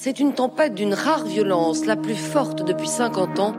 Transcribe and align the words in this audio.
C'est 0.00 0.20
une 0.20 0.32
tempête 0.32 0.76
d'une 0.76 0.94
rare 0.94 1.24
violence, 1.24 1.84
la 1.84 1.96
plus 1.96 2.14
forte 2.14 2.64
depuis 2.64 2.86
50 2.86 3.40
ans. 3.40 3.56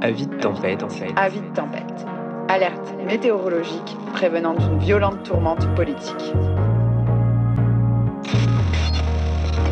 Avis 0.00 0.26
de 0.26 0.36
tempête, 0.36 0.82
en 0.82 0.88
fait. 0.88 1.12
Avis 1.16 1.42
de 1.42 1.54
tempête. 1.54 2.06
Alerte 2.48 2.94
météorologique 3.06 3.94
prévenant 4.14 4.54
d'une 4.54 4.78
violente 4.78 5.22
tourmente 5.22 5.68
politique. 5.74 6.32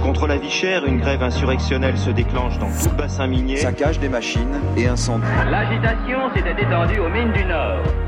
Contre 0.03 0.27
la 0.27 0.37
vie 0.37 0.51
chère, 0.51 0.85
une 0.85 1.01
grève 1.01 1.23
insurrectionnelle 1.23 1.97
se 1.97 2.11
déclenche 2.11 2.59
dans 2.59 2.69
tout 2.69 2.91
le 2.91 2.97
bassin 2.99 3.29
minier. 3.29 3.57
Saccage 3.57 3.99
des 3.99 4.11
machines 4.11 4.61
et 4.77 4.89
incendie. 4.89 5.25
L'agitation 5.51 6.19
s'était 6.35 6.63
étendue 6.63 6.99
aux 6.99 7.09
mines 7.09 7.33
du 7.33 7.47
Nord. 7.47 8.08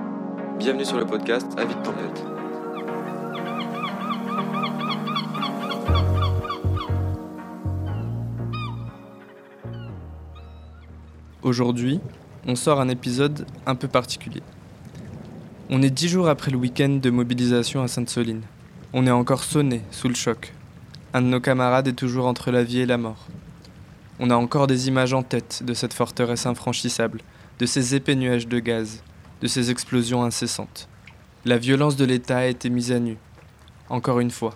Bienvenue 0.63 0.85
sur 0.85 0.99
le 0.99 1.07
podcast 1.07 1.47
Avis 1.57 1.73
de. 1.73 1.81
Aujourd'hui, 11.41 11.99
on 12.45 12.53
sort 12.53 12.79
un 12.79 12.89
épisode 12.89 13.47
un 13.65 13.73
peu 13.73 13.87
particulier. 13.87 14.43
On 15.71 15.81
est 15.81 15.89
dix 15.89 16.09
jours 16.09 16.29
après 16.29 16.51
le 16.51 16.57
week-end 16.57 16.99
de 17.01 17.09
mobilisation 17.09 17.81
à 17.81 17.87
Sainte-Soline. 17.87 18.43
On 18.93 19.07
est 19.07 19.11
encore 19.11 19.43
sonné, 19.43 19.81
sous 19.89 20.09
le 20.09 20.13
choc. 20.13 20.53
Un 21.15 21.23
de 21.23 21.27
nos 21.27 21.41
camarades 21.41 21.87
est 21.87 21.93
toujours 21.93 22.27
entre 22.27 22.51
la 22.51 22.63
vie 22.63 22.81
et 22.81 22.85
la 22.85 22.99
mort. 22.99 23.25
On 24.19 24.29
a 24.29 24.35
encore 24.35 24.67
des 24.67 24.89
images 24.89 25.15
en 25.15 25.23
tête 25.23 25.63
de 25.65 25.73
cette 25.73 25.95
forteresse 25.95 26.45
infranchissable, 26.45 27.21
de 27.57 27.65
ces 27.65 27.95
épais 27.95 28.13
nuages 28.13 28.47
de 28.47 28.59
gaz, 28.59 29.01
de 29.41 29.47
ces 29.47 29.71
explosions 29.71 30.23
incessantes. 30.23 30.87
La 31.45 31.57
violence 31.57 31.95
de 31.95 32.05
l'État 32.05 32.37
a 32.37 32.45
été 32.45 32.69
mise 32.69 32.91
à 32.91 32.99
nu. 32.99 33.17
Encore 33.89 34.19
une 34.19 34.31
fois. 34.31 34.55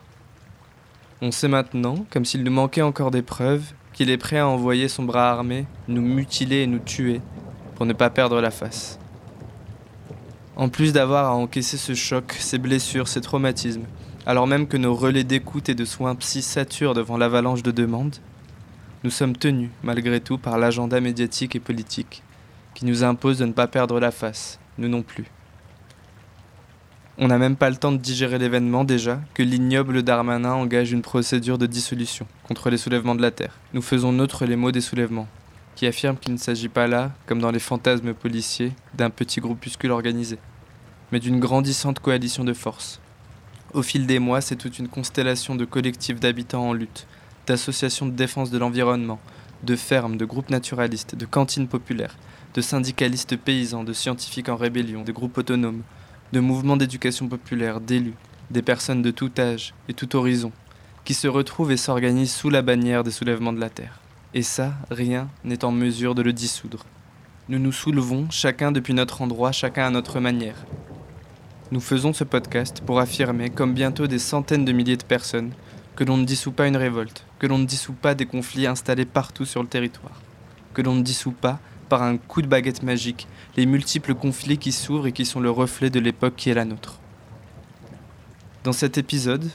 On 1.21 1.31
sait 1.31 1.47
maintenant, 1.47 2.05
comme 2.11 2.25
s'il 2.25 2.43
nous 2.43 2.51
manquait 2.51 2.81
encore 2.81 3.09
des 3.09 3.23
preuves, 3.23 3.73
qu'il 3.93 4.09
est 4.09 4.17
prêt 4.17 4.37
à 4.37 4.47
envoyer 4.47 4.87
son 4.87 5.03
bras 5.03 5.31
armé, 5.31 5.65
nous 5.87 6.01
mutiler 6.01 6.63
et 6.63 6.67
nous 6.67 6.79
tuer, 6.79 7.21
pour 7.75 7.85
ne 7.85 7.93
pas 7.93 8.09
perdre 8.09 8.39
la 8.41 8.51
face. 8.51 8.99
En 10.55 10.69
plus 10.69 10.93
d'avoir 10.93 11.25
à 11.25 11.35
encaisser 11.35 11.77
ce 11.77 11.95
choc, 11.95 12.33
ces 12.33 12.57
blessures, 12.57 13.07
ces 13.07 13.21
traumatismes, 13.21 13.85
alors 14.25 14.47
même 14.47 14.67
que 14.67 14.77
nos 14.77 14.93
relais 14.93 15.23
d'écoute 15.23 15.69
et 15.69 15.75
de 15.75 15.85
soins 15.85 16.15
psy 16.15 16.41
saturent 16.41 16.93
devant 16.93 17.17
l'avalanche 17.17 17.63
de 17.63 17.71
demandes, 17.71 18.17
nous 19.03 19.11
sommes 19.11 19.35
tenus, 19.35 19.69
malgré 19.83 20.19
tout, 20.19 20.37
par 20.37 20.57
l'agenda 20.57 20.99
médiatique 20.99 21.55
et 21.55 21.59
politique, 21.59 22.23
qui 22.73 22.85
nous 22.85 23.03
impose 23.03 23.39
de 23.39 23.45
ne 23.45 23.53
pas 23.53 23.67
perdre 23.67 23.99
la 23.99 24.11
face, 24.11 24.59
nous 24.77 24.87
non 24.87 25.03
plus. 25.03 25.25
On 27.17 27.27
n'a 27.27 27.37
même 27.37 27.55
pas 27.55 27.69
le 27.69 27.77
temps 27.77 27.93
de 27.93 27.97
digérer 27.97 28.37
l'événement 28.37 28.83
déjà 28.83 29.21
que 29.33 29.41
l'ignoble 29.41 30.03
Darmanin 30.03 30.51
engage 30.51 30.91
une 30.91 31.01
procédure 31.01 31.57
de 31.57 31.65
dissolution 31.65 32.27
contre 32.43 32.69
les 32.69 32.77
soulèvements 32.77 33.15
de 33.15 33.21
la 33.21 33.31
Terre. 33.31 33.57
Nous 33.73 33.81
faisons 33.81 34.11
nôtre 34.11 34.45
les 34.45 34.57
mots 34.57 34.73
des 34.73 34.81
soulèvements, 34.81 35.29
qui 35.75 35.87
affirment 35.87 36.17
qu'il 36.17 36.33
ne 36.33 36.37
s'agit 36.37 36.67
pas 36.67 36.87
là, 36.87 37.13
comme 37.25 37.39
dans 37.39 37.51
les 37.51 37.59
fantasmes 37.59 38.13
policiers, 38.13 38.73
d'un 38.95 39.09
petit 39.09 39.39
groupuscule 39.39 39.91
organisé, 39.91 40.39
mais 41.13 41.21
d'une 41.21 41.39
grandissante 41.39 41.99
coalition 41.99 42.43
de 42.43 42.53
forces. 42.53 42.99
Au 43.73 43.81
fil 43.81 44.05
des 44.07 44.19
mois, 44.19 44.41
c'est 44.41 44.57
toute 44.57 44.79
une 44.79 44.89
constellation 44.89 45.55
de 45.55 45.63
collectifs 45.63 46.19
d'habitants 46.19 46.67
en 46.67 46.73
lutte, 46.73 47.07
d'associations 47.47 48.07
de 48.07 48.11
défense 48.11 48.51
de 48.51 48.57
l'environnement, 48.57 49.19
de 49.63 49.75
fermes, 49.77 50.17
de 50.17 50.25
groupes 50.25 50.49
naturalistes, 50.49 51.15
de 51.15 51.25
cantines 51.25 51.69
populaires, 51.69 52.17
de 52.55 52.61
syndicalistes 52.61 53.35
paysans, 53.35 53.83
de 53.83 53.91
scientifiques 53.91 54.47
en 54.47 54.55
rébellion, 54.55 55.03
de 55.03 55.11
groupes 55.11 55.37
autonomes, 55.37 55.83
de 56.31 56.39
mouvements 56.39 56.77
d'éducation 56.77 57.27
populaire, 57.27 57.81
d'élus, 57.81 58.15
des 58.49 58.61
personnes 58.61 59.01
de 59.01 59.11
tout 59.11 59.31
âge 59.37 59.73
et 59.89 59.93
tout 59.93 60.15
horizon, 60.15 60.53
qui 61.03 61.13
se 61.13 61.27
retrouvent 61.27 61.73
et 61.73 61.77
s'organisent 61.77 62.33
sous 62.33 62.49
la 62.49 62.61
bannière 62.61 63.03
des 63.03 63.11
soulèvements 63.11 63.51
de 63.51 63.59
la 63.59 63.69
Terre. 63.69 63.99
Et 64.33 64.41
ça, 64.41 64.73
rien 64.89 65.27
n'est 65.43 65.65
en 65.65 65.71
mesure 65.71 66.15
de 66.15 66.21
le 66.21 66.31
dissoudre. 66.31 66.85
Nous 67.49 67.59
nous 67.59 67.73
soulevons, 67.73 68.27
chacun 68.31 68.71
depuis 68.71 68.93
notre 68.93 69.21
endroit, 69.21 69.51
chacun 69.51 69.87
à 69.87 69.91
notre 69.91 70.21
manière. 70.21 70.65
Nous 71.71 71.81
faisons 71.81 72.13
ce 72.13 72.23
podcast 72.23 72.81
pour 72.85 73.01
affirmer, 73.01 73.49
comme 73.49 73.73
bientôt 73.73 74.07
des 74.07 74.19
centaines 74.19 74.65
de 74.65 74.71
milliers 74.71 74.97
de 74.97 75.03
personnes, 75.03 75.51
que 75.97 76.05
l'on 76.05 76.15
ne 76.15 76.25
dissout 76.25 76.51
pas 76.53 76.67
une 76.67 76.77
révolte, 76.77 77.25
que 77.37 77.47
l'on 77.47 77.57
ne 77.57 77.65
dissout 77.65 77.93
pas 77.93 78.15
des 78.15 78.25
conflits 78.25 78.65
installés 78.65 79.05
partout 79.05 79.45
sur 79.45 79.61
le 79.61 79.67
territoire, 79.67 80.21
que 80.73 80.81
l'on 80.81 80.95
ne 80.95 81.01
dissout 81.01 81.31
pas, 81.33 81.59
par 81.85 82.03
un 82.03 82.17
coup 82.17 82.41
de 82.41 82.47
baguette 82.47 82.83
magique, 82.83 83.27
les 83.55 83.65
multiples 83.65 84.15
conflits 84.15 84.57
qui 84.57 84.71
s'ouvrent 84.71 85.07
et 85.07 85.11
qui 85.11 85.25
sont 85.25 85.39
le 85.39 85.49
reflet 85.51 85.89
de 85.89 85.99
l'époque 85.99 86.35
qui 86.35 86.49
est 86.49 86.53
la 86.53 86.65
nôtre. 86.65 86.99
Dans 88.63 88.73
cet 88.73 88.97
épisode, 88.97 89.49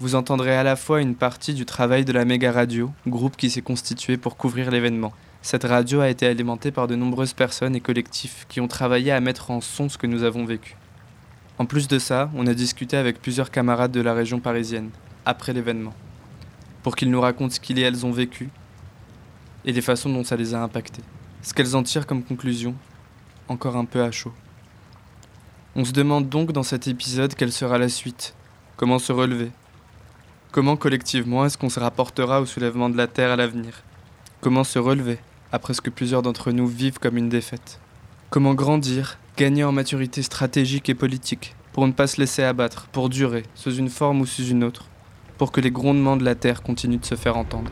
vous 0.00 0.14
entendrez 0.14 0.56
à 0.56 0.62
la 0.62 0.76
fois 0.76 1.00
une 1.00 1.14
partie 1.14 1.54
du 1.54 1.64
travail 1.66 2.04
de 2.04 2.12
la 2.12 2.24
méga 2.24 2.52
radio, 2.52 2.92
groupe 3.06 3.36
qui 3.36 3.50
s'est 3.50 3.62
constitué 3.62 4.16
pour 4.16 4.36
couvrir 4.36 4.70
l'événement. 4.70 5.12
Cette 5.42 5.64
radio 5.64 6.00
a 6.00 6.08
été 6.08 6.26
alimentée 6.26 6.70
par 6.70 6.86
de 6.86 6.94
nombreuses 6.94 7.32
personnes 7.32 7.74
et 7.74 7.80
collectifs 7.80 8.46
qui 8.48 8.60
ont 8.60 8.68
travaillé 8.68 9.12
à 9.12 9.20
mettre 9.20 9.50
en 9.50 9.60
son 9.60 9.88
ce 9.88 9.98
que 9.98 10.06
nous 10.06 10.22
avons 10.22 10.44
vécu. 10.44 10.76
En 11.58 11.64
plus 11.64 11.88
de 11.88 11.98
ça, 11.98 12.30
on 12.34 12.46
a 12.46 12.54
discuté 12.54 12.96
avec 12.96 13.20
plusieurs 13.20 13.50
camarades 13.50 13.90
de 13.90 14.00
la 14.00 14.14
région 14.14 14.38
parisienne, 14.38 14.90
après 15.24 15.52
l'événement, 15.52 15.94
pour 16.82 16.94
qu'ils 16.94 17.10
nous 17.10 17.20
racontent 17.20 17.54
ce 17.54 17.60
qu'ils 17.60 17.78
et 17.78 17.82
elles 17.82 18.06
ont 18.06 18.12
vécu 18.12 18.50
et 19.64 19.72
les 19.72 19.82
façons 19.82 20.08
dont 20.08 20.24
ça 20.24 20.36
les 20.36 20.54
a 20.54 20.62
impactés. 20.62 21.02
Ce 21.42 21.54
qu'elles 21.54 21.76
en 21.76 21.82
tirent 21.82 22.06
comme 22.06 22.22
conclusion, 22.22 22.74
encore 23.48 23.76
un 23.76 23.84
peu 23.84 24.02
à 24.02 24.10
chaud. 24.10 24.32
On 25.76 25.84
se 25.84 25.92
demande 25.92 26.28
donc 26.28 26.52
dans 26.52 26.62
cet 26.62 26.88
épisode 26.88 27.34
quelle 27.34 27.52
sera 27.52 27.78
la 27.78 27.88
suite, 27.88 28.34
comment 28.76 28.98
se 28.98 29.12
relever, 29.12 29.50
comment 30.50 30.76
collectivement 30.76 31.44
est-ce 31.44 31.56
qu'on 31.56 31.68
se 31.68 31.80
rapportera 31.80 32.40
au 32.40 32.46
soulèvement 32.46 32.90
de 32.90 32.96
la 32.96 33.06
Terre 33.06 33.30
à 33.30 33.36
l'avenir, 33.36 33.82
comment 34.40 34.64
se 34.64 34.78
relever 34.78 35.18
après 35.52 35.74
ce 35.74 35.80
que 35.80 35.90
plusieurs 35.90 36.22
d'entre 36.22 36.50
nous 36.52 36.66
vivent 36.66 36.98
comme 36.98 37.16
une 37.16 37.28
défaite, 37.28 37.80
comment 38.30 38.54
grandir, 38.54 39.18
gagner 39.36 39.64
en 39.64 39.72
maturité 39.72 40.22
stratégique 40.22 40.88
et 40.88 40.94
politique, 40.94 41.54
pour 41.72 41.86
ne 41.86 41.92
pas 41.92 42.08
se 42.08 42.20
laisser 42.20 42.42
abattre, 42.42 42.88
pour 42.90 43.08
durer, 43.08 43.44
sous 43.54 43.74
une 43.74 43.88
forme 43.88 44.20
ou 44.20 44.26
sous 44.26 44.46
une 44.46 44.64
autre, 44.64 44.86
pour 45.38 45.52
que 45.52 45.60
les 45.60 45.70
grondements 45.70 46.16
de 46.16 46.24
la 46.24 46.34
Terre 46.34 46.62
continuent 46.62 46.98
de 46.98 47.06
se 47.06 47.14
faire 47.14 47.36
entendre. 47.36 47.70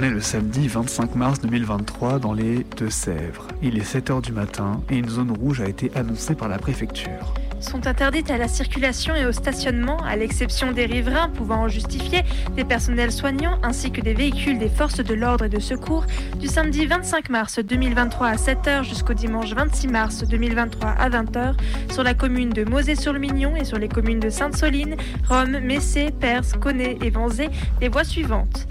On 0.00 0.02
est 0.02 0.08
le 0.08 0.22
samedi 0.22 0.66
25 0.66 1.14
mars 1.14 1.40
2023 1.42 2.20
dans 2.20 2.32
les 2.32 2.64
Deux-Sèvres. 2.78 3.46
Il 3.62 3.76
est 3.76 3.82
7h 3.82 4.22
du 4.22 4.32
matin 4.32 4.80
et 4.88 4.96
une 4.96 5.10
zone 5.10 5.30
rouge 5.30 5.60
a 5.60 5.68
été 5.68 5.92
annoncée 5.94 6.34
par 6.34 6.48
la 6.48 6.56
préfecture. 6.56 7.34
Sont 7.60 7.86
interdites 7.86 8.30
à 8.30 8.38
la 8.38 8.48
circulation 8.48 9.14
et 9.14 9.26
au 9.26 9.32
stationnement, 9.32 9.98
à 9.98 10.16
l'exception 10.16 10.72
des 10.72 10.86
riverains 10.86 11.28
pouvant 11.28 11.64
en 11.64 11.68
justifier, 11.68 12.22
des 12.56 12.64
personnels 12.64 13.12
soignants 13.12 13.58
ainsi 13.62 13.90
que 13.90 14.00
des 14.00 14.14
véhicules 14.14 14.58
des 14.58 14.70
forces 14.70 15.04
de 15.04 15.12
l'ordre 15.12 15.44
et 15.44 15.50
de 15.50 15.60
secours, 15.60 16.06
du 16.38 16.46
samedi 16.46 16.86
25 16.86 17.28
mars 17.28 17.58
2023 17.58 18.26
à 18.26 18.36
7h 18.36 18.84
jusqu'au 18.84 19.12
dimanche 19.12 19.52
26 19.52 19.88
mars 19.88 20.24
2023 20.26 20.88
à 20.88 21.10
20h 21.10 21.56
sur 21.92 22.04
la 22.04 22.14
commune 22.14 22.48
de 22.48 22.64
Mosée-sur-le-Mignon 22.64 23.54
et 23.54 23.66
sur 23.66 23.76
les 23.76 23.88
communes 23.88 24.20
de 24.20 24.30
Sainte-Soline, 24.30 24.96
Rome, 25.28 25.58
Messé, 25.58 26.08
Perse, 26.10 26.54
Connay 26.54 26.96
et 27.02 27.10
Vanzé, 27.10 27.50
les 27.82 27.90
voies 27.90 28.04
suivantes. 28.04 28.66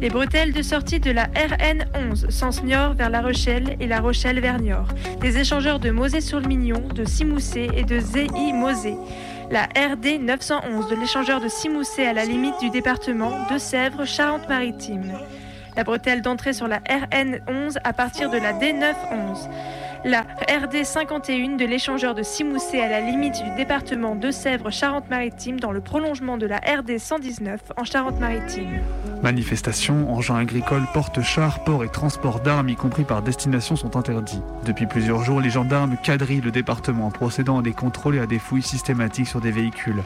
Les 0.00 0.10
bretelles 0.10 0.52
de 0.52 0.62
sortie 0.62 1.00
de 1.00 1.10
la 1.10 1.24
RN 1.24 1.84
11, 2.12 2.28
sens 2.28 2.62
Niort 2.62 2.94
vers 2.94 3.10
La 3.10 3.20
Rochelle 3.20 3.76
et 3.80 3.88
La 3.88 4.00
Rochelle 4.00 4.38
vers 4.38 4.60
Niort. 4.60 4.86
Des 5.20 5.38
échangeurs 5.38 5.80
de 5.80 5.90
Mosée-sur-le-Mignon, 5.90 6.82
de 6.94 7.04
Simoussé 7.04 7.68
et 7.74 7.82
de 7.82 7.98
ZI-Mosée. 7.98 8.96
La 9.50 9.64
RD 9.64 10.20
911 10.20 10.88
de 10.88 10.94
l'échangeur 10.94 11.40
de 11.40 11.48
Simoussé 11.48 12.06
à 12.06 12.12
la 12.12 12.24
limite 12.24 12.54
du 12.60 12.70
département 12.70 13.32
de 13.50 13.58
Sèvres, 13.58 14.04
Charente-Maritime. 14.04 15.18
La 15.78 15.84
bretelle 15.84 16.22
d'entrée 16.22 16.54
sur 16.54 16.66
la 16.66 16.78
RN 16.78 17.38
11 17.46 17.78
à 17.84 17.92
partir 17.92 18.30
de 18.30 18.36
la 18.36 18.52
D911 18.52 19.48
la 20.04 20.22
RD 20.22 20.84
51 20.84 21.56
de 21.56 21.64
l'échangeur 21.64 22.16
de 22.16 22.24
Simoussé 22.24 22.80
à 22.80 22.88
la 22.88 23.00
limite 23.00 23.44
du 23.44 23.54
département 23.56 24.16
de 24.16 24.32
Sèvres 24.32 24.70
Charente-Maritime 24.70 25.60
dans 25.60 25.70
le 25.70 25.80
prolongement 25.80 26.36
de 26.36 26.46
la 26.46 26.56
RD 26.56 26.98
119 26.98 27.60
en 27.76 27.84
Charente-Maritime. 27.84 28.80
Manifestations, 29.22 30.12
engins 30.12 30.38
agricoles, 30.38 30.86
porte-chars, 30.94 31.62
ports 31.62 31.84
et 31.84 31.88
transports 31.88 32.40
d'armes, 32.40 32.68
y 32.68 32.76
compris 32.76 33.04
par 33.04 33.22
destination, 33.22 33.76
sont 33.76 33.96
interdits. 33.96 34.42
Depuis 34.64 34.86
plusieurs 34.86 35.22
jours, 35.22 35.40
les 35.40 35.50
gendarmes 35.50 35.96
quadrillent 36.02 36.40
le 36.40 36.50
département 36.50 37.06
en 37.06 37.10
procédant 37.10 37.58
à 37.58 37.62
des 37.62 37.72
contrôles 37.72 38.16
et 38.16 38.20
à 38.20 38.26
des 38.26 38.40
fouilles 38.40 38.62
systématiques 38.62 39.28
sur 39.28 39.40
des 39.40 39.52
véhicules. 39.52 40.02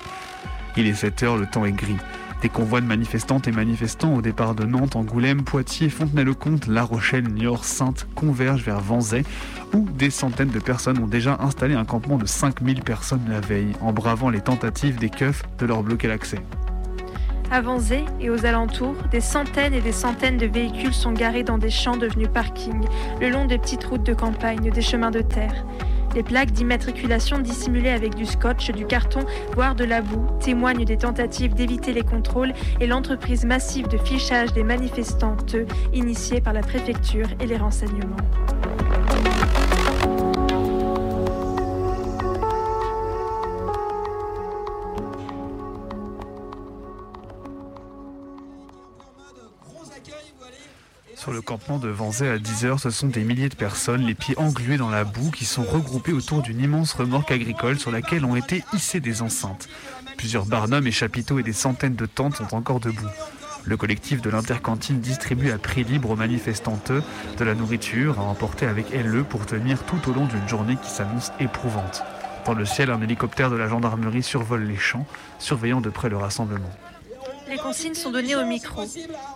Il 0.77 0.87
est 0.87 0.95
7 0.95 1.23
heures, 1.23 1.37
le 1.37 1.47
temps 1.47 1.65
est 1.65 1.73
gris. 1.73 1.99
Des 2.43 2.49
convois 2.49 2.81
de 2.81 2.87
manifestantes 2.87 3.47
et 3.47 3.53
manifestants 3.53 4.17
au 4.17 4.21
départ 4.21 4.57
de 4.57 4.65
Nantes, 4.65 4.97
Angoulême, 4.97 5.45
Poitiers, 5.45 5.89
Fontenay-le-Comte, 5.89 6.67
La 6.67 6.83
Rochelle, 6.83 7.29
Niort, 7.29 7.65
Sainte 7.65 8.09
convergent 8.17 8.65
vers 8.65 8.81
Vanzay, 8.81 9.23
où 9.73 9.87
des 9.97 10.11
centaines 10.11 10.51
de 10.51 10.59
personnes 10.59 10.99
ont 10.99 11.07
déjà 11.07 11.39
installé 11.41 11.77
un 11.77 11.85
campement 11.85 12.19
de 12.19 12.27
5000 12.27 12.83
personnes 12.83 13.23
la 13.29 13.39
veille, 13.39 13.77
en 13.81 13.93
bravant 13.93 14.29
les 14.29 14.41
tentatives 14.41 14.99
des 14.99 15.09
keufs 15.09 15.45
de 15.59 15.67
leur 15.67 15.85
bloquer 15.85 16.09
l'accès. 16.09 16.41
À 17.53 17.61
Vanzay 17.61 18.05
et 18.21 18.29
aux 18.29 18.45
alentours, 18.45 18.97
des 19.13 19.21
centaines 19.21 19.75
et 19.75 19.81
des 19.81 19.93
centaines 19.93 20.39
de 20.39 20.47
véhicules 20.47 20.95
sont 20.95 21.13
garés 21.13 21.45
dans 21.45 21.59
des 21.59 21.71
champs 21.71 21.97
devenus 21.97 22.29
parkings, 22.35 22.89
le 23.21 23.31
long 23.31 23.45
des 23.45 23.59
petites 23.59 23.85
routes 23.85 24.03
de 24.03 24.15
campagne, 24.15 24.69
des 24.69 24.83
chemins 24.83 25.13
de 25.13 25.21
terre. 25.21 25.65
Les 26.15 26.23
plaques 26.23 26.53
d'immatriculation 26.53 27.39
dissimulées 27.39 27.91
avec 27.91 28.15
du 28.15 28.27
scotch, 28.27 28.71
du 28.71 28.87
carton, 28.87 29.21
voire 29.55 29.75
de 29.75 29.85
la 29.85 30.03
boue, 30.03 30.27
témoignent 30.41 30.85
des 30.85 30.99
tentatives 30.99 31.55
d'éviter 31.55 31.93
les 31.93 32.03
contrôles 32.03 32.53
et 32.81 32.87
l'entreprise 32.87 33.45
massive 33.45 33.89
de 33.89 33.97
fichage 33.97 34.53
des 34.53 34.65
manifestantes 34.65 35.57
initiée 35.95 36.41
par 36.41 36.53
la 36.53 36.61
préfecture 36.61 37.29
et 37.41 37.47
les 37.47 37.57
renseignements. 37.57 38.17
Sur 51.23 51.31
le 51.31 51.41
campement 51.41 51.79
de 51.79 51.89
Vanzay 51.89 52.29
à 52.29 52.37
10h, 52.37 52.79
ce 52.79 52.91
sont 52.91 53.07
des 53.07 53.23
milliers 53.23 53.49
de 53.49 53.55
personnes, 53.55 54.05
les 54.05 54.17
pieds 54.17 54.37
englués 54.41 54.77
dans 54.77 54.91
la 54.91 55.05
boue, 55.05 55.31
qui 55.31 55.45
sont 55.45 55.63
regroupées 55.63 56.13
autour 56.13 56.43
d'une 56.43 56.59
immense 56.59 56.95
remorque 56.95 57.31
agricole 57.31 57.79
sur 57.79 57.93
laquelle 57.93 58.25
ont 58.25 58.35
été 58.35 58.65
hissées 58.73 58.99
des 58.99 59.23
enceintes. 59.23 59.69
Plusieurs 60.17 60.47
barnums 60.47 60.89
et 60.89 60.91
chapiteaux 60.91 61.39
et 61.39 61.45
des 61.45 61.53
centaines 61.53 61.95
de 61.95 62.07
tentes 62.07 62.35
sont 62.35 62.57
encore 62.57 62.81
debout. 62.81 63.07
Le 63.63 63.77
collectif 63.77 64.21
de 64.21 64.31
l'intercantine 64.31 64.99
distribue 64.99 65.53
à 65.53 65.59
prix 65.59 65.85
libre 65.85 66.11
aux 66.11 66.17
manifestantes 66.17 66.91
de 66.91 67.45
la 67.45 67.55
nourriture 67.55 68.19
à 68.19 68.25
emporter 68.25 68.67
avec 68.67 68.87
elle 68.93 69.23
pour 69.23 69.47
tenir 69.47 69.85
tout 69.85 70.11
au 70.11 70.13
long 70.13 70.27
d'une 70.27 70.49
journée 70.49 70.77
qui 70.83 70.91
s'annonce 70.91 71.31
éprouvante. 71.39 72.03
Dans 72.47 72.55
le 72.55 72.65
ciel, 72.65 72.91
un 72.91 73.01
hélicoptère 73.01 73.49
de 73.49 73.55
la 73.55 73.69
gendarmerie 73.69 74.25
survole 74.25 74.65
les 74.65 74.77
champs, 74.77 75.07
surveillant 75.39 75.81
de 75.81 75.91
près 75.91 76.09
le 76.09 76.17
rassemblement. 76.17 76.71
Les 77.53 77.59
consignes 77.59 77.95
sont 77.95 78.11
données 78.11 78.35
au 78.35 78.47
micro. 78.47 78.83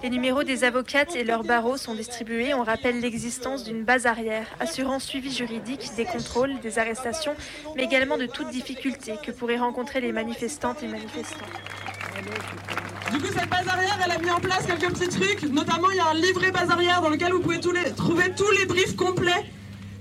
Les 0.02 0.08
numéros 0.08 0.42
des 0.42 0.64
avocates 0.64 1.14
et 1.14 1.22
leurs 1.22 1.44
barreaux 1.44 1.76
sont 1.76 1.94
distribués. 1.94 2.54
On 2.54 2.62
rappelle 2.62 2.98
l'existence 2.98 3.62
d'une 3.62 3.84
base 3.84 4.06
arrière, 4.06 4.46
assurant 4.58 4.98
suivi 4.98 5.30
juridique 5.30 5.90
des 5.98 6.06
contrôles, 6.06 6.58
des 6.60 6.78
arrestations, 6.78 7.34
mais 7.76 7.84
également 7.84 8.16
de 8.16 8.24
toute 8.24 8.48
difficulté 8.48 9.16
que 9.22 9.32
pourraient 9.32 9.58
rencontrer 9.58 10.00
les 10.00 10.12
manifestantes 10.12 10.82
et 10.82 10.86
manifestants. 10.86 11.44
Du 13.12 13.18
coup, 13.18 13.26
cette 13.26 13.50
base 13.50 13.68
arrière, 13.68 13.98
elle 14.02 14.12
a 14.12 14.19
mis 14.19 14.30
en 14.30 14.40
place 14.40 14.64
quelques 14.64 14.94
petits 14.94 15.10
trucs. 15.10 15.42
Notamment, 15.52 15.90
il 15.90 15.98
y 15.98 16.00
a 16.00 16.06
un 16.06 16.14
livret 16.14 16.50
base 16.50 16.70
arrière 16.70 17.02
dans 17.02 17.10
lequel 17.10 17.32
vous 17.32 17.40
pouvez 17.40 17.60
trouver 17.60 18.32
tous 18.34 18.50
les 18.52 18.64
briefs 18.64 18.96
complets. 18.96 19.44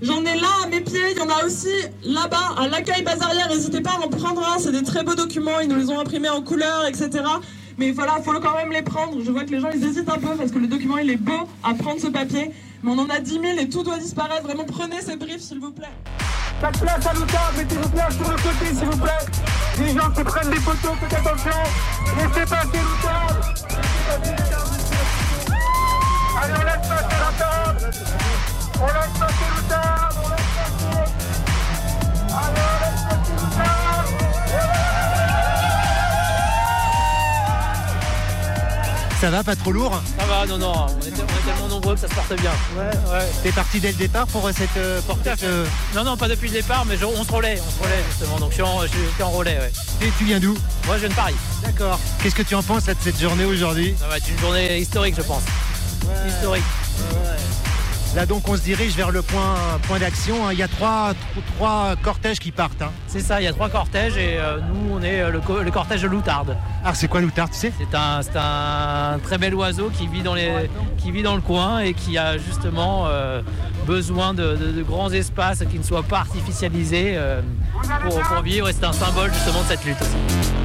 J'en 0.00 0.24
ai 0.24 0.40
là 0.40 0.48
à 0.64 0.68
mes 0.68 0.80
pieds, 0.80 1.10
il 1.10 1.18
y 1.18 1.20
en 1.20 1.28
a 1.28 1.44
aussi 1.44 1.74
là-bas 2.02 2.54
à 2.56 2.66
l'accueil 2.68 3.02
base 3.02 3.20
arrière. 3.20 3.50
N'hésitez 3.50 3.82
pas 3.82 3.92
à 3.92 4.06
en 4.06 4.08
prendre 4.08 4.42
un, 4.46 4.58
c'est 4.58 4.72
des 4.72 4.82
très 4.82 5.02
beaux 5.02 5.14
documents, 5.14 5.60
ils 5.60 5.68
nous 5.68 5.76
les 5.76 5.90
ont 5.90 6.00
imprimés 6.00 6.30
en 6.30 6.40
couleur, 6.40 6.86
etc. 6.86 7.22
Mais 7.78 7.92
voilà, 7.92 8.14
il 8.18 8.24
faut 8.24 8.32
quand 8.40 8.56
même 8.56 8.72
les 8.72 8.82
prendre. 8.82 9.22
Je 9.22 9.30
vois 9.30 9.44
que 9.44 9.50
les 9.50 9.60
gens 9.60 9.70
ils 9.74 9.84
hésitent 9.84 10.08
un 10.08 10.18
peu 10.18 10.34
parce 10.34 10.50
que 10.50 10.58
le 10.58 10.66
document 10.66 10.98
il 10.98 11.10
est 11.10 11.16
beau 11.16 11.46
à 11.62 11.74
prendre 11.74 12.00
ce 12.00 12.06
papier. 12.06 12.50
Mais 12.82 12.90
on 12.90 12.98
en 12.98 13.08
a 13.10 13.20
10 13.20 13.32
000 13.32 13.44
et 13.58 13.68
tout 13.68 13.82
doit 13.82 13.98
disparaître. 13.98 14.44
Vraiment, 14.44 14.64
prenez 14.64 15.00
ces 15.00 15.16
briefs 15.16 15.42
s'il 15.42 15.60
vous 15.60 15.72
plaît. 15.72 15.92
Pas 16.60 16.72
place 16.72 17.06
à 17.06 17.12
l'outar, 17.12 17.52
mettez-vous 17.56 17.88
place 17.90 18.16
sur 18.16 18.30
le 18.30 18.36
côté 18.36 18.74
s'il 18.74 18.88
vous 18.88 18.98
plaît. 18.98 19.26
Les 19.78 19.88
gens 19.88 20.10
qui 20.10 20.24
prennent 20.24 20.50
des 20.50 20.60
photos, 20.60 20.92
faites 21.00 21.18
attention. 21.18 21.50
Laissez 22.16 22.46
passer 22.48 22.78
l'outar. 22.78 23.26
Allez, 26.42 26.54
on 26.54 26.64
laisse 26.64 26.88
passer 26.88 27.16
l'outar. 27.20 27.74
On 28.80 28.86
laisse 28.86 29.18
passer 29.18 29.48
l'outar. 29.56 30.05
Ça 39.20 39.30
va, 39.30 39.42
pas 39.42 39.56
trop 39.56 39.72
lourd 39.72 40.02
Ça 40.18 40.26
va, 40.26 40.46
non, 40.46 40.58
non, 40.58 40.74
on 40.74 41.06
est, 41.06 41.10
tellement 41.10 41.68
nombreux 41.68 41.94
que 41.94 42.00
ça 42.00 42.08
se 42.08 42.14
porte 42.14 42.38
bien. 42.38 42.50
Ouais, 42.76 42.84
ouais. 42.84 43.26
T'es 43.42 43.50
parti 43.50 43.80
dès 43.80 43.88
le 43.88 43.94
départ 43.94 44.26
pour 44.26 44.46
cette 44.50 44.76
euh, 44.76 45.00
portage 45.02 45.38
Non, 45.94 46.04
non, 46.04 46.16
pas 46.18 46.28
depuis 46.28 46.48
le 46.48 46.54
départ, 46.54 46.84
mais 46.84 47.02
on 47.02 47.24
se 47.24 47.32
relaie, 47.32 47.58
on 47.66 47.70
se 47.70 47.82
relaie 47.82 48.02
justement, 48.10 48.38
donc 48.38 48.50
je 48.50 48.54
suis 48.54 48.62
en, 48.62 49.30
relais, 49.30 49.58
ouais. 49.58 49.72
Et 50.02 50.10
tu 50.18 50.24
viens 50.24 50.38
d'où 50.38 50.54
Moi, 50.86 50.96
je 50.96 51.00
viens 51.00 51.08
de 51.08 51.14
Paris. 51.14 51.34
D'accord. 51.62 51.98
Qu'est-ce 52.22 52.34
que 52.34 52.42
tu 52.42 52.54
en 52.54 52.62
penses 52.62 52.84
de 52.84 52.94
cette 53.00 53.18
journée 53.18 53.46
aujourd'hui 53.46 53.94
Ça 53.98 54.06
va 54.06 54.18
être 54.18 54.28
une 54.28 54.38
journée 54.38 54.78
historique, 54.80 55.14
je 55.16 55.22
pense. 55.22 55.42
Historique. 56.26 56.64
Là 58.16 58.24
donc 58.24 58.48
on 58.48 58.56
se 58.56 58.62
dirige 58.62 58.96
vers 58.96 59.10
le 59.10 59.20
point, 59.20 59.56
point 59.82 59.98
d'action. 59.98 60.46
Hein. 60.46 60.54
Il 60.54 60.58
y 60.58 60.62
a 60.62 60.68
trois, 60.68 61.12
trois 61.54 61.96
cortèges 62.02 62.38
qui 62.38 62.50
partent. 62.50 62.80
Hein. 62.80 62.90
C'est 63.06 63.20
ça, 63.20 63.42
il 63.42 63.44
y 63.44 63.46
a 63.46 63.52
trois 63.52 63.68
cortèges 63.68 64.16
et 64.16 64.38
euh, 64.38 64.58
nous 64.60 64.94
on 64.94 65.02
est 65.02 65.20
euh, 65.20 65.30
le, 65.30 65.70
cortège 65.70 66.00
de 66.00 66.08
Loutarde. 66.08 66.56
Ah 66.82 66.94
c'est 66.94 67.08
quoi 67.08 67.20
Loutarde 67.20 67.50
tu 67.52 67.58
sais? 67.58 67.72
C'est 67.78 67.94
un, 67.94 68.20
un, 68.34 69.18
très 69.18 69.36
bel 69.36 69.54
oiseau 69.54 69.90
qui 69.90 70.06
vit, 70.06 70.22
dans 70.22 70.34
les, 70.34 70.50
qui 70.96 71.10
vit 71.10 71.22
dans 71.22 71.34
le 71.34 71.42
coin 71.42 71.80
et 71.80 71.92
qui 71.92 72.16
a 72.16 72.38
justement 72.38 73.04
euh, 73.06 73.42
besoin 73.86 74.32
de, 74.32 74.82
grands 74.82 75.10
espaces 75.10 75.62
qui 75.70 75.78
ne 75.78 75.84
soient 75.84 76.02
pas 76.02 76.20
artificialisés 76.20 77.18
pour, 78.00 78.18
pour, 78.18 78.40
vivre 78.40 78.66
et 78.70 78.72
c'est 78.72 78.86
un 78.86 78.94
symbole 78.94 79.30
justement 79.34 79.60
de 79.60 79.66
cette 79.66 79.84
lutte 79.84 80.55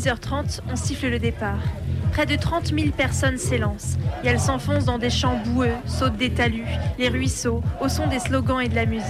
10h30, 0.00 0.60
on 0.72 0.76
siffle 0.76 1.10
le 1.10 1.18
départ. 1.18 1.58
Près 2.12 2.24
de 2.24 2.34
30 2.34 2.68
000 2.74 2.90
personnes 2.96 3.36
s'élancent 3.36 3.98
et 4.24 4.28
elles 4.28 4.40
s'enfoncent 4.40 4.86
dans 4.86 4.98
des 4.98 5.10
champs 5.10 5.38
boueux, 5.44 5.74
sautent 5.86 6.16
des 6.16 6.30
talus, 6.30 6.64
les 6.98 7.08
ruisseaux, 7.08 7.62
au 7.82 7.88
son 7.88 8.06
des 8.06 8.18
slogans 8.18 8.60
et 8.60 8.68
de 8.68 8.74
la 8.74 8.86
musique. 8.86 9.04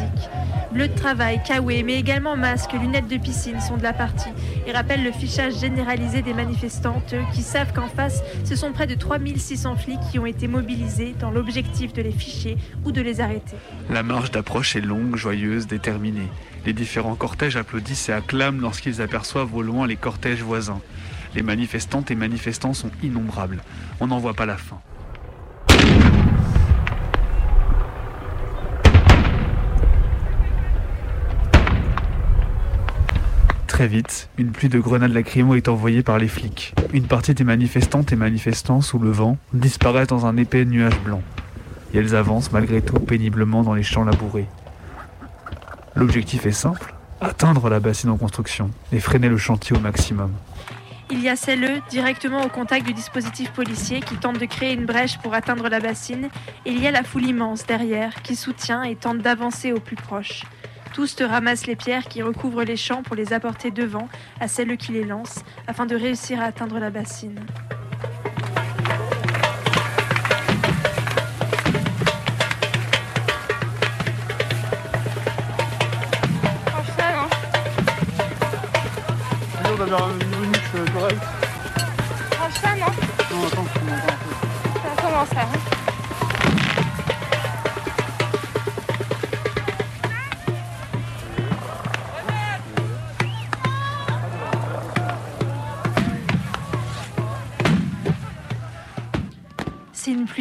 Bleu 0.73 0.89
de 0.89 0.95
travail, 0.95 1.41
kawaii, 1.45 1.85
mais 1.85 1.99
également 1.99 2.37
masques, 2.37 2.73
lunettes 2.73 3.09
de 3.09 3.19
piscine 3.19 3.61
sont 3.61 3.77
de 3.77 3.85
la 3.85 3.93
partie 3.93 4.31
et 4.67 4.73
rappellent 4.73 5.05
le 5.05 5.13
fichage 5.13 5.59
généralisé 5.61 6.23
des 6.23 6.35
manifestantes 6.35 7.15
qui 7.33 7.43
savent 7.43 7.73
qu'en 7.73 7.89
face, 7.89 8.23
ce 8.45 8.57
sont 8.57 8.73
près 8.73 8.89
de 8.89 8.95
3600 8.97 9.77
flics 9.77 10.01
qui 10.11 10.19
ont 10.19 10.27
été 10.27 10.49
mobilisés 10.49 11.15
dans 11.21 11.31
l'objectif 11.31 11.93
de 11.93 12.03
les 12.03 12.13
ficher 12.13 12.57
ou 12.85 12.91
de 12.91 13.01
les 13.01 13.21
arrêter. 13.21 13.57
La 13.91 14.03
marche 14.03 14.33
d'approche 14.33 14.75
est 14.75 14.81
longue, 14.81 15.15
joyeuse, 15.15 15.69
déterminée. 15.69 16.29
Les 16.67 16.73
différents 16.73 17.15
cortèges 17.15 17.57
applaudissent 17.57 18.09
et 18.09 18.13
acclament 18.13 18.61
lorsqu'ils 18.61 19.01
aperçoivent 19.01 19.55
au 19.55 19.63
loin 19.63 19.87
les 19.87 19.97
cortèges 19.97 20.43
voisins. 20.43 20.81
Les 21.35 21.43
manifestantes 21.43 22.11
et 22.11 22.15
manifestants 22.15 22.75
sont 22.75 22.91
innombrables. 23.03 23.63
On 24.01 24.09
n'en 24.09 24.19
voit 24.19 24.35
pas 24.35 24.47
la 24.47 24.57
fin. 24.57 24.81
Très 33.67 33.89
vite, 33.89 34.29
une 34.37 34.51
pluie 34.51 34.69
de 34.69 34.79
grenades 34.79 35.15
lacrymo 35.15 35.55
est 35.55 35.69
envoyée 35.69 36.03
par 36.03 36.19
les 36.19 36.29
flics. 36.29 36.75
Une 36.93 37.07
partie 37.07 37.33
des 37.33 37.45
manifestantes 37.45 38.13
et 38.13 38.17
manifestants, 38.17 38.83
sous 38.83 38.99
le 38.99 39.11
vent, 39.11 39.39
disparaissent 39.55 40.09
dans 40.09 40.27
un 40.27 40.37
épais 40.37 40.67
nuage 40.67 41.01
blanc. 41.03 41.23
Et 41.95 41.99
elles 41.99 42.15
avancent 42.15 42.53
malgré 42.53 42.83
tout 42.83 43.01
péniblement 43.01 43.63
dans 43.63 43.73
les 43.73 43.83
champs 43.83 44.05
labourés. 44.05 44.49
L'objectif 45.97 46.47
est 46.47 46.53
simple, 46.53 46.95
atteindre 47.21 47.69
la 47.69 47.81
bassine 47.81 48.11
en 48.11 48.17
construction 48.17 48.71
et 48.93 49.01
freiner 49.01 49.29
le 49.29 49.37
chantier 49.37 49.77
au 49.77 49.81
maximum. 49.81 50.33
Il 51.11 51.21
y 51.21 51.29
a 51.29 51.35
celles 51.35 51.83
directement 51.91 52.45
au 52.45 52.49
contact 52.49 52.87
du 52.87 52.93
dispositif 52.93 53.51
policier 53.51 54.01
qui 54.01 54.15
tente 54.15 54.39
de 54.39 54.47
créer 54.47 54.75
une 54.75 54.87
brèche 54.87 55.19
pour 55.19 55.35
atteindre 55.35 55.69
la 55.69 55.81
bassine, 55.81 56.29
et 56.65 56.71
il 56.71 56.81
y 56.81 56.87
a 56.87 56.93
la 56.93 57.03
foule 57.03 57.27
immense 57.27 57.67
derrière 57.67 58.23
qui 58.23 58.37
soutient 58.37 58.85
et 58.85 58.95
tente 58.95 59.19
d'avancer 59.19 59.73
au 59.73 59.81
plus 59.81 59.97
proche. 59.97 60.45
Tous 60.93 61.17
te 61.17 61.25
ramassent 61.25 61.67
les 61.67 61.77
pierres 61.77 62.07
qui 62.07 62.23
recouvrent 62.23 62.63
les 62.63 62.77
champs 62.77 63.03
pour 63.03 63.17
les 63.17 63.33
apporter 63.33 63.73
devant 63.73 64.09
à 64.41 64.47
celles 64.47 64.77
qui 64.77 64.93
les 64.93 65.05
lancent 65.05 65.45
afin 65.67 65.87
de 65.87 65.97
réussir 65.97 66.41
à 66.41 66.45
atteindre 66.45 66.79
la 66.79 66.91
bassine. 66.91 67.41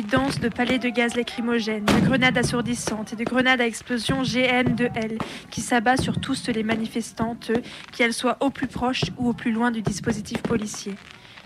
De 0.09 0.49
palais 0.49 0.79
de 0.79 0.89
gaz 0.89 1.15
lacrymogènes, 1.15 1.85
de 1.85 2.07
grenades 2.07 2.35
assourdissantes 2.35 3.13
et 3.13 3.15
de 3.15 3.23
grenades 3.23 3.61
à 3.61 3.67
explosion 3.67 4.23
GN2L 4.23 5.19
qui 5.51 5.61
s'abat 5.61 5.97
sur 5.97 6.19
tous 6.19 6.47
les 6.47 6.63
manifestantes, 6.63 7.51
qu'elles 7.95 8.13
soient 8.13 8.37
au 8.39 8.49
plus 8.49 8.65
proche 8.65 9.03
ou 9.17 9.29
au 9.29 9.33
plus 9.33 9.51
loin 9.51 9.69
du 9.69 9.83
dispositif 9.83 10.41
policier. 10.41 10.95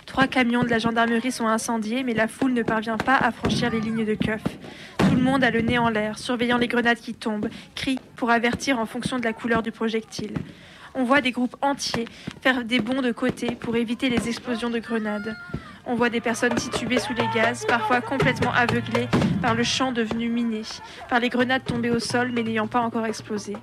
Trois 0.06 0.28
camions 0.28 0.64
de 0.64 0.70
la 0.70 0.80
gendarmerie 0.80 1.34
sont 1.34 1.48
incendiés, 1.48 2.04
mais 2.04 2.14
la 2.14 2.30
foule 2.30 2.54
ne 2.54 2.64
parvient 2.64 2.96
pas 2.98 3.18
à 3.18 3.32
franchir 3.32 3.70
les 3.70 3.82
lignes 3.82 4.06
de 4.06 4.16
keuf. 4.16 4.42
Tout 4.98 5.16
le 5.16 5.22
monde 5.22 5.44
a 5.44 5.52
le 5.52 5.60
nez 5.60 5.78
en 5.78 5.90
l'air, 5.90 6.18
surveillant 6.18 6.58
les 6.58 6.70
grenades 6.70 7.00
qui 7.00 7.14
tombent, 7.14 7.50
crie 7.76 8.00
pour 8.16 8.32
avertir 8.32 8.80
en 8.80 8.86
fonction 8.86 9.20
de 9.20 9.26
la 9.26 9.34
couleur 9.34 9.62
du 9.62 9.74
projectile. 9.74 10.36
On 10.96 11.04
voit 11.04 11.20
des 11.20 11.32
groupes 11.32 11.58
entiers 11.62 12.08
faire 12.42 12.64
des 12.64 12.80
bonds 12.80 13.02
de 13.02 13.12
côté 13.12 13.56
pour 13.56 13.76
éviter 13.76 14.08
les 14.08 14.30
explosions 14.30 14.70
de 14.70 14.80
grenades. 14.80 15.36
On 15.86 15.96
voit 15.96 16.10
des 16.10 16.22
personnes 16.22 16.56
titubées 16.56 17.00
sous 17.00 17.14
les 17.14 17.28
gaz, 17.36 17.66
parfois 17.68 18.00
complètement 18.00 18.54
aveuglées 18.54 19.08
par 19.42 19.54
le 19.54 19.64
champ 19.64 19.92
devenu 19.92 20.30
miné, 20.30 20.62
par 21.10 21.20
les 21.20 21.30
grenades 21.30 21.66
tombées 21.66 21.90
au 21.90 22.00
sol 22.00 22.32
mais 22.34 22.44
n'ayant 22.44 22.68
pas 22.68 22.80
encore 22.80 23.06
explosé. 23.06 23.58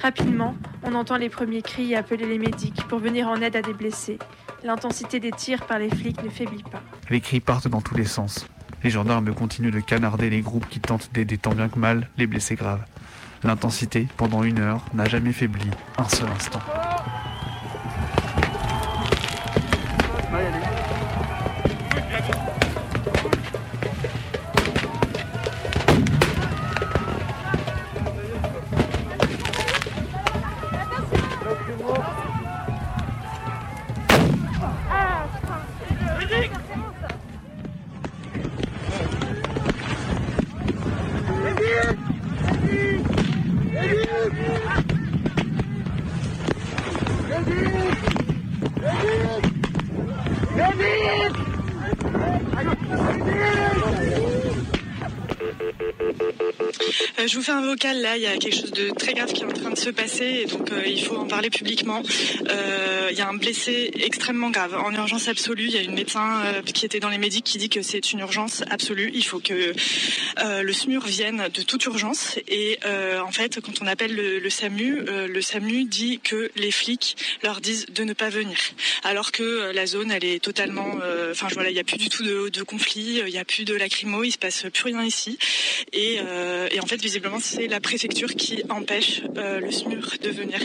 Rapidement, 0.00 0.54
on 0.82 0.94
entend 0.94 1.16
les 1.16 1.28
premiers 1.28 1.62
cris 1.62 1.94
appeler 1.94 2.26
les 2.26 2.38
médics 2.38 2.84
pour 2.88 2.98
venir 2.98 3.28
en 3.28 3.36
aide 3.36 3.56
à 3.56 3.62
des 3.62 3.74
blessés. 3.74 4.18
L'intensité 4.62 5.20
des 5.20 5.30
tirs 5.30 5.66
par 5.66 5.78
les 5.78 5.90
flics 5.90 6.22
ne 6.24 6.30
faiblit 6.30 6.62
pas. 6.62 6.82
Les 7.10 7.20
cris 7.20 7.40
partent 7.40 7.68
dans 7.68 7.82
tous 7.82 7.94
les 7.94 8.04
sens. 8.04 8.46
Les 8.82 8.90
gendarmes 8.90 9.34
continuent 9.34 9.70
de 9.70 9.80
canarder 9.80 10.30
les 10.30 10.40
groupes 10.40 10.68
qui 10.68 10.80
tentent 10.80 11.10
d'aider 11.12 11.38
tant 11.38 11.54
bien 11.54 11.68
que 11.68 11.78
mal 11.78 12.08
les 12.16 12.26
blessés 12.26 12.54
graves. 12.54 12.84
L'intensité, 13.42 14.08
pendant 14.16 14.42
une 14.42 14.58
heure, 14.58 14.84
n'a 14.94 15.04
jamais 15.04 15.32
faibli 15.32 15.68
un 15.98 16.08
seul 16.08 16.28
instant. 16.34 16.60
Benedict! 36.28 36.93
Euh, 57.24 57.28
je 57.28 57.36
vous 57.36 57.42
fais 57.42 57.52
un 57.52 57.62
vocal 57.62 58.00
là, 58.00 58.16
il 58.16 58.22
y 58.22 58.26
a 58.26 58.36
quelque 58.36 58.56
chose 58.56 58.72
de 58.72 58.90
très 58.90 59.14
grave 59.14 59.32
qui 59.32 59.42
est 59.42 59.44
en 59.44 59.52
train 59.52 59.70
de 59.70 59.78
se 59.78 59.90
passer 59.90 60.42
et 60.42 60.46
donc 60.46 60.70
euh, 60.72 60.82
il 60.86 61.02
faut 61.02 61.16
en 61.16 61.26
parler 61.26 61.50
publiquement. 61.50 62.02
Euh, 62.48 63.08
il 63.10 63.18
y 63.18 63.20
a 63.20 63.28
un 63.28 63.34
blessé 63.34 63.90
extrêmement 63.94 64.50
grave, 64.50 64.74
en 64.74 64.92
urgence 64.92 65.28
absolue. 65.28 65.66
Il 65.66 65.74
y 65.74 65.78
a 65.78 65.82
une 65.82 65.94
médecin 65.94 66.42
qui 66.64 66.84
était 66.84 67.00
dans 67.00 67.08
les 67.08 67.18
médics 67.18 67.44
qui 67.44 67.58
dit 67.58 67.68
que 67.68 67.82
c'est 67.82 68.12
une 68.12 68.20
urgence 68.20 68.64
absolue. 68.70 69.10
Il 69.14 69.24
faut 69.24 69.38
que 69.38 69.72
le 70.42 70.72
SMUR 70.72 71.04
vienne 71.04 71.48
de 71.52 71.62
toute 71.62 71.84
urgence 71.84 72.38
et 72.48 72.78
en 72.84 73.30
fait 73.30 73.60
quand 73.60 73.80
on 73.82 73.86
appelle 73.86 74.14
le, 74.14 74.50
SAMU, 74.50 75.04
le 75.04 75.42
SAMU 75.42 75.84
dit 75.84 76.18
que 76.18 76.50
les 76.56 76.72
flics 76.72 77.16
leur 77.42 77.60
disent 77.60 77.86
de 77.86 78.04
ne 78.04 78.14
pas 78.14 78.30
venir, 78.30 78.58
alors 79.04 79.30
que 79.30 79.70
la 79.72 79.86
zone 79.86 80.10
elle 80.10 80.24
est 80.24 80.42
totalement, 80.42 80.98
enfin 81.30 81.48
voilà, 81.52 81.70
il 81.70 81.74
n'y 81.74 81.80
a 81.80 81.84
plus 81.84 81.98
du 81.98 82.08
tout 82.08 82.24
de, 82.24 82.62
conflit, 82.62 83.20
il 83.24 83.32
n'y 83.32 83.38
a 83.38 83.44
plus 83.44 83.64
de 83.64 83.74
lacrymo, 83.74 84.24
il 84.24 84.32
se 84.32 84.38
passe 84.38 84.66
plus 84.72 84.84
rien 84.84 85.04
ici 85.04 85.38
et, 85.92 86.18
et 86.70 86.80
en 86.80 86.86
fait 86.86 87.00
visiblement 87.14 87.38
c'est 87.38 87.68
la 87.68 87.80
préfecture 87.80 88.34
qui 88.34 88.64
empêche 88.68 89.22
euh, 89.36 89.60
le 89.60 89.70
SMUR 89.70 90.16
de 90.20 90.30
venir. 90.30 90.58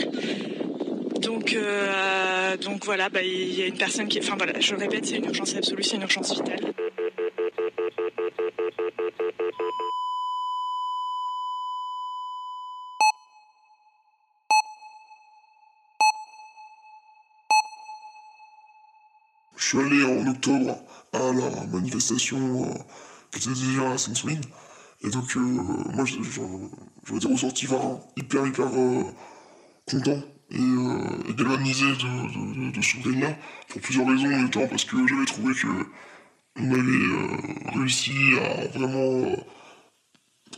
Donc, 1.20 1.52
euh, 1.52 2.56
donc 2.56 2.84
voilà, 2.84 3.08
bah, 3.08 3.22
il 3.22 3.54
y 3.54 3.62
a 3.62 3.66
une 3.66 3.78
personne 3.78 4.08
qui, 4.08 4.18
enfin 4.18 4.34
voilà, 4.36 4.58
je 4.58 4.74
répète, 4.74 5.06
c'est 5.06 5.18
une 5.18 5.26
urgence 5.26 5.54
absolue, 5.54 5.84
c'est 5.84 5.94
une 5.94 6.02
urgence 6.02 6.34
vitale. 6.34 6.74
Je 19.56 19.64
suis 19.68 19.78
allé 19.78 20.02
en 20.02 20.26
octobre 20.26 20.82
à 21.12 21.32
la 21.32 21.66
manifestation 21.66 22.64
qui 23.30 23.38
était 23.38 23.50
déjà 23.50 23.92
à 23.92 23.98
Sainte-Soline. 23.98 24.40
Et 25.02 25.10
donc, 25.10 25.36
euh, 25.36 25.40
moi, 25.40 26.04
je, 26.04 26.22
je, 26.22 26.40
je 27.04 27.14
m'étais 27.14 27.26
ressorti 27.28 27.66
enfin, 27.66 28.00
hyper, 28.16 28.46
hyper 28.46 28.66
euh, 28.66 29.02
content 29.90 30.22
et, 30.50 30.58
euh, 30.58 31.22
de, 31.28 31.32
de, 31.32 31.44
de, 31.44 32.70
de 32.76 32.82
ce 32.82 32.96
gain-là, 32.98 33.36
pour 33.68 33.80
plusieurs 33.80 34.06
raisons, 34.06 34.28
notamment 34.28 34.68
parce 34.68 34.84
que 34.84 35.06
j'avais 35.06 35.24
trouvé 35.24 35.54
que 35.54 35.68
on 36.56 36.70
avait 36.72 36.80
euh, 36.80 37.78
réussi 37.78 38.12
à 38.40 38.66
vraiment 38.78 39.26
euh, 39.26 39.36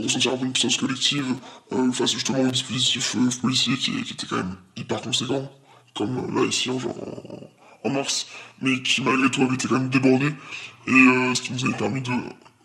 ressentir 0.01 0.35
une 0.43 0.53
puissance 0.53 0.77
collective 0.79 1.35
euh, 1.73 1.93
face 1.93 2.13
justement 2.13 2.41
au 2.41 2.51
dispositif 2.51 3.15
policier 3.41 3.77
qui, 3.77 4.03
qui 4.03 4.15
était 4.15 4.27
quand 4.27 4.37
même 4.39 4.57
hyper 4.77 5.03
conséquent, 5.03 5.51
comme 5.95 6.35
là 6.35 6.45
ici 6.45 6.71
en, 6.71 6.79
genre, 6.79 6.97
en, 7.85 7.89
en 7.89 7.93
mars, 7.93 8.27
mais 8.61 8.83
qui 8.83 9.03
malgré 9.03 9.31
tout 9.31 9.43
avait 9.43 9.55
été 9.55 9.69
quand 9.69 9.79
même 9.79 9.91
débordé, 9.91 10.33
et 10.87 11.35
ce 11.35 11.43
qui 11.43 11.53
nous 11.53 11.65
avait 11.67 11.77
permis 11.77 12.01
de 12.01 12.13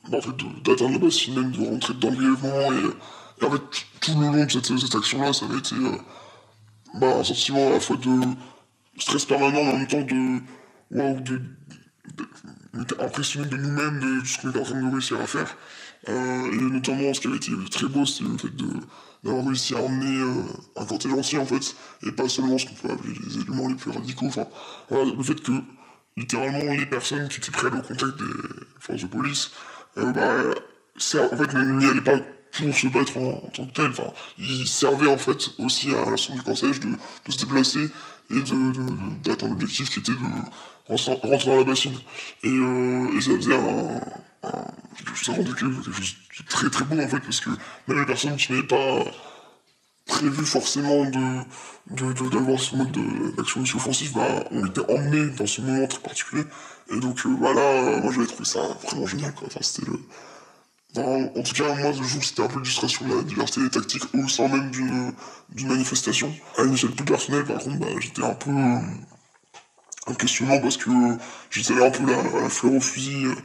de- 0.09 0.61
d'atteindre 0.63 0.93
la 0.93 0.97
bassine 0.99 1.35
même, 1.35 1.51
de 1.51 1.65
rentrer 1.65 1.93
dans 1.95 2.09
le 2.09 2.15
grièvement, 2.15 2.71
et, 2.73 3.41
et 3.41 3.45
en 3.45 3.51
fait 3.51 3.61
tout 4.01 4.19
le 4.19 4.25
long 4.25 4.45
de 4.45 4.49
cette, 4.49 4.95
action-là, 4.95 5.33
ça 5.33 5.45
avait 5.45 5.59
été 5.59 5.75
euh, 5.75 5.97
bah, 6.95 7.17
un 7.19 7.23
sentiment 7.23 7.67
à 7.67 7.71
la 7.71 7.79
fois 7.79 7.97
de 7.97 8.19
stress 8.99 9.25
permanent, 9.25 9.63
mais 9.63 9.71
en 9.71 9.77
même 9.77 9.87
temps 9.87 10.01
de, 10.01 10.39
waouh, 10.91 11.21
de, 11.21 11.41
impressionné 12.99 13.47
de 13.47 13.57
nous-mêmes, 13.57 13.99
de 13.99 14.25
ce 14.25 14.39
qu'on 14.39 14.49
était 14.49 14.59
en 14.59 14.63
train 14.63 14.81
de 14.81 14.91
réussir 14.91 15.19
à 15.19 15.27
faire. 15.27 15.55
Euh, 16.09 16.51
et 16.51 16.61
notamment, 16.61 17.13
ce 17.13 17.19
qui 17.19 17.27
avait 17.27 17.37
été 17.37 17.51
très 17.71 17.87
beau, 17.87 18.05
c'est 18.05 18.23
le 18.23 18.37
fait 18.37 18.55
de, 18.55 18.67
d'avoir 19.23 19.45
réussi 19.45 19.75
à 19.75 19.81
emmener 19.81 20.21
euh, 20.21 20.43
un 20.77 20.85
cortège 20.85 21.11
entier, 21.11 21.39
en 21.39 21.45
fait, 21.45 21.75
et 22.03 22.11
pas 22.11 22.29
seulement 22.29 22.57
ce 22.57 22.67
qu'on 22.67 22.75
peut 22.75 22.93
appeler 22.93 23.13
les 23.25 23.41
éléments 23.41 23.67
les 23.67 23.75
plus 23.75 23.91
radicaux. 23.91 24.27
Enfin, 24.27 24.47
le 24.91 25.23
fait 25.23 25.41
que, 25.41 25.51
littéralement, 26.15 26.73
les 26.73 26.85
personnes 26.85 27.27
qui 27.27 27.39
étaient 27.39 27.51
prêtes 27.51 27.73
au 27.73 27.81
contact 27.81 28.17
des 28.17 28.33
forces 28.79 29.01
de 29.01 29.07
police, 29.07 29.51
euh, 29.97 30.11
bah, 30.11 30.33
en 31.31 31.37
fait, 31.37 31.53
n'y 31.53 31.85
allaient 31.85 32.01
pas 32.01 32.17
pour 32.51 32.73
se 32.75 32.87
battre 32.87 33.17
en, 33.17 33.33
tant 33.53 33.65
que 33.65 33.73
tel. 33.73 33.87
Enfin, 33.91 34.11
ils 34.37 34.67
servaient, 34.67 35.07
en 35.09 35.17
fait, 35.17 35.49
aussi 35.59 35.93
à 35.93 36.09
l'ensemble 36.09 36.39
du 36.39 36.43
cortège 36.45 36.79
de, 36.79 36.87
de 36.89 37.31
se 37.31 37.37
déplacer 37.37 37.89
et 38.31 38.39
d'atteindre 39.23 39.53
l'objectif 39.53 39.89
qui 39.89 39.99
était 39.99 40.11
de 40.11 40.17
rentrer 40.87 41.49
dans 41.49 41.57
la 41.57 41.63
bassine. 41.63 41.93
Et, 42.43 42.49
euh, 42.49 43.17
et 43.17 43.21
ça 43.21 43.31
faisait 43.35 43.55
un, 43.55 44.01
un- 44.43 44.65
quelque 44.97 45.13
quelque 45.45 45.59
chose 45.59 45.85
de 46.39 46.49
très 46.49 46.69
très 46.69 46.85
beau 46.85 46.99
en 47.01 47.07
fait, 47.07 47.19
parce 47.19 47.39
que 47.39 47.49
même 47.87 47.99
les 47.99 48.05
personnes 48.05 48.35
qui 48.37 48.51
n'avaient 48.51 48.67
pas 48.67 49.03
prévu 50.07 50.45
forcément 50.45 51.05
de, 51.05 52.29
d'avoir 52.29 52.59
ce 52.59 52.75
mode 52.75 52.91
de- 52.91 53.35
d'action 53.35 53.61
offensive, 53.61 54.13
bah, 54.13 54.27
ont 54.51 54.65
été 54.65 54.81
emmenés 54.89 55.29
dans 55.31 55.45
ce 55.45 55.61
moment 55.61 55.87
très 55.87 55.99
particulier. 55.99 56.43
Et 56.91 56.99
donc 56.99 57.25
euh, 57.25 57.35
voilà, 57.37 57.61
euh, 57.61 58.01
moi 58.01 58.11
j'avais 58.11 58.27
trouvé 58.27 58.45
ça 58.45 58.61
vraiment 58.83 59.05
génial 59.05 59.33
quoi. 59.33 59.47
Enfin, 59.47 59.59
c'était 59.61 59.89
le... 59.89 59.99
En 60.95 61.43
tout 61.43 61.53
cas, 61.53 61.75
moi, 61.75 61.93
ce 61.93 62.01
jour, 62.01 62.23
c'était 62.23 62.41
un 62.41 62.47
peu 62.47 62.59
l'illustration 62.59 63.07
de 63.07 63.17
la 63.17 63.21
diversité 63.21 63.61
des 63.61 63.69
tactiques 63.69 64.05
au 64.15 64.27
sein 64.27 64.47
même 64.47 64.71
d'une, 64.71 65.13
manifestation. 65.67 66.33
À 66.57 66.63
une 66.63 66.73
échelle 66.73 66.89
plus 66.89 67.05
personnelle, 67.05 67.45
par 67.45 67.59
contre, 67.59 67.77
bah, 67.77 67.85
j'étais 67.99 68.23
un 68.23 68.33
peu 68.33 68.49
euh, 68.49 68.79
un 70.07 70.13
questionnement 70.15 70.59
parce 70.59 70.77
que 70.77 70.89
euh, 70.89 71.15
j'étais 71.51 71.75
là 71.75 71.85
un 71.87 71.91
peu 71.91 72.03
la, 72.03 72.41
la 72.41 72.49
fleur 72.49 72.73
au 72.73 72.79
fusil 72.81 73.25
euh, 73.25 73.35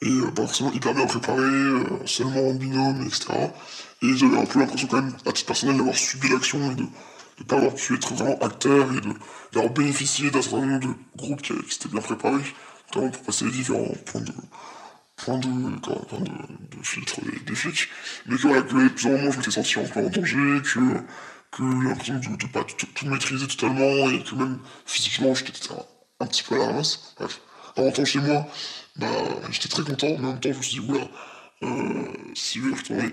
et 0.00 0.10
euh, 0.10 0.30
pas 0.30 0.42
forcément 0.42 0.72
hyper 0.72 0.94
bien 0.94 1.06
préparé, 1.06 1.42
euh, 1.42 2.06
seulement 2.06 2.48
en 2.48 2.54
binôme, 2.54 3.02
etc. 3.02 3.26
Et 4.02 4.16
j'avais 4.16 4.38
un 4.38 4.46
peu 4.46 4.60
l'impression 4.60 4.88
quand 4.88 5.02
même, 5.02 5.14
à 5.26 5.32
titre 5.32 5.46
personnel, 5.46 5.76
d'avoir 5.76 5.96
subi 5.96 6.28
l'action 6.28 6.70
et 6.70 6.74
de 6.74 6.82
ne 6.82 7.44
pas 7.44 7.56
avoir 7.56 7.74
pu 7.74 7.94
être 7.94 8.14
vraiment 8.14 8.38
acteur 8.40 8.86
et 8.92 9.00
d'avoir 9.52 9.72
bénéficié 9.72 10.30
d'un 10.30 10.42
certain 10.42 10.64
nombre 10.66 10.86
de 10.86 10.94
groupes 11.16 11.42
qui, 11.42 11.54
qui 11.64 11.74
s'étaient 11.74 11.88
bien 11.88 12.00
préparés, 12.00 12.42
notamment 12.88 13.10
pour 13.10 13.22
passer 13.22 13.44
les 13.46 13.50
différents 13.50 13.94
points 14.06 14.20
de 14.20 14.32
point 15.16 15.38
de, 15.38 15.48
filtre 16.82 17.20
des, 17.44 17.54
flics, 17.54 17.88
mais 18.26 18.36
que 18.36 18.42
voilà, 18.42 18.62
que 18.62 18.88
plusieurs 18.88 19.18
moments 19.18 19.32
je 19.32 19.38
m'étais 19.38 19.50
senti 19.50 19.78
un 19.80 19.82
peu 19.82 20.00
en 20.00 20.08
danger, 20.08 20.62
que, 20.62 20.78
que 21.50 21.82
j'ai 21.82 21.88
l'impression 21.88 22.14
de 22.14 22.28
ne 22.28 22.52
pas 22.52 22.64
tout, 22.64 22.86
tout 22.94 23.06
maîtriser 23.06 23.46
totalement, 23.48 24.10
et 24.10 24.22
que 24.22 24.34
même 24.36 24.58
physiquement 24.86 25.34
j'étais 25.34 25.72
un, 25.72 25.82
un 26.20 26.26
petit 26.26 26.42
peu 26.42 26.54
à 26.54 26.58
la 26.58 26.66
ramasse. 26.66 27.14
Bref, 27.18 27.40
en 27.76 27.82
rentrant 27.82 28.04
chez 28.04 28.20
moi, 28.20 28.46
bah, 28.98 29.06
j'étais 29.50 29.68
très 29.68 29.82
content, 29.82 30.08
mais 30.18 30.26
en 30.26 30.32
même 30.32 30.40
temps 30.40 30.52
je 30.52 30.58
me 30.58 30.62
suis 30.62 30.80
dit, 30.80 30.90
oula, 30.90 31.08
euh, 31.62 32.04
si 32.34 32.60
je 32.60 32.70
retourner, 32.70 33.12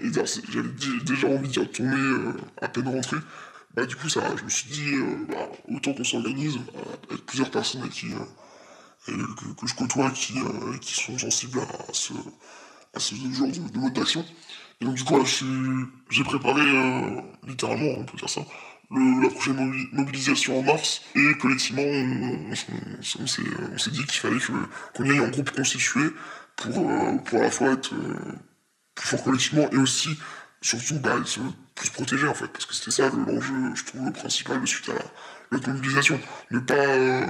j'avais 0.49 0.69
dé- 0.69 1.03
déjà 1.03 1.27
envie 1.27 1.47
d'y 1.49 1.59
retourner 1.59 1.95
euh, 1.95 2.33
à 2.61 2.67
peine 2.67 2.87
rentré, 2.87 3.17
bah 3.75 3.85
du 3.85 3.95
coup 3.95 4.09
ça, 4.09 4.21
je 4.37 4.43
me 4.43 4.49
suis 4.49 4.69
dit, 4.69 4.93
euh, 4.93 5.25
bah, 5.29 5.49
autant 5.69 5.93
qu'on 5.93 6.03
s'organise 6.03 6.59
avec 7.09 7.25
plusieurs 7.25 7.51
personnes 7.51 7.87
qui, 7.89 8.07
que, 9.05 9.11
je 9.67 9.73
côtoie 9.75 10.11
qui, 10.11 10.33
qui 10.81 10.93
sont 10.93 11.17
sensibles 11.17 11.59
à 11.59 11.93
ce, 11.93 12.13
à 12.93 12.99
genre 12.99 13.47
de, 13.47 13.71
de 13.71 13.77
mode 13.77 13.93
d'action. 13.93 14.25
Et 14.81 14.85
donc 14.85 14.95
du 14.95 15.03
coup, 15.03 15.17
j'ai 16.09 16.23
préparé, 16.23 16.61
littéralement, 17.47 17.93
on 17.97 18.03
peut 18.05 18.17
dire 18.17 18.29
ça, 18.29 18.41
le- 18.91 19.23
la 19.23 19.29
prochaine 19.29 19.55
mobi- 19.55 19.89
mobilisation 19.93 20.59
en 20.59 20.63
mars. 20.63 21.01
Et 21.15 21.33
collectivement, 21.39 21.83
on, 21.83 22.55
s'est 22.55 23.91
dit 23.91 24.05
qu'il 24.05 24.19
fallait 24.19 24.39
qu'on 24.93 25.05
y 25.05 25.11
ait 25.11 25.19
un 25.19 25.29
groupe 25.29 25.51
constitué 25.51 26.01
pour, 26.55 26.89
euh, 26.89 27.17
pour 27.17 27.39
à 27.39 27.43
la 27.43 27.51
fois 27.51 27.71
être 27.71 27.93
euh, 27.93 28.15
plus 28.95 29.07
fort 29.07 29.23
collectivement 29.23 29.69
et 29.71 29.77
aussi, 29.77 30.17
surtout, 30.61 30.99
bah, 30.99 31.17
se, 31.25 31.39
plus 31.75 31.87
se 31.87 31.91
protéger 31.93 32.27
en 32.27 32.33
fait. 32.33 32.47
Parce 32.47 32.65
que 32.65 32.73
c'était 32.73 32.91
ça 32.91 33.09
l'enjeu, 33.09 33.75
je 33.75 33.83
trouve, 33.85 34.05
le 34.05 34.11
principal 34.11 34.61
de 34.61 34.65
suite 34.65 34.89
à 34.89 34.93
la, 34.93 35.67
mobilisation. 35.73 36.19
Ne 36.51 36.59
pas, 36.59 36.73
euh, 36.75 37.25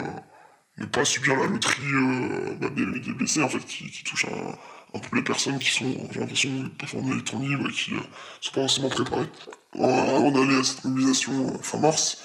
ne 0.77 0.85
pas 0.85 1.05
subir 1.05 1.35
la 1.37 1.47
loterie 1.47 1.93
euh, 1.93 2.55
bah, 2.59 2.69
des, 2.69 2.85
des 2.85 3.13
blessés 3.13 3.43
en 3.43 3.49
fait, 3.49 3.59
qui, 3.59 3.89
qui 3.89 4.03
touche 4.03 4.25
un, 4.25 4.55
un 4.95 4.99
peu 4.99 5.15
les 5.15 5.23
personnes 5.23 5.59
qui 5.59 5.69
sont, 5.69 5.93
j'ai 6.11 6.19
l'impression, 6.19 6.49
parfois 6.79 7.01
en 7.01 7.11
électron 7.11 7.39
libre 7.39 7.69
et 7.69 7.71
qui 7.71 7.93
euh, 7.93 7.99
sont 8.41 8.51
pas 8.53 8.61
forcément 8.61 8.89
préparées. 8.89 9.29
Avant 9.77 10.31
d'aller 10.31 10.55
à 10.55 10.63
cette 10.63 10.85
mobilisation 10.85 11.47
euh, 11.47 11.57
fin 11.61 11.79
mars, 11.79 12.17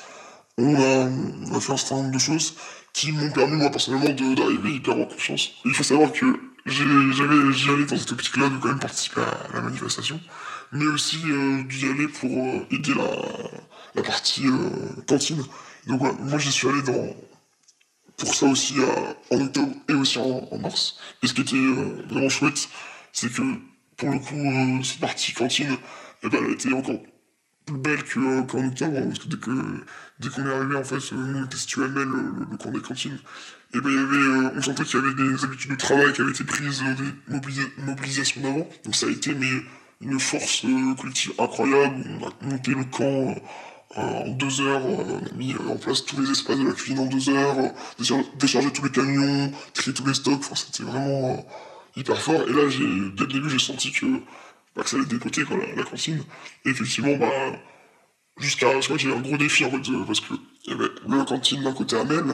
on 0.56 0.74
a, 0.74 1.60
fait 1.60 1.72
un 1.72 1.76
certain 1.76 1.96
nombre 1.96 2.12
de 2.12 2.18
choses 2.18 2.54
qui 2.92 3.12
m'ont 3.12 3.30
permis, 3.32 3.56
moi, 3.56 3.70
personnellement, 3.70 4.10
d'arriver 4.34 4.74
hyper 4.74 4.96
en 4.96 5.06
confiance. 5.06 5.52
Il 5.64 5.74
faut 5.74 5.82
savoir 5.82 6.12
que 6.12 6.26
j'y 6.66 6.82
allais 6.82 7.86
dans 7.86 7.96
cette 7.96 8.12
optique-là 8.12 8.48
de 8.48 8.58
quand 8.58 8.68
même 8.68 8.78
participer 8.78 9.22
à 9.22 9.54
la 9.54 9.60
manifestation, 9.62 10.20
mais 10.72 10.86
aussi 10.86 11.18
euh, 11.26 11.62
d'y 11.64 11.86
aller 11.86 12.08
pour 12.08 12.30
euh, 12.30 12.66
aider 12.70 12.92
la, 12.94 14.02
partie 14.02 14.46
cantine. 15.08 15.42
Donc 15.86 16.00
voilà, 16.00 16.14
moi 16.20 16.38
j'y 16.38 16.52
suis 16.52 16.68
allé 16.68 16.82
dans, 16.82 17.14
pour 18.20 18.34
ça 18.34 18.46
aussi 18.46 18.74
à- 18.82 19.34
en 19.34 19.40
octobre 19.40 19.72
et 19.88 19.94
aussi 19.94 20.18
en, 20.18 20.58
mars. 20.58 20.96
Et 21.22 21.26
ce 21.26 21.34
qui 21.34 21.40
était 21.42 21.56
euh, 21.56 22.04
vraiment 22.08 22.28
chouette, 22.28 22.68
c'est 23.12 23.32
que 23.32 23.42
pour 23.96 24.10
le 24.10 24.18
coup, 24.18 24.34
euh, 24.36 24.82
cette 24.82 25.00
partie 25.00 25.32
cantine, 25.32 25.76
eh 26.22 26.28
ben, 26.28 26.38
elle 26.44 26.52
été 26.52 26.72
encore 26.72 27.00
plus 27.66 27.76
belle 27.78 28.00
euh, 28.16 28.42
qu'en 28.42 28.66
octobre, 28.66 28.96
hein, 28.96 29.06
parce 29.08 29.18
que 29.18 29.28
dès 29.28 30.28
qu'on 30.28 30.46
est 30.46 30.52
arrivé, 30.54 30.76
en 30.76 30.84
fait, 30.84 30.96
euh, 31.12 31.16
nous 31.16 31.38
on 31.40 31.44
était 31.44 31.56
le, 31.76 32.04
le, 32.50 32.56
camp 32.56 32.70
des 32.70 32.80
cantines, 32.80 33.18
et 33.74 33.80
ben 33.80 33.90
il 33.90 33.96
y 33.96 33.98
avait, 33.98 34.16
euh, 34.16 34.50
on 34.56 34.62
sentait 34.62 34.84
qu'il 34.84 35.00
y 35.00 35.02
avait 35.02 35.14
des 35.14 35.44
habitudes 35.44 35.70
de 35.70 35.76
travail 35.76 36.12
qui 36.12 36.20
avaient 36.22 36.30
été 36.30 36.44
prises, 36.44 36.82
euh, 36.82 36.94
des 36.94 37.34
mobilisa- 37.36 37.70
mobilisations 37.78 38.40
d'avant. 38.40 38.68
Donc 38.84 38.94
ça 38.96 39.06
a 39.06 39.10
été 39.10 39.34
mais 39.34 39.50
une 40.00 40.18
force 40.18 40.64
euh, 40.64 40.94
collective 40.94 41.32
incroyable. 41.38 42.02
On 42.20 42.26
a 42.26 42.50
monté 42.50 42.72
le 42.72 42.84
camp 42.84 43.04
euh, 43.04 43.34
en 43.96 44.28
deux 44.28 44.60
heures, 44.60 44.84
euh, 44.86 45.20
on 45.20 45.26
a 45.26 45.32
mis 45.36 45.52
euh, 45.52 45.72
en 45.72 45.76
place 45.76 46.04
tous 46.04 46.20
les 46.20 46.30
espaces 46.30 46.58
de 46.58 46.66
la 46.66 46.72
cuisine 46.72 47.00
en 47.00 47.06
deux 47.06 47.28
heures, 47.28 47.58
euh, 47.58 48.22
déchargé 48.38 48.72
tous 48.72 48.84
les 48.84 48.90
camions, 48.90 49.52
trié 49.74 49.92
tous 49.92 50.06
les 50.06 50.14
stocks. 50.14 50.38
Enfin, 50.38 50.54
c'était 50.54 50.84
vraiment 50.84 51.34
euh, 51.34 51.36
hyper 51.96 52.20
fort. 52.20 52.42
Et 52.48 52.52
là, 52.52 52.68
j'ai, 52.68 52.84
dès 52.84 53.24
le 53.24 53.32
début, 53.32 53.50
j'ai 53.50 53.58
senti 53.58 53.90
que, 53.90 54.06
bah, 54.76 54.82
que 54.84 54.90
ça 54.90 54.96
allait 54.96 55.06
dépoter 55.06 55.44
quoi, 55.44 55.56
la, 55.56 55.74
la 55.74 55.82
cantine. 55.82 56.22
Et 56.64 56.70
effectivement, 56.70 57.16
bah, 57.16 57.30
jusqu'à. 58.38 58.78
Qu'il 58.80 59.08
y 59.08 59.10
avait 59.10 59.18
un 59.18 59.22
gros 59.22 59.36
défi 59.36 59.64
en 59.64 59.70
fait, 59.70 59.90
euh, 59.90 60.04
parce 60.06 60.20
qu'il 60.20 60.36
y 60.66 60.72
avait 60.72 60.88
la 61.08 61.24
cantine 61.24 61.62
d'un 61.62 61.72
côté 61.72 61.96
à 61.96 62.04
Mel 62.04 62.24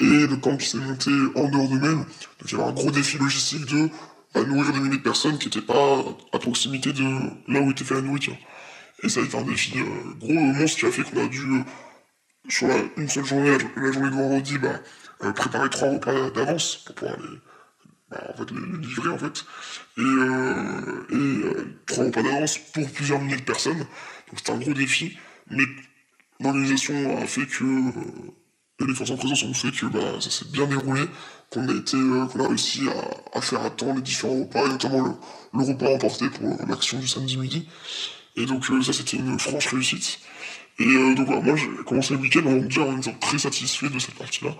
et 0.00 0.26
le 0.26 0.36
camp 0.36 0.56
qui 0.56 0.68
s'est 0.68 0.78
monté 0.78 1.10
en 1.36 1.48
dehors 1.48 1.68
de 1.68 1.78
Mel. 1.78 1.96
Donc 1.96 2.06
il 2.46 2.52
y 2.52 2.54
avait 2.54 2.64
un 2.64 2.72
gros 2.72 2.90
défi 2.90 3.18
logistique 3.18 3.66
de 3.66 3.88
bah, 4.34 4.42
nourrir 4.44 4.72
des 4.72 4.80
milliers 4.80 4.98
de 4.98 5.02
personnes 5.02 5.38
qui 5.38 5.46
n'étaient 5.46 5.60
pas 5.60 6.04
à 6.32 6.38
proximité 6.38 6.92
de 6.92 7.04
là 7.48 7.60
où 7.60 7.70
était 7.70 7.84
fait 7.84 7.94
la 7.94 8.02
nourriture. 8.02 8.36
Et 9.02 9.08
ça 9.08 9.20
a 9.20 9.24
été 9.24 9.36
un 9.36 9.42
défi 9.42 9.78
euh, 9.78 10.14
gros 10.18 10.32
monstre 10.32 10.78
qui 10.78 10.86
a 10.86 10.92
fait 10.92 11.02
qu'on 11.02 11.24
a 11.24 11.26
dû, 11.26 11.40
euh, 11.40 11.62
sur 12.48 12.68
la, 12.68 12.76
une 12.96 13.08
seule 13.08 13.24
journée, 13.24 13.56
la, 13.76 13.92
journée 13.92 14.10
de 14.10 14.14
vendredi, 14.14 14.58
bah, 14.58 14.80
euh, 15.24 15.32
préparer 15.32 15.70
trois 15.70 15.88
repas 15.88 16.30
d'avance 16.30 16.76
pour 16.86 16.94
pouvoir 16.94 17.16
les, 17.20 17.38
bah, 18.10 18.34
livrer 18.80 19.10
en 19.10 19.18
fait. 19.18 19.44
Et, 19.98 20.02
trois 21.86 22.04
repas 22.04 22.22
d'avance 22.22 22.58
pour 22.58 22.90
plusieurs 22.90 23.20
milliers 23.20 23.36
de 23.36 23.42
personnes. 23.42 23.78
Donc 23.78 24.38
c'était 24.38 24.52
un 24.52 24.58
gros 24.58 24.74
défi, 24.74 25.18
mais 25.50 25.64
l'organisation 26.40 27.18
a 27.20 27.26
fait 27.26 27.46
que 27.46 27.64
et 28.82 28.86
les 28.86 28.94
forces 28.94 29.10
en 29.10 29.16
présence 29.16 29.42
ont 29.44 29.54
fait 29.54 29.70
que 29.70 29.86
bah, 29.86 30.20
ça 30.20 30.30
s'est 30.30 30.46
bien 30.46 30.66
déroulé, 30.66 31.02
qu'on 31.50 31.68
a 31.68 31.72
été, 31.72 31.96
qu'on 31.96 32.44
a 32.44 32.48
réussi 32.48 32.82
à, 33.32 33.40
faire 33.40 33.62
à 33.62 33.70
temps 33.70 33.94
les 33.94 34.00
différents 34.00 34.40
repas, 34.40 34.66
et 34.66 34.68
notamment 34.68 35.18
le, 35.52 35.62
repas 35.62 35.94
emporté 35.94 36.28
pour 36.30 36.56
l'action 36.66 36.98
du 36.98 37.06
samedi 37.06 37.36
midi. 37.36 37.68
Et 38.36 38.46
donc 38.46 38.68
euh, 38.70 38.82
ça 38.82 38.92
c'était 38.92 39.16
une 39.16 39.38
franche 39.38 39.68
réussite. 39.68 40.18
Et 40.78 40.86
euh, 40.86 41.14
donc 41.14 41.26
voilà, 41.26 41.42
moi 41.42 41.56
j'ai 41.56 41.68
commencé 41.84 42.14
le 42.14 42.20
week-end 42.20 42.46
en, 42.46 42.56
déjà 42.56 42.82
en 42.82 42.98
étant 42.98 43.12
très 43.14 43.38
satisfait 43.38 43.88
de 43.88 43.98
cette 43.98 44.14
partie-là. 44.14 44.54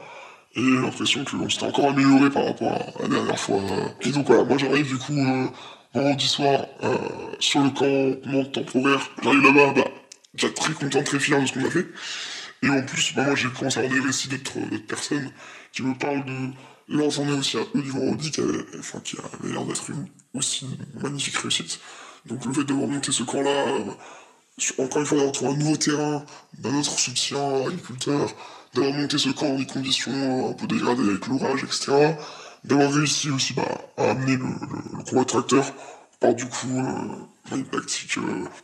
Et 0.55 0.61
l'impression 0.61 1.25
qu'on 1.25 1.49
s'était 1.49 1.65
encore 1.65 1.89
amélioré 1.91 2.29
par 2.29 2.45
rapport 2.45 2.73
à 2.99 3.03
la 3.03 3.09
dernière 3.09 3.39
fois. 3.39 3.63
Et 4.03 4.11
donc 4.11 4.27
voilà, 4.27 4.45
moi 4.45 4.59
j'arrive 4.59 4.87
du 4.87 4.99
coup 4.99 5.17
euh, 5.17 5.47
vendredi 5.95 6.27
soir 6.27 6.67
sur 7.39 7.61
le 7.61 7.71
camp 7.71 8.27
monde 8.31 8.53
temporaire. 8.53 9.01
J'arrive 9.23 9.43
là-bas, 9.43 9.73
bah, 9.75 9.91
déjà 10.35 10.51
très 10.51 10.75
content, 10.75 11.03
très 11.03 11.19
fier 11.19 11.41
de 11.41 11.47
ce 11.47 11.55
qu'on 11.55 11.65
a 11.65 11.71
fait. 11.71 11.87
Et 12.63 12.69
en 12.69 12.83
plus, 12.83 13.15
bah, 13.15 13.25
moi 13.25 13.35
j'ai 13.35 13.49
commencé 13.49 13.81
à 13.81 13.83
avoir 13.83 13.99
des 13.99 14.07
récits 14.07 14.29
d'autres 14.29 14.61
personnes 14.87 15.31
qui 15.73 15.83
me 15.83 15.95
parlent 15.95 16.25
de 16.25 16.53
journée 17.11 17.33
aussi 17.33 17.57
à 17.57 17.61
eux 17.75 17.83
du 17.83 17.91
vendredi, 17.91 18.31
qui 18.31 18.41
avait, 18.41 18.65
enfin, 18.79 19.01
qui 19.01 19.17
avait 19.17 19.53
l'air 19.53 19.65
d'être 19.65 19.91
une 19.91 20.07
aussi 20.35 20.67
magnifique 21.03 21.37
réussite. 21.37 21.81
Donc 22.27 22.45
le 22.45 22.53
fait 22.53 22.65
d'avoir 22.65 22.89
monté 22.89 23.11
ce 23.13 23.23
camp-là, 23.25 23.51
euh, 23.51 24.83
encore 24.83 25.01
une 25.01 25.07
fois 25.07 25.19
d'avoir 25.19 25.33
trouvé 25.33 25.53
un 25.53 25.57
nouveau 25.57 25.77
terrain, 25.77 26.25
d'un 26.59 26.75
autre 26.79 26.99
soutien 26.99 27.39
à 27.39 27.59
l'agriculteur, 27.65 28.33
d'avoir 28.75 28.93
monté 28.93 29.19
ce 29.19 29.31
camp 29.31 29.49
dans 29.49 29.59
des 29.59 29.67
conditions 29.67 30.13
euh, 30.13 30.51
un 30.51 30.53
peu 30.53 30.67
dégradées 30.67 31.03
avec 31.03 31.27
l'orage, 31.27 31.65
etc. 31.65 32.15
D'avoir 32.65 32.93
réussi 32.93 33.31
aussi 33.31 33.55
bah, 33.55 33.67
à 33.97 34.11
amener 34.11 34.37
le, 34.37 34.45
le, 34.45 35.19
de 35.19 35.25
tracteur 35.25 35.73
par 36.21 36.35
du 36.35 36.47
coup 36.47 36.79
euh, 36.79 37.57
une 37.57 37.65
tactique 37.65 38.17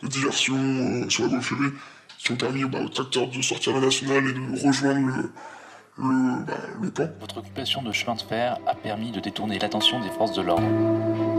de 0.03 0.07
diversion 0.07 1.11
sur 1.11 1.27
la 1.29 1.41
ferrée 1.41 1.73
qui 2.19 2.31
ont 2.33 2.37
permis 2.37 2.65
bah, 2.65 2.81
au 2.81 2.89
tracteur 2.89 3.29
de 3.29 3.43
sortir 3.43 3.75
à 3.75 3.81
la 3.81 3.87
nationale 3.87 4.29
et 4.29 4.33
de 4.33 4.67
rejoindre 4.67 5.07
le, 5.09 5.33
le, 5.99 6.45
bah, 6.45 6.55
le 6.81 6.91
camp. 6.91 7.11
Votre 7.21 7.39
occupation 7.39 7.83
de 7.83 7.91
chemin 7.91 8.15
de 8.15 8.23
fer 8.23 8.59
a 8.67 8.75
permis 8.77 9.11
de 9.11 9.19
détourner 9.19 9.59
l'attention 9.59 10.01
des 10.01 10.11
forces 10.11 10.33
de 10.33 10.43
l'ordre. 10.43 11.38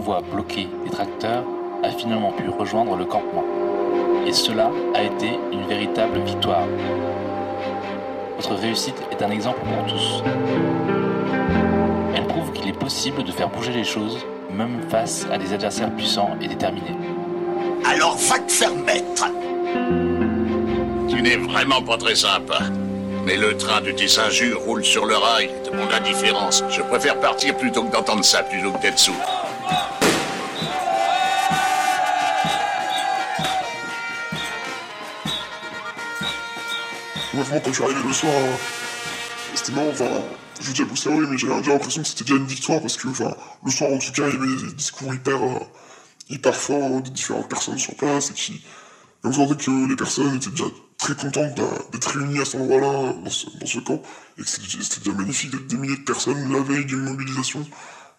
Convoi 0.00 0.22
bloqué 0.32 0.66
des 0.82 0.90
tracteurs 0.90 1.44
a 1.82 1.90
finalement 1.90 2.32
pu 2.32 2.48
rejoindre 2.48 2.96
le 2.96 3.04
campement. 3.04 3.44
Et 4.26 4.32
cela 4.32 4.70
a 4.94 5.02
été 5.02 5.38
une 5.52 5.66
véritable 5.66 6.20
victoire. 6.20 6.64
Votre 8.36 8.54
réussite 8.54 8.94
est 9.10 9.22
un 9.22 9.30
exemple 9.30 9.58
pour 9.58 9.92
tous. 9.92 10.24
Elle 12.16 12.26
prouve 12.28 12.50
qu'il 12.52 12.66
est 12.66 12.78
possible 12.78 13.24
de 13.24 13.30
faire 13.30 13.50
bouger 13.50 13.72
les 13.72 13.84
choses, 13.84 14.24
même 14.50 14.80
face 14.88 15.26
à 15.30 15.36
des 15.36 15.52
adversaires 15.52 15.94
puissants 15.94 16.30
et 16.40 16.48
déterminés. 16.48 16.96
Alors 17.84 18.16
va 18.16 18.38
te 18.38 18.52
faire 18.52 18.74
mettre 18.74 19.26
Tu 21.10 21.20
n'es 21.20 21.36
vraiment 21.36 21.82
pas 21.82 21.98
très 21.98 22.14
sympa. 22.14 22.60
Mais 23.26 23.36
le 23.36 23.54
train 23.58 23.82
de 23.82 23.90
tes 23.90 24.18
injures 24.18 24.60
roule 24.60 24.82
sur 24.82 25.04
le 25.04 25.14
rail 25.14 25.50
de 25.66 25.76
mon 25.76 25.92
indifférence. 25.92 26.64
Je 26.70 26.80
préfère 26.80 27.20
partir 27.20 27.54
plutôt 27.54 27.82
que 27.82 27.92
d'entendre 27.92 28.24
ça, 28.24 28.42
plutôt 28.44 28.72
que 28.72 28.80
d'être 28.80 28.98
sourd. 28.98 29.39
Vraiment, 37.40 37.60
quand 37.60 37.70
je 37.70 37.74
suis 37.74 37.84
arrivé 37.84 38.00
le 38.06 38.12
soir, 38.12 38.32
euh, 38.34 38.56
c'était 39.54 39.72
marrant, 39.72 39.88
enfin, 39.88 40.10
je 40.60 40.66
vous 40.66 40.72
dis 40.72 40.82
à 40.82 40.86
posteriori, 40.86 41.26
mais 41.30 41.38
j'avais 41.38 41.56
déjà 41.58 41.72
l'impression 41.72 42.02
que 42.02 42.08
c'était 42.08 42.24
déjà 42.24 42.36
une 42.36 42.46
victoire 42.46 42.80
parce 42.80 42.96
que, 42.98 43.08
enfin, 43.08 43.34
le 43.64 43.70
soir, 43.70 43.90
en 43.90 43.98
tout 43.98 44.12
cas, 44.12 44.28
il 44.28 44.34
y 44.34 44.36
avait 44.36 44.66
des 44.66 44.72
discours 44.74 45.14
hyper, 45.14 45.42
euh, 45.42 45.58
hyper 46.28 46.54
forts 46.54 47.00
de 47.00 47.08
différentes 47.08 47.48
personnes 47.48 47.78
sur 47.78 47.94
place 47.94 48.30
et 48.30 48.34
qui, 48.34 48.52
et 48.52 49.26
on 49.26 49.32
sentait 49.32 49.56
que 49.64 49.88
les 49.88 49.96
personnes 49.96 50.36
étaient 50.36 50.50
déjà 50.50 50.64
très 50.98 51.14
contentes 51.14 51.60
d'être 51.92 52.10
réunies 52.10 52.40
à 52.40 52.44
cet 52.44 52.60
endroit-là, 52.60 53.14
dans 53.14 53.30
ce, 53.30 53.78
camp, 53.80 54.02
et 54.38 54.42
que 54.42 54.48
c'était 54.48 55.00
déjà 55.00 55.16
magnifique 55.16 55.50
d'être 55.50 55.66
des 55.66 55.76
milliers 55.76 55.96
de 55.96 56.02
personnes 56.02 56.52
la 56.52 56.60
veille 56.60 56.84
d'une 56.84 57.00
mobilisation 57.00 57.66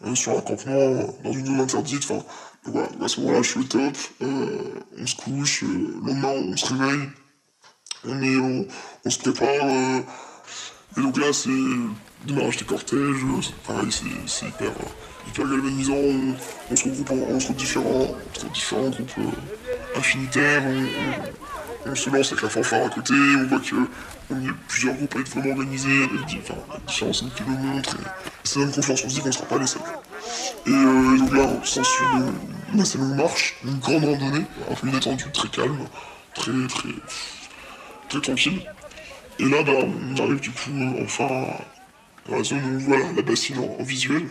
euh, 0.03 0.15
sur 0.15 0.38
un 0.38 0.41
campement, 0.41 0.73
euh, 0.73 1.03
dans 1.23 1.31
une 1.31 1.45
zone 1.45 1.60
interdite, 1.60 2.03
enfin, 2.10 2.23
voilà, 2.65 2.89
à 3.03 3.07
ce 3.07 3.19
moment-là, 3.21 3.41
je 3.41 3.49
suis 3.49 3.60
au 3.60 3.63
top, 3.63 3.97
euh, 4.21 4.73
on 4.97 5.05
se 5.07 5.15
couche, 5.15 5.63
le 5.63 5.93
lendemain, 6.05 6.29
on 6.29 6.57
se 6.57 6.73
réveille, 6.73 7.10
est, 8.06 8.36
on, 8.38 9.10
se 9.10 9.20
prépare. 9.20 9.66
euh, 9.66 10.00
et 10.98 11.02
donc 11.02 11.18
là, 11.18 11.32
c'est 11.32 11.50
démarrage 12.26 12.58
des 12.58 12.66
cortèges, 12.66 13.00
euh, 13.00 13.42
pareil, 13.68 13.90
c'est 14.28 14.46
hyper, 14.48 14.70
euh, 14.70 15.28
hyper 15.30 15.48
galvanisant. 15.48 15.94
On, 16.72 16.76
se 16.76 16.84
regroupe 16.86 17.12
en- 17.12 17.36
entre 17.36 17.54
différents, 17.54 18.08
différents 18.54 18.90
groupes 18.90 19.12
affinitaires. 19.96 20.64
On, 20.66 21.90
on- 21.90 21.96
se 21.96 22.10
lance 22.12 22.32
avec 22.32 22.44
la 22.44 22.50
fanfare 22.50 22.86
à 22.86 22.90
côté. 22.90 23.14
On 23.14 23.48
voit 23.48 23.60
que 23.60 23.76
on 24.30 24.36
est 24.48 24.54
plusieurs 24.68 24.94
groupes 24.96 25.16
à 25.16 25.20
être 25.20 25.30
vraiment 25.30 25.52
organisés 25.56 26.04
avec, 26.04 26.26
différents 26.26 27.12
signes 27.14 27.30
qui 27.36 27.44
le 27.44 27.58
montrent. 27.58 27.98
Et 27.98 28.48
ça 28.48 28.60
confiance. 28.74 29.04
On 29.06 29.10
se 29.10 29.16
dit 29.16 29.20
qu'on 29.22 29.28
ne 29.28 29.32
sera 29.34 29.46
pas 29.46 29.58
les 29.58 29.68
seuls. 29.68 29.82
Et 30.68 30.70
donc 30.70 31.34
là, 31.34 31.42
on 31.60 31.64
s'ensuit 31.66 32.06
une, 32.14 32.34
une 32.76 32.82
assez 32.82 32.98
longue 33.00 33.16
marche, 33.16 33.56
une 33.66 33.80
grande 33.80 34.04
randonnée, 34.06 34.46
un 34.70 34.76
peu 34.76 34.88
inattendue, 34.88 35.26
très 35.34 35.48
calme, 35.50 35.80
très 36.36 36.52
très 36.70 36.90
très 38.12 38.21
tranquille. 38.21 38.62
Et 39.39 39.45
là, 39.45 39.63
bah, 39.63 39.71
on 39.74 40.24
arrive 40.24 40.39
du 40.39 40.52
coup 40.52 40.71
enfin 41.02 41.47
dans 42.28 42.36
la 42.38 42.43
zone 42.43 42.76
où 42.76 42.80
voit 42.80 42.97
la, 43.15 43.21
bassine 43.21 43.58
en, 43.58 43.84
visuel. 43.84 44.24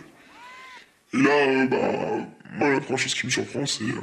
Et 1.12 1.16
là, 1.16 1.31
euh, 1.31 1.66
bah, 1.66 2.27
moi, 2.53 2.71
la 2.71 2.81
première 2.81 2.99
chose 2.99 3.14
qui 3.14 3.27
me 3.27 3.31
surprend, 3.31 3.66
c'est 3.66 3.85
euh, 3.85 3.95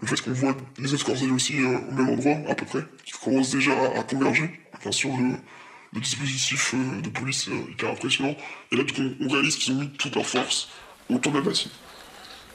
le 0.00 0.06
fait 0.06 0.20
qu'on 0.20 0.32
voit 0.32 0.56
les 0.78 0.92
autres 0.92 1.04
cortèges 1.04 1.30
aussi 1.30 1.60
euh, 1.60 1.78
au 1.78 1.92
même 1.92 2.08
endroit, 2.08 2.36
à 2.48 2.54
peu 2.54 2.66
près, 2.66 2.84
qui 3.04 3.12
commencent 3.12 3.52
déjà 3.52 3.72
à, 3.72 4.00
à 4.00 4.02
converger. 4.02 4.50
Bien 4.82 4.92
sûr, 4.92 5.10
le, 5.16 5.36
dispositif 6.00 6.74
de 6.74 7.08
police 7.08 7.48
euh, 7.48 7.70
hyper 7.70 7.90
impressionnant. 7.90 8.34
Et 8.72 8.76
là, 8.76 8.82
du 8.82 8.92
coup, 8.92 9.02
on 9.20 9.28
réalise 9.28 9.56
qu'ils 9.56 9.74
ont 9.74 9.80
mis 9.80 9.90
toute 9.90 10.16
leur 10.16 10.26
force 10.26 10.68
autour 11.08 11.30
de 11.30 11.38
la 11.38 11.44
bassine. 11.44 11.70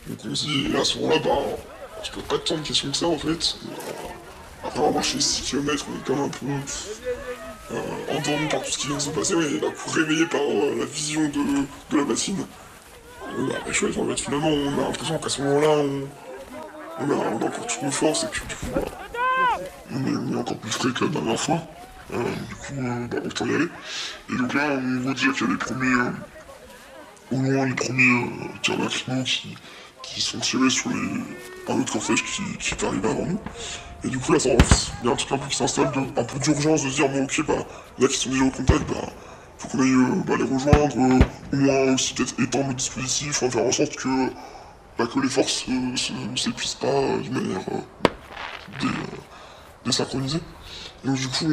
Donc 0.08 0.20
on 0.26 0.36
se 0.36 0.46
dit, 0.46 0.68
et 0.74 0.76
à 0.76 0.84
ce 0.84 0.98
moment-là, 0.98 1.20
bah, 1.24 1.40
je 2.04 2.12
peux 2.12 2.22
pas 2.22 2.38
tant 2.40 2.58
de 2.58 2.68
questions 2.68 2.92
que 2.92 2.98
ça, 2.98 3.08
en 3.08 3.18
fait. 3.18 3.30
Euh, 3.66 4.19
après 4.64 4.80
avoir 4.80 4.94
marché 4.94 5.20
6 5.20 5.42
km, 5.42 5.86
on 5.90 5.96
est 5.96 6.06
quand 6.06 6.16
même 6.16 6.26
un 6.26 6.30
peu 6.30 6.46
euh, 7.72 8.18
endormi 8.18 8.48
par 8.48 8.62
tout 8.64 8.72
ce 8.72 8.78
qui 8.78 8.88
vient 8.88 8.98
de 8.98 9.02
se 9.02 9.10
passer, 9.10 9.36
mais 9.36 9.60
d'un 9.60 9.72
coup 9.72 9.90
réveillé 9.92 10.26
par 10.26 10.42
euh, 10.42 10.76
la 10.80 10.86
vision 10.86 11.22
de, 11.30 11.98
la 11.98 12.04
bassine. 12.04 12.46
On 13.38 13.46
a 13.46 13.54
bah, 13.54 13.72
chouette, 13.72 13.98
en 13.98 14.08
fait, 14.08 14.20
finalement, 14.20 14.50
on 14.50 14.80
a 14.80 14.86
l'impression 14.86 15.20
qu'à 15.20 15.30
ce 15.30 15.42
moment-là, 15.44 15.70
on, 15.70 16.08
on, 17.02 17.12
a, 17.12 17.46
encore 17.46 17.68
toutes 17.68 17.84
nos 17.84 17.92
forces, 17.92 18.24
et 18.24 18.28
que 18.28 18.40
du 18.40 18.56
coup, 18.56 18.66
bah, 18.74 18.82
on, 19.92 20.34
est, 20.34 20.36
encore 20.36 20.58
plus 20.58 20.72
frais 20.72 20.90
que 20.92 21.06
la 21.06 21.12
dernière 21.12 21.40
fois. 21.40 21.62
Euh, 22.12 22.24
du 22.24 22.56
coup, 22.56 22.74
euh, 22.80 23.08
bah, 23.08 23.18
autant 23.24 23.46
y 23.46 23.54
aller. 23.54 23.68
Et 24.34 24.36
donc 24.36 24.54
là, 24.54 24.80
on 24.84 25.00
voit 25.02 25.14
déjà 25.14 25.32
qu'il 25.32 25.46
y 25.46 25.50
a 25.50 25.54
les 25.54 25.58
premiers, 25.58 25.94
euh, 25.94 26.12
au 27.32 27.36
loin, 27.36 27.66
les 27.68 27.76
premiers 27.76 28.24
euh, 28.24 28.60
tirs 28.64 29.24
qui, 29.26 29.56
qui 30.02 30.22
sont 30.22 30.40
tirés 30.40 30.72
sur 30.72 30.90
les, 30.90 31.72
un 31.72 31.80
autre 31.80 31.94
cortège 31.94 32.24
qui, 32.24 32.42
qui 32.58 32.74
est 32.74 32.84
arrivé 32.84 33.08
avant 33.08 33.26
nous. 33.28 33.40
Et 34.04 34.08
du 34.08 34.18
coup, 34.18 34.32
là, 34.32 34.40
il 34.44 34.48
y 34.48 35.10
a 35.10 35.12
un 35.12 35.16
truc 35.16 35.32
un 35.32 35.38
peu 35.38 35.48
qui 35.50 35.58
s'installe, 35.58 35.92
un 36.16 36.24
peu 36.24 36.40
d'urgence 36.40 36.84
de 36.84 36.90
dire, 36.90 37.10
bon, 37.10 37.24
ok, 37.24 37.46
bah, 37.46 37.54
là, 38.00 38.08
qui 38.08 38.16
sont 38.16 38.30
déjà 38.30 38.46
au 38.46 38.50
contact, 38.50 38.88
bah, 38.90 39.10
faut 39.58 39.68
qu'on 39.68 39.82
aille 39.82 39.92
euh, 39.92 40.24
bah, 40.26 40.36
les 40.38 40.46
rejoindre, 40.46 40.96
euh, 40.98 41.20
au 41.52 41.56
moins 41.58 41.94
aussi 41.94 42.14
peut-être 42.14 42.40
étendre 42.40 42.70
le 42.70 42.76
dispositif, 42.76 43.30
enfin, 43.32 43.50
faire 43.50 43.66
en 43.66 43.72
sorte 43.72 43.96
que, 43.98 44.30
bah, 44.98 45.06
que 45.14 45.20
les 45.20 45.28
forces 45.28 45.66
euh, 45.68 45.74
ne 45.74 46.38
s'épuisent 46.38 46.76
pas 46.76 46.88
euh, 46.88 47.18
d'une 47.20 47.34
manière 47.34 47.60
dé- 48.80 48.88
désynchronisée. 49.86 50.42
Donc 51.04 51.16
du 51.16 51.28
coup, 51.28 51.46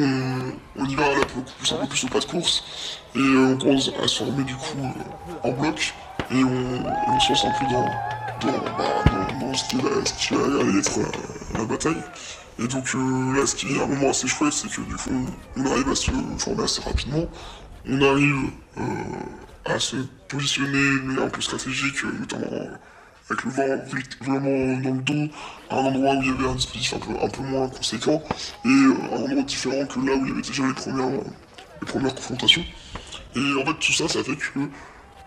on, 0.77 0.85
y 0.85 0.95
va 0.95 1.03
là, 1.03 1.25
plus, 1.25 1.73
un 1.73 1.77
peu 1.77 1.87
plus 1.87 2.03
au 2.05 2.07
pas 2.07 2.19
de 2.19 2.25
course, 2.25 2.63
et 3.15 3.19
on 3.19 3.57
commence 3.57 3.91
à 4.01 4.07
se 4.07 4.23
former 4.23 4.43
du 4.43 4.55
coup 4.55 4.77
en 5.43 5.51
bloc, 5.51 5.93
et 6.31 6.43
on, 6.43 7.19
se 7.19 7.29
lance 7.29 7.45
un 7.45 7.51
peu 7.51 7.65
dans, 7.65 7.85
dans, 8.41 8.57
bah, 8.77 8.85
ce 9.53 9.69
qui 9.69 9.77
va, 9.77 9.89
être 10.77 10.99
euh, 10.99 11.57
la 11.57 11.65
bataille. 11.65 12.03
Et 12.59 12.67
donc 12.67 12.95
euh, 12.95 13.35
là, 13.35 13.45
ce 13.45 13.55
qui 13.55 13.67
est 13.75 13.81
un 13.81 13.85
moment 13.85 14.09
assez 14.09 14.27
chouette, 14.27 14.53
c'est 14.53 14.67
que 14.67 14.81
du 14.81 14.95
coup, 14.95 15.25
on, 15.57 15.65
arrive 15.65 15.89
à 15.89 15.95
se 15.95 16.11
former 16.39 16.63
assez 16.63 16.81
rapidement, 16.81 17.25
on 17.87 18.01
arrive 18.01 18.49
euh, 18.77 18.81
à 19.65 19.79
se 19.79 19.97
positionner 20.27 20.71
de 20.71 21.01
manière 21.03 21.23
un 21.25 21.29
peu 21.29 21.41
stratégique, 21.41 22.03
notamment 22.19 22.47
avec 23.29 23.43
le 23.43 23.51
vent 23.51 23.77
vraiment 24.21 24.81
dans 24.81 24.95
le 24.95 25.01
dos, 25.01 25.33
à 25.69 25.75
un 25.75 25.85
endroit 25.85 26.15
où 26.15 26.21
il 26.23 26.27
y 26.29 26.31
avait 26.31 26.47
un 26.47 26.55
dispositif 26.55 26.95
un 26.95 26.99
peu, 26.99 27.11
un 27.21 27.29
peu 27.29 27.43
moins 27.43 27.69
conséquent, 27.69 28.23
et 28.65 28.69
euh, 28.69 28.95
un 29.13 29.23
endroit 29.23 29.43
différent 29.43 29.85
que 29.85 29.99
là 29.99 30.15
où 30.15 30.25
il 30.25 30.29
y 30.29 30.31
avait 30.31 30.41
déjà 30.41 30.65
les 30.65 30.73
premières, 30.73 31.21
les 31.81 31.87
premières 31.87 32.15
confrontations. 32.15 32.63
Et 33.35 33.61
en 33.61 33.65
fait, 33.65 33.79
tout 33.79 33.93
ça, 33.93 34.07
ça 34.07 34.23
fait 34.23 34.35
que 34.35 34.59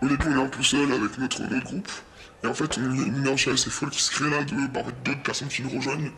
au 0.01 0.07
début, 0.07 0.25
on 0.27 0.39
est 0.39 0.43
un 0.43 0.47
peu 0.47 0.63
seul 0.63 0.91
avec 0.91 1.17
notre, 1.17 1.41
notre 1.43 1.63
groupe, 1.63 1.91
et 2.43 2.47
en 2.47 2.53
fait, 2.53 2.77
on, 2.77 2.93
une 2.93 3.17
énergie 3.17 3.49
assez 3.49 3.69
folle 3.69 3.89
qui 3.89 4.01
se 4.01 4.11
crée 4.11 4.29
là 4.29 4.43
de 4.43 4.67
bah, 4.67 4.81
d'autres 5.05 5.23
personnes 5.23 5.47
qui 5.47 5.61
nous 5.63 5.69
rejoignent 5.69 6.11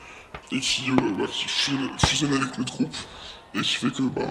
et 0.51 0.59
qui, 0.59 0.89
euh, 0.89 0.95
bah, 1.17 1.25
fusionnent, 1.27 2.33
avec 2.33 2.57
notre 2.57 2.73
groupe, 2.73 2.95
et 3.55 3.61
qui 3.61 3.75
fait 3.75 3.91
que 3.91 4.03
bah, 4.03 4.21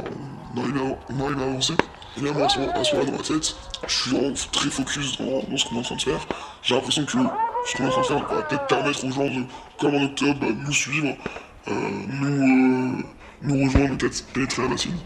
on, 0.55 0.61
arrive 0.61 0.77
à, 0.79 1.13
on 1.13 1.41
à 1.41 1.45
avancer. 1.45 1.75
Et 2.17 2.21
là, 2.21 2.33
moi, 2.33 2.45
à 2.45 2.49
ce 2.49 2.59
à 2.59 2.61
moment-là, 2.61 3.05
dans 3.05 3.17
ma 3.17 3.23
tête, 3.23 3.57
je 3.87 3.95
suis 3.95 4.11
vraiment 4.11 4.35
très 4.53 4.71
focus 4.71 5.19
dans, 5.19 5.57
ce 5.57 5.65
qu'on 5.65 5.77
est 5.77 5.79
en 5.79 5.83
train 5.83 5.97
de 5.97 6.03
faire. 6.03 6.27
J'ai 6.63 6.75
l'impression 6.75 7.05
que 7.05 7.13
ce 7.13 7.17
qu'on 7.77 7.85
est 7.85 7.87
en 7.87 7.91
train 7.91 8.01
de 8.03 8.07
faire 8.07 8.29
va 8.29 8.43
peut-être 8.43 8.67
permettre 8.67 9.05
aux 9.05 9.11
gens 9.11 9.25
de, 9.25 9.45
comme 9.79 9.95
en 9.95 10.03
octobre, 10.05 10.39
bah, 10.41 10.47
nous 10.55 10.73
suivre, 10.73 11.17
euh, 11.69 11.73
nous, 12.09 12.99
euh, 12.99 13.03
nous 13.43 13.65
rejoindre, 13.65 13.97
peut-être 13.99 14.27
pénétrer 14.33 14.63
la 14.63 14.69
bassine. 14.69 14.97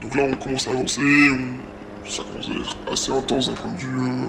Donc 0.00 0.14
là, 0.16 0.24
on 0.24 0.36
commence 0.36 0.66
à 0.66 0.70
avancer, 0.70 1.02
ça 2.08 2.22
commence 2.24 2.48
à 2.48 2.52
être 2.52 2.76
assez 2.92 3.12
intense 3.12 3.48
d'un 3.48 3.54
point 3.54 3.72
de 3.72 3.78
vue 3.78 4.00
euh, 4.00 4.26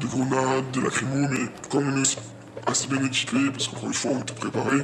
des 0.00 0.06
grenades, 0.06 0.70
des 0.72 0.80
lacrymos, 0.80 1.28
mais 1.30 1.48
comme 1.70 1.88
on 1.88 2.02
est 2.02 2.18
assez 2.66 2.88
bien 2.88 3.04
équipé, 3.04 3.50
parce 3.52 3.68
qu'encore 3.68 3.88
une 3.88 3.94
fois, 3.94 4.10
on 4.14 4.20
était 4.20 4.34
préparé, 4.34 4.78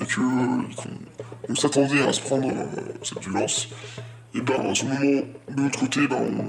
et 0.00 0.06
que, 0.06 0.20
euh, 0.20 0.62
qu'on 0.76 0.90
on 1.48 1.54
s'attendait 1.54 2.02
à 2.06 2.12
se 2.12 2.20
prendre 2.20 2.48
euh, 2.48 2.64
cette 3.02 3.20
violence, 3.20 3.68
et 4.34 4.40
ben 4.40 4.70
à 4.70 4.74
ce 4.74 4.84
moment, 4.84 5.22
de 5.50 5.62
l'autre 5.62 5.78
côté, 5.80 6.06
ben, 6.06 6.16
on, 6.16 6.44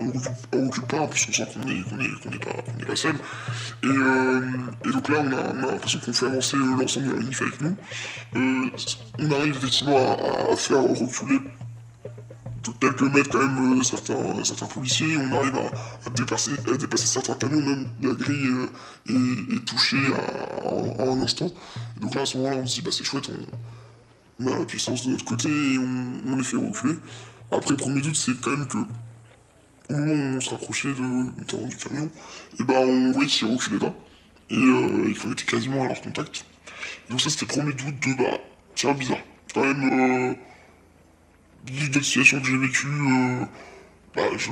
on 0.00 0.66
recule, 0.66 0.82
pas, 0.84 1.08
sent 1.14 1.46
qu'on 1.52 1.68
est, 1.68 1.82
qu'on 1.82 1.98
est, 2.00 2.04
est 2.04 2.82
est 2.82 2.86
pas 2.86 2.96
seul. 2.96 3.14
Et, 3.82 3.86
euh, 3.86 4.40
donc 4.92 5.08
là, 5.08 5.18
on 5.20 5.32
a, 5.32 5.54
on 5.54 5.68
a 5.68 5.72
l'impression 5.72 6.00
qu'on 6.04 6.12
fait 6.12 6.26
avancer 6.26 6.56
euh, 6.56 6.80
l'ensemble 6.80 7.08
de 7.08 7.12
la 7.14 7.22
NIF 7.22 7.42
avec 7.42 7.60
nous. 7.60 7.76
Euh, 8.36 8.70
on 9.18 9.30
arrive 9.32 9.56
effectivement 9.56 10.16
à 10.50 10.56
faire 10.56 10.82
reculer 10.82 11.40
quelques 12.72 13.02
mètres 13.02 13.30
quand 13.30 13.46
même 13.46 13.80
euh, 13.80 13.82
certains, 13.82 14.66
policiers, 14.66 15.16
on 15.16 15.32
arrive 15.36 15.56
à, 15.56 16.10
dépasser, 16.10 16.52
certains 16.96 17.34
camions, 17.34 17.60
même 17.60 17.88
la 18.02 18.12
grille 18.14 18.48
euh, 19.10 19.56
est, 19.56 19.64
touchée 19.64 19.96
à, 20.66 21.02
un 21.02 21.22
instant. 21.22 21.50
Donc 22.00 22.14
là, 22.14 22.22
à 22.22 22.26
ce 22.26 22.38
moment-là, 22.38 22.56
on 22.56 22.66
se 22.66 22.76
dit, 22.76 22.82
bah 22.82 22.90
c'est 22.92 23.04
chouette, 23.04 23.30
on, 24.40 24.46
a 24.46 24.58
la 24.58 24.64
puissance 24.64 25.06
de 25.06 25.12
notre 25.12 25.24
côté 25.24 25.48
et 25.48 25.78
on, 25.78 26.32
on 26.32 26.36
les 26.36 26.44
fait 26.44 26.56
reculer. 26.56 26.94
Après, 27.50 27.76
premier 27.76 28.00
doute, 28.00 28.16
c'est 28.16 28.40
quand 28.40 28.50
même 28.50 28.66
que 28.66 28.78
au 29.90 29.94
moment 29.94 30.12
où 30.12 30.36
on 30.36 30.40
se 30.40 30.50
rapprochait 30.50 30.88
de, 30.88 31.68
du 31.68 31.76
camion, 31.76 32.10
et 32.58 32.64
ben 32.64 32.78
on 32.78 33.12
voyait 33.12 33.28
qu'ils 33.28 33.48
reculaient 33.48 33.78
pas 33.78 33.94
et, 34.50 34.56
euh, 34.56 35.12
qu'on 35.20 35.32
était 35.32 35.44
quasiment 35.44 35.84
à 35.84 35.88
leur 35.88 36.00
contact. 36.00 36.44
Donc 37.10 37.20
ça, 37.20 37.30
c'était 37.30 37.46
premier 37.46 37.72
doute 37.72 38.00
de, 38.00 38.14
bah, 38.16 38.38
tiens, 38.74 38.92
bizarre. 38.92 39.18
Quand 39.52 39.64
même, 39.64 40.36
vu 41.66 41.88
d'autres 41.88 42.04
situations 42.04 42.40
que 42.40 42.46
j'ai 42.46 42.58
vécues, 42.58 42.86
euh, 42.88 43.44
bah, 44.14 44.22
je, 44.36 44.50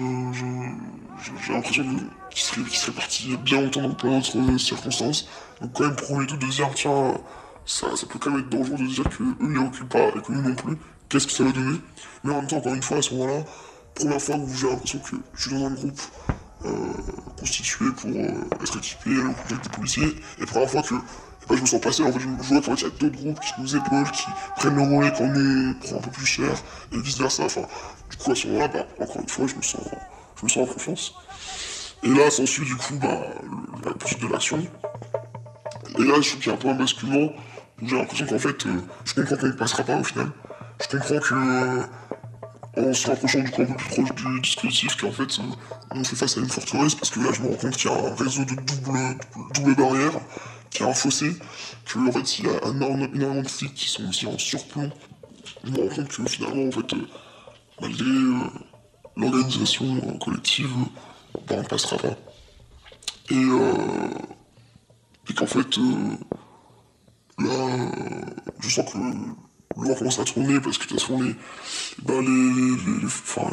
j'ai 1.44 1.52
l'impression 1.52 1.84
qu'il 2.30 2.42
serait, 2.42 2.62
qu'il 2.62 2.76
serait 2.76 2.92
parti 2.92 3.36
bien 3.36 3.60
longtemps 3.60 3.82
dans 3.82 3.94
plein 3.94 4.18
d'autres 4.18 4.38
euh, 4.38 4.58
circonstances. 4.58 5.28
Donc 5.60 5.72
quand 5.72 5.84
même, 5.84 5.96
premier 5.96 6.26
doute 6.26 6.40
de 6.40 6.46
dire, 6.46 6.70
tiens, 6.74 7.14
ça, 7.64 7.94
ça 7.96 8.06
peut 8.06 8.18
quand 8.18 8.30
même 8.30 8.40
être 8.40 8.48
dangereux 8.48 8.78
de 8.78 8.86
dire 8.86 9.04
que 9.04 9.22
eux 9.22 9.36
ils 9.40 9.58
reculent 9.58 9.88
pas 9.88 10.08
et 10.08 10.22
que 10.22 10.32
nous 10.32 10.42
non 10.42 10.54
plus. 10.54 10.76
Qu'est-ce 11.08 11.26
que 11.26 11.32
ça 11.32 11.44
va 11.44 11.52
donner? 11.52 11.78
Mais 12.24 12.32
en 12.32 12.36
même 12.36 12.46
temps, 12.46 12.56
encore 12.56 12.74
une 12.74 12.82
fois, 12.82 12.96
à 12.96 13.02
ce 13.02 13.14
moment-là, 13.14 13.44
première 13.94 14.20
fois 14.20 14.36
où 14.36 14.48
j'ai 14.54 14.68
l'impression 14.68 14.98
que 14.98 15.16
je 15.34 15.42
suis 15.42 15.50
dans 15.50 15.66
un 15.66 15.74
groupe 15.74 16.00
euh, 16.64 16.92
constitué 17.38 17.84
pour 17.92 18.10
être 18.10 18.78
équipé, 18.78 19.10
contact 19.16 19.64
des 19.64 19.70
policiers, 19.76 20.16
et 20.38 20.46
première 20.46 20.70
fois 20.70 20.82
que 20.82 20.94
je 21.50 21.60
me 21.60 21.66
sens 21.66 21.80
passé, 21.80 22.02
en 22.02 22.12
fait, 22.12 22.20
je 22.20 22.26
vois 22.26 22.60
qu'en 22.60 22.76
fait, 22.76 22.82
il 22.82 22.84
y 22.84 22.86
a 22.86 22.90
d'autres 22.98 23.16
groupes 23.16 23.40
qui 23.40 23.52
nous 23.60 23.76
épaulent, 23.76 24.10
qui 24.10 24.26
prennent 24.56 24.76
le 24.76 24.82
relais 24.82 25.12
quand 25.16 25.24
on 25.24 25.74
prend 25.80 25.96
un 25.96 26.00
peu 26.00 26.10
plus 26.10 26.26
cher, 26.26 26.52
et 26.92 27.00
vice 27.00 27.18
versa. 27.18 27.44
Enfin, 27.44 27.62
du 28.10 28.16
coup, 28.16 28.32
à 28.32 28.34
ce 28.34 28.46
moment-là, 28.48 28.68
bah, 28.68 28.86
encore 29.00 29.20
une 29.20 29.28
fois, 29.28 29.46
je 29.46 29.56
me 29.56 29.62
sens, 29.62 29.82
je 30.36 30.44
me 30.44 30.48
sens 30.48 30.68
en 30.68 30.72
confiance. 30.72 31.14
Et 32.04 32.08
là, 32.08 32.30
s'ensuit 32.30 32.64
du 32.64 32.74
coup 32.74 32.94
bah, 33.00 33.20
la 33.84 33.92
poursuite 33.92 34.20
de 34.20 34.26
l'action. 34.26 34.58
Et 35.98 36.04
là, 36.04 36.14
je 36.20 36.30
trouve 36.30 36.40
qu'il 36.40 36.46
y 36.46 36.50
a 36.50 36.54
un 36.54 36.56
peu 36.56 36.68
un 36.68 36.74
basculement 36.74 37.32
où 37.80 37.88
j'ai 37.88 37.96
l'impression 37.96 38.26
qu'en 38.26 38.38
fait, 38.38 38.66
euh, 38.66 38.80
je 39.04 39.14
comprends 39.14 39.36
qu'on 39.36 39.46
ne 39.46 39.52
passera 39.52 39.84
pas 39.84 39.96
au 39.96 40.04
final. 40.04 40.30
Je 40.80 40.96
comprends 40.96 41.18
que, 41.20 41.34
euh, 41.34 41.82
en 42.76 42.92
se 42.92 43.06
rapprochant 43.06 43.40
du 43.40 43.50
coup 43.50 43.62
un 43.62 43.66
peu 43.66 43.74
plus 43.74 43.88
proche 43.88 44.14
du 44.14 44.40
dispositif, 44.40 44.96
qu'en 44.96 45.12
fait, 45.12 45.38
euh, 45.38 45.42
on 45.92 46.02
fait 46.02 46.16
face 46.16 46.36
à 46.38 46.40
une 46.40 46.48
forteresse 46.48 46.94
parce 46.94 47.10
que 47.10 47.20
là, 47.20 47.30
je 47.32 47.42
me 47.42 47.48
rends 47.48 47.56
compte 47.56 47.76
qu'il 47.76 47.90
y 47.90 47.94
a 47.94 47.96
un 47.96 48.14
réseau 48.14 48.44
de 48.44 48.54
double, 48.54 49.16
double 49.54 49.74
barrière, 49.76 50.12
qu'il 50.72 50.80
y 50.80 50.88
a 50.88 50.90
un 50.90 50.94
fossé, 50.94 51.36
que 51.84 51.98
fait, 52.12 52.38
il 52.38 52.46
y 52.46 52.48
a 52.48 52.68
énormément 52.68 53.42
de 53.42 53.48
flics 53.48 53.74
qui 53.74 53.88
sont 53.88 54.08
aussi 54.08 54.26
en 54.26 54.38
surplomb. 54.38 54.90
Je 55.64 55.70
me 55.70 55.80
rends 55.80 55.94
compte 55.94 56.08
que 56.08 56.26
finalement, 56.26 56.66
en 56.68 56.72
fait, 56.72 56.94
euh, 56.94 57.06
malgré 57.80 58.10
euh, 58.10 58.34
l'organisation 59.16 59.96
euh, 59.96 60.18
collective, 60.18 60.70
bah, 61.46 61.56
on 61.58 61.62
passera 61.64 61.98
pas. 61.98 62.16
Et, 63.30 63.42
et 65.30 65.34
qu'en 65.34 65.46
fait, 65.46 65.78
là, 67.38 67.88
je 68.60 68.68
sens 68.68 68.92
que 68.92 68.98
le 68.98 69.94
commence 69.94 70.18
à 70.18 70.24
tourner 70.24 70.60
parce 70.60 70.76
que 70.78 70.84
de 70.84 70.88
toute 70.88 71.00
façon, 71.00 71.22
les, 71.22 71.34
bah, 72.02 72.14
les, 72.20 72.26
les, 72.26 73.04
enfin, 73.04 73.50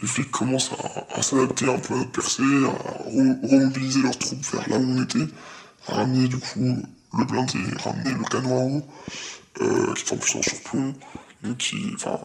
les 0.00 0.08
flics 0.08 0.30
commencent 0.30 0.72
à, 0.72 1.18
à 1.18 1.22
s'adapter 1.22 1.66
un 1.68 1.78
peu 1.78 1.94
à 1.98 2.04
percée, 2.06 2.42
à 2.42 3.08
re- 3.08 3.48
remobiliser 3.48 4.02
leurs 4.02 4.18
troupes 4.18 4.44
vers 4.52 4.68
là 4.68 4.78
où 4.78 4.82
on 4.82 5.02
était, 5.02 5.26
ramener 5.86 6.28
du 6.28 6.38
coup 6.38 6.82
le 7.18 7.24
blindé, 7.24 7.58
ramener 7.84 8.12
le 8.12 8.24
canon 8.24 8.58
à 8.58 8.64
eau, 8.64 8.82
euh, 9.60 9.94
qui 9.94 10.02
était 10.02 10.12
en 10.12 10.38
en 10.38 10.42
surplomb, 10.42 10.94
donc 11.42 11.56
qui, 11.58 11.76
enfin, 11.94 12.18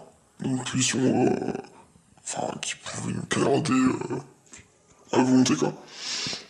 une 0.44 0.60
euh, 0.60 1.54
enfin, 2.24 2.54
qui 2.62 2.76
pouvait 2.76 3.14
nous 3.14 3.24
canarder 3.24 3.74
euh, 3.74 4.20
à 5.12 5.24
volonté, 5.24 5.56
quoi. 5.56 5.74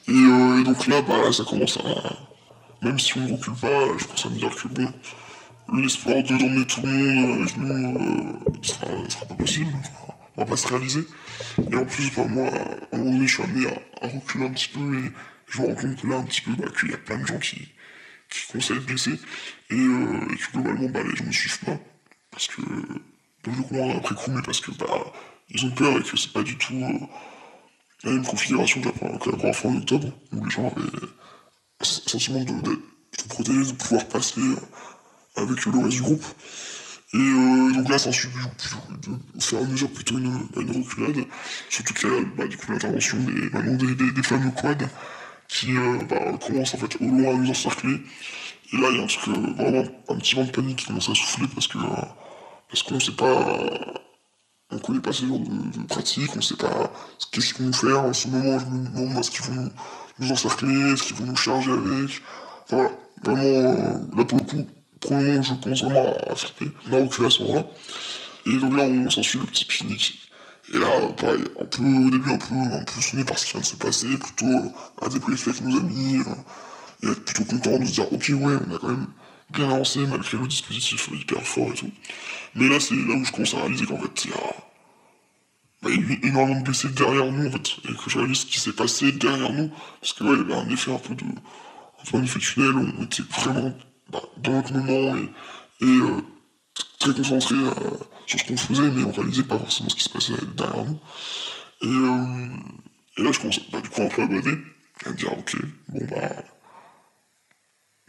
Et, 0.08 0.12
euh, 0.12 0.60
et 0.60 0.64
donc 0.64 0.88
là, 0.88 1.02
bah, 1.02 1.32
ça 1.32 1.44
commence 1.44 1.78
à, 1.78 2.86
même 2.86 3.00
si 3.00 3.18
on 3.18 3.22
ne 3.22 3.34
recule 3.34 3.56
pas, 3.56 3.98
je 3.98 4.06
pense 4.06 4.26
à 4.26 4.30
me 4.30 4.36
dire 4.36 4.56
que 4.56 4.68
bon, 4.68 4.92
l'espoir 5.74 6.24
de 6.24 6.38
d'emmener 6.38 6.66
tout 6.66 6.82
le 6.82 6.88
monde 6.88 7.42
avec 7.42 7.58
nous, 7.58 7.74
euh, 7.74 8.62
sera, 8.62 8.88
sera 9.10 9.26
pas 9.26 9.36
possible. 9.36 9.72
Enfin, 9.80 10.14
va 10.38 10.46
pas 10.46 10.58
se 10.58 10.68
réaliser. 10.68 11.08
Et 11.72 11.76
en 11.76 11.86
plus, 11.86 12.12
bah, 12.16 12.26
moi, 12.28 12.48
à 12.48 12.96
un 12.96 12.98
moment 13.00 13.12
donné, 13.12 13.28
je 13.28 13.34
suis 13.34 13.44
amené 13.44 13.68
à, 13.68 14.06
à 14.06 14.08
reculer 14.08 14.46
un 14.46 14.52
petit 14.52 14.70
peu 14.70 15.00
et 15.00 15.12
je 15.48 15.62
me 15.62 15.68
rends 15.68 15.76
compte 15.76 16.04
là, 16.04 16.18
un 16.18 16.24
petit 16.24 16.42
peu, 16.42 16.52
bah, 16.54 16.68
qu'il 16.80 16.92
y 16.92 16.94
a 16.94 16.98
plein 16.98 17.18
de 17.18 17.26
gens 17.28 17.40
qui, 17.40 17.70
qui 18.30 18.52
conseillent 18.52 18.80
de 18.80 18.86
blesser 18.86 19.20
et, 19.70 19.76
euh, 19.76 20.28
et 20.32 20.36
que 20.36 20.52
globalement, 20.54 20.90
bah, 20.90 21.04
les 21.04 21.16
gens 21.16 21.26
ne 21.26 21.32
suivent 21.32 21.60
pas. 21.60 21.80
Parce 22.32 22.48
que, 22.48 22.62
donc 23.44 23.56
je 23.72 23.98
après 23.98 24.16
coup, 24.16 24.32
mais 24.32 24.42
parce 24.42 24.60
que, 24.62 24.72
bah, 24.72 25.14
ils 25.50 25.66
ont 25.66 25.72
peur 25.72 25.98
et 25.98 26.04
que 26.04 26.18
c'est 26.18 26.34
pas 26.34 26.44
du 26.44 26.58
tout 26.58 26.74
euh, 26.76 27.06
la 28.04 28.12
même 28.12 28.26
configuration 28.26 28.82
que 28.82 28.88
la, 28.88 28.92
première- 28.92 29.56
fois 29.56 29.72
en 29.72 29.78
octobre, 29.78 30.12
où 30.34 30.44
les 30.44 30.52
gens 30.52 30.68
avaient 30.68 30.88
un 31.80 31.84
sentiment 31.86 32.44
de, 32.44 32.62
de, 32.62 32.72
de 32.76 33.28
protéger, 33.30 33.72
de 33.72 33.78
pouvoir 33.78 34.08
passer 34.08 34.42
euh, 34.42 34.56
avec 35.38 35.66
le 35.66 35.80
reste 35.80 35.90
du 35.96 36.02
groupe. 36.02 36.26
Et 37.14 37.18
euh, 37.18 37.72
donc 37.72 37.90
là, 37.90 37.98
ça 37.98 38.10
ensuite 38.10 38.32
de, 38.34 39.12
de 39.36 39.42
faire 39.42 39.60
à 39.60 39.64
mesure 39.64 39.90
plutôt 39.92 40.18
une, 40.18 40.48
une 40.58 40.72
reculade, 40.84 41.26
surtout 41.70 41.94
qu'il 41.94 42.10
y 42.10 42.14
a 42.14 42.22
bah, 42.36 42.48
du 42.48 42.58
coup 42.58 42.72
l'intervention 42.72 43.18
des, 43.20 43.50
maintenant 43.50 43.76
des, 43.78 43.96
des, 43.96 44.12
des 44.12 44.24
fameux 44.24 44.52
quads 44.52 44.90
qui 45.48 45.76
euh, 45.76 45.98
bah, 46.10 46.38
commencent 46.46 46.74
en 46.74 46.78
fait 46.78 46.98
au 47.02 47.06
loin 47.06 47.34
à 47.34 47.38
nous 47.38 47.50
encercler. 47.50 48.02
Et 48.74 48.78
là, 48.78 48.88
il 48.92 48.98
y 48.98 49.00
a 49.00 49.04
un 49.04 49.08
truc, 49.08 49.28
euh, 49.36 49.54
vraiment 49.54 49.84
un 50.10 50.16
petit 50.18 50.36
vent 50.36 50.44
de 50.44 50.52
panique 50.52 50.78
qui 50.78 50.86
commence 50.88 51.10
à 51.10 51.16
souffler 51.16 51.48
parce 51.54 51.68
que 51.68 51.78
euh, 51.78 52.06
parce 52.70 52.84
qu'on 52.84 53.00
sait 53.00 53.14
pas, 53.14 53.46
on 54.72 54.80
connaît 54.80 55.00
pas 55.00 55.14
ce 55.14 55.26
genre 55.26 55.40
de, 55.40 55.88
pratique, 55.88 56.32
on 56.36 56.42
sait 56.42 56.58
pas 56.58 56.92
ce 57.18 57.28
qu'ils 57.28 57.56
vont 57.56 57.68
nous 57.68 57.74
faire. 57.74 58.04
En 58.04 58.14
ce 58.14 58.28
moment, 58.28 58.60
je 58.60 58.66
me 58.66 58.88
demande 58.90 59.18
est-ce 59.20 59.32
qu'ils 59.32 59.46
vont 59.46 59.54
nous, 59.62 59.72
nous 60.20 60.32
encercler, 60.32 60.92
est-ce 60.92 61.04
qu'ils 61.04 61.16
vont 61.16 61.26
nous 61.26 61.36
charger 61.36 61.72
avec. 61.72 62.22
Enfin 62.64 62.76
voilà, 62.76 62.92
vraiment, 63.24 63.42
euh, 63.42 64.18
là 64.18 64.26
pour 64.26 64.38
le 64.38 64.44
coup, 64.44 64.68
pour 65.00 65.12
le 65.12 65.24
moment, 65.24 65.42
je 65.42 65.54
commence 65.54 65.84
vraiment 65.84 66.14
à 66.30 66.36
flipper. 66.36 66.72
On 66.90 66.94
a 66.94 67.02
reculé 67.04 67.28
à 67.28 67.30
ce 67.30 67.44
moment-là. 67.44 67.68
Et 68.46 68.58
donc 68.58 68.78
là, 68.78 68.84
on 68.84 69.10
s'ensuit 69.10 69.40
le 69.40 69.46
petit 69.46 69.66
pique-nique. 69.66 70.27
Et 70.74 70.78
là, 70.80 70.88
pareil, 71.18 71.44
un 71.60 71.66
peu, 71.66 71.84
au 71.84 72.10
début, 72.10 72.32
un 72.32 72.38
peu, 72.38 72.56
un 72.56 72.84
peu 72.84 73.02
sonné 73.02 73.24
par 73.24 73.40
ce 73.40 73.46
qui 73.46 73.52
vient 73.54 73.62
de 73.62 73.66
se 73.66 73.76
passer, 73.76 74.18
plutôt 74.18 74.48
euh, 74.48 74.70
à 75.02 75.10
débriefer 75.10 75.52
avec 75.52 75.62
nos 75.62 75.78
amis, 75.80 76.18
euh, 76.20 77.08
et 77.08 77.12
être 77.12 77.24
plutôt 77.24 77.46
content 77.46 77.80
de 77.80 77.86
se 77.86 77.94
dire, 77.94 78.12
ok, 78.12 78.32
ouais, 78.34 78.56
on 78.68 78.76
a 78.76 78.80
quand 78.80 78.90
même 78.90 79.08
bien 79.52 79.70
avancé 79.70 80.06
malgré 80.06 80.38
le 80.38 80.48
dispositif 80.48 81.10
hyper 81.14 81.42
fort 81.44 81.72
et 81.72 81.76
tout. 81.76 81.92
Mais 82.56 82.68
là, 82.68 82.80
c'est 82.80 82.96
là 82.96 83.16
où 83.16 83.24
je 83.24 83.32
commence 83.32 83.54
à 83.54 83.60
réaliser 83.60 83.86
qu'en 83.86 83.98
fait, 83.98 84.26
il 84.26 84.32
y 84.32 84.34
a, 84.34 84.38
bah, 85.84 85.90
énormément 86.24 86.60
de 86.60 86.66
blessés 86.66 86.90
derrière 86.90 87.32
nous, 87.32 87.48
en 87.48 87.52
fait, 87.52 87.90
et 87.90 87.94
que 87.94 88.10
je 88.10 88.18
réalise 88.18 88.40
ce 88.40 88.46
qui 88.48 88.60
s'est 88.60 88.74
passé 88.74 89.14
derrière 89.14 89.54
nous, 89.54 89.72
parce 90.02 90.14
que, 90.14 90.24
ouais, 90.26 90.34
il 90.34 90.40
y 90.40 90.54
avait 90.54 90.62
un 90.62 90.70
effet 90.70 90.92
un 90.92 90.98
peu 90.98 91.16
de, 91.16 91.24
peu 92.12 92.18
un 92.18 92.24
effet 92.24 92.40
tunnel, 92.40 92.76
on 92.76 93.04
était 93.04 93.24
vraiment 93.24 93.74
bah, 94.12 94.22
dans 94.38 94.54
notre 94.54 94.74
moment 94.74 95.16
et, 95.18 95.30
et 95.82 95.86
euh, 95.86 96.22
très 97.00 97.14
concentrés 97.14 97.56
euh, 97.56 97.98
sur 98.28 98.40
ce 98.40 98.46
qu'on 98.46 98.58
faisait, 98.58 98.92
mais 98.92 99.04
on 99.04 99.12
réalisait 99.12 99.44
pas 99.44 99.58
forcément 99.58 99.90
ce 99.90 99.96
qui 99.96 100.04
se 100.04 100.10
passait 100.10 100.34
derrière 100.56 100.86
nous. 100.86 101.00
Et, 101.82 101.88
euh, 101.88 102.48
et 103.18 103.24
là, 103.24 103.32
je 103.32 103.40
commence 103.40 103.60
bah, 103.72 103.82
du 103.82 103.90
coup 103.90 104.02
un 104.02 104.10
peu 104.10 104.22
à 104.22 104.28
bader, 104.28 104.58
à 105.06 105.10
me 105.10 105.16
dire, 105.16 105.34
ok, 105.34 105.56
bon 105.90 106.06
bah, 106.06 106.30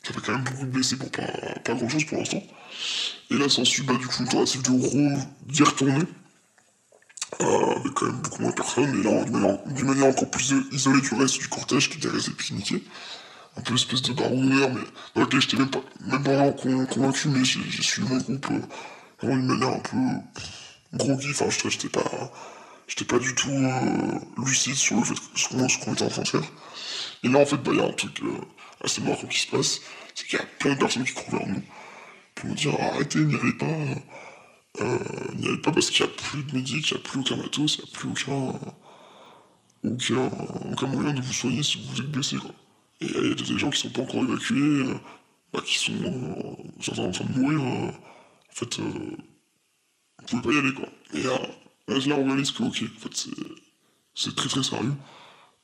ça 0.03 0.13
fait 0.13 0.21
quand 0.21 0.33
même 0.33 0.45
beaucoup 0.45 0.67
de 0.67 0.71
blessés 0.71 0.97
pour 0.97 1.11
pas, 1.11 1.27
pas 1.65 1.75
grand 1.75 1.89
chose 1.89 2.05
pour 2.05 2.19
l'instant. 2.19 2.43
Et 3.31 3.39
là, 3.39 3.49
s'ensuit 3.49 3.85
bah, 3.85 3.95
du 3.95 4.07
coup 4.07 4.17
une 4.21 4.29
tentative 4.29 4.63
de 4.63 5.53
d'y 5.53 5.63
retourner, 5.63 6.05
euh, 7.41 7.77
avec 7.77 7.93
quand 7.95 8.07
même 8.07 8.21
beaucoup 8.21 8.43
moins 8.43 8.51
de 8.51 8.57
personnes, 8.57 9.01
et 9.01 9.03
là, 9.05 9.25
d'une 9.67 9.87
manière, 9.87 10.07
encore 10.07 10.31
plus 10.31 10.53
isolée 10.73 11.01
du 11.01 11.15
reste 11.15 11.39
du 11.39 11.49
cortège 11.49 11.91
qui 11.91 11.99
était 11.99 12.09
resté 12.09 12.33
pique-niqué. 12.33 12.83
Un 13.57 13.61
peu 13.61 13.73
l'espèce 13.73 14.03
de 14.03 14.13
baroudeur, 14.13 14.73
mais 14.73 14.83
dans 15.15 15.23
lequel 15.23 15.41
j'étais 15.41 15.57
même 15.57 15.71
pas, 15.71 15.83
même 16.01 16.23
pas 16.23 16.53
convaincu, 16.53 17.29
mais 17.29 17.45
j'ai 17.45 17.61
j'ai 17.69 17.83
suivi 17.83 18.09
mon 18.09 18.19
groupe 18.19 18.47
euh, 18.53 18.61
vraiment 19.21 19.37
d'une 19.37 19.47
manière 19.47 19.77
un 19.77 19.81
peu 19.81 19.97
groggy, 20.95 21.31
enfin, 21.31 21.51
je 21.51 21.69
j'étais 21.69 21.89
pas, 21.89 22.33
j'étais 22.87 23.05
pas 23.05 23.19
du 23.19 23.35
tout 23.35 23.51
euh, 23.51 24.19
lucide 24.39 24.75
sur 24.75 24.97
le 24.97 25.05
fait 25.05 25.15
ce 25.35 25.49
qu'on 25.49 25.67
qu'on 25.67 25.93
était 25.95 26.05
en 26.05 26.09
train 26.09 26.23
de 26.23 26.29
faire. 26.29 26.53
Et 27.25 27.29
là, 27.29 27.41
en 27.41 27.47
fait, 27.47 27.57
bah, 27.57 27.71
il 27.73 27.79
y 27.79 27.83
a 27.83 27.87
un 27.87 27.93
truc 27.93 28.21
euh, 28.23 28.39
assez 28.83 29.01
marquant 29.03 29.27
qui 29.27 29.41
se 29.41 29.49
passe, 29.49 29.81
c'est 30.15 30.27
qu'il 30.27 30.39
y 30.39 30.43
a 30.43 30.47
plein 30.59 30.75
de 30.75 30.79
personnes 30.79 31.05
qui 31.05 31.13
courent 31.13 31.39
vers 31.39 31.47
nous 31.47 31.63
pour 32.35 32.49
nous 32.49 32.55
dire 32.55 32.75
arrêtez, 32.81 33.19
n'y 33.19 33.35
allez 33.35 33.53
pas, 33.53 33.67
euh, 34.81 34.99
n'y 35.37 35.49
allez 35.49 35.59
pas 35.59 35.73
parce 35.73 35.91
qu'il 35.91 36.07
n'y 36.07 36.13
a 36.13 36.15
plus 36.15 36.43
de 36.45 36.55
médic, 36.55 36.91
il 36.91 36.95
n'y 36.95 37.01
a 37.01 37.03
plus 37.03 37.21
aucun 37.21 37.37
matos, 37.37 37.77
il 37.77 37.85
n'y 37.85 37.91
a 37.91 37.99
plus 37.99 38.09
aucun, 38.09 38.59
aucun, 39.85 40.31
aucun 40.73 40.87
moyen 40.87 41.13
de 41.13 41.21
vous 41.21 41.33
soigner 41.33 41.63
si 41.63 41.85
vous 41.91 42.01
êtes 42.01 42.11
blessé. 42.11 42.37
Quoi. 42.37 42.53
Et 43.01 43.07
il 43.07 43.29
y 43.29 43.33
a 43.33 43.35
des 43.35 43.59
gens 43.59 43.71
qui 43.71 43.81
sont 43.81 43.91
pas 43.91 44.03
encore 44.03 44.23
évacués, 44.23 44.57
euh, 44.59 44.95
bah, 45.53 45.61
qui 45.65 45.79
sont 45.79 45.93
euh, 45.93 47.03
en 47.03 47.11
train 47.11 47.25
de 47.25 47.39
mourir. 47.39 47.93
Euh, 48.63 48.67
en 48.67 48.67
fait, 48.67 48.81
euh, 48.81 49.17
vous 50.31 50.41
pouvez 50.41 50.43
pas 50.43 50.53
y 50.53 50.59
aller. 50.59 50.75
Quoi. 50.75 50.89
Et 51.15 51.23
là, 51.23 51.39
là, 51.89 52.15
on 52.19 52.27
réalise 52.27 52.51
que, 52.53 52.63
ok, 52.63 52.83
en 52.97 53.01
fait, 53.01 53.31
c'est, 54.15 54.35
très 54.37 54.49
très 54.49 54.63
sérieux. 54.63 54.95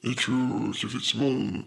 Et 0.03 0.15
que, 0.15 0.73
qu'effectivement, 0.79 1.27
on, 1.27 1.65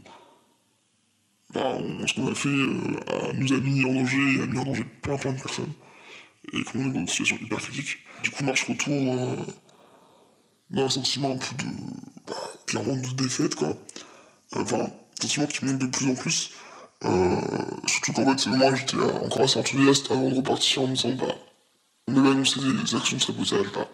bah, 1.53 1.75
on- 1.79 2.07
ce 2.07 2.13
qu'on 2.13 2.27
a 2.31 2.35
fait 2.35 2.49
euh, 2.49 2.99
a- 3.29 3.33
nous 3.33 3.53
a 3.53 3.57
mis 3.59 3.83
en 3.85 3.93
danger 3.93 4.35
et 4.35 4.41
a 4.41 4.45
mis 4.47 4.59
en 4.59 4.65
danger 4.65 4.85
plein 5.01 5.17
plein 5.17 5.33
de 5.33 5.41
personnes. 5.41 5.73
Et 6.53 6.63
qu'on 6.63 6.79
est 6.89 6.91
dans 6.93 6.99
une 6.99 7.07
situation 7.07 7.37
hyper 7.41 7.59
critique. 7.59 7.97
Du 8.23 8.29
coup, 8.31 8.43
marche 8.43 8.67
retour 8.67 8.93
euh, 8.93 9.35
dans 10.69 10.85
un 10.85 10.89
sentiment 10.89 11.31
un 11.31 11.37
peu 11.37 11.55
de. 11.63 11.69
Bah, 12.27 12.35
clairement 12.65 12.95
de 12.95 13.09
défaite, 13.15 13.55
quoi. 13.55 13.69
Euh, 13.69 13.73
Enfin, 14.61 14.79
un 14.83 14.91
sentiment 15.21 15.45
qui 15.47 15.65
monte 15.65 15.79
de 15.79 15.87
plus 15.87 16.07
en 16.09 16.15
plus. 16.15 16.51
Euh, 17.05 17.41
surtout 17.87 18.13
qu'en 18.13 18.35
fait, 18.35 18.47
moi 18.49 18.73
j'étais 18.75 18.97
encore 18.97 19.43
assez 19.43 19.59
enthousiaste 19.59 20.11
avant 20.11 20.29
de 20.29 20.35
repartir 20.35 20.81
en 20.81 20.87
me 20.87 20.95
disant, 20.95 21.13
bah, 21.13 21.25
on 22.07 22.17
avait 22.17 22.29
annoncé 22.31 22.59
des 22.59 22.95
actions 22.95 23.17
de 23.17 23.21
sabotage, 23.21 23.67
bah, 23.73 23.87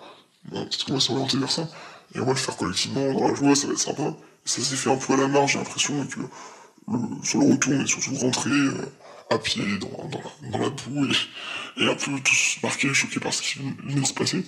bah 0.52 0.60
qu'on 0.86 0.94
va 0.94 1.00
s'orienter 1.00 1.38
vers 1.38 1.52
ça. 1.52 1.68
Et 2.16 2.20
va 2.20 2.28
le 2.28 2.36
faire 2.36 2.56
collectivement, 2.58 3.14
dans 3.14 3.28
la 3.28 3.34
joie, 3.36 3.56
ça 3.56 3.68
va 3.68 3.74
être 3.74 3.80
sympa. 3.80 4.14
Ça 4.46 4.62
s'est 4.62 4.76
fait 4.76 4.92
un 4.92 4.98
peu 4.98 5.14
à 5.14 5.18
la 5.18 5.28
marge, 5.28 5.54
j'ai 5.54 5.58
l'impression 5.60 6.06
que 6.08 6.20
le- 6.20 6.30
sur 7.24 7.40
le 7.40 7.52
retour, 7.52 7.74
on 7.74 7.82
est 7.82 7.88
surtout 7.88 8.16
rentré 8.16 8.50
euh, 8.52 8.86
à 9.32 9.38
pied 9.40 9.64
dans, 9.80 9.90
la, 10.10 10.50
dans 10.52 10.58
la 10.60 10.70
boue 10.70 11.06
et, 11.06 11.84
et 11.84 11.88
un 11.90 11.96
peu 11.96 12.12
tous 12.24 12.58
marqués, 12.62 12.94
choqués 12.94 13.20
par 13.20 13.34
ce 13.34 13.42
qui 13.42 13.60
venait 13.60 14.02
de 14.02 14.06
se 14.06 14.14
passer. 14.14 14.46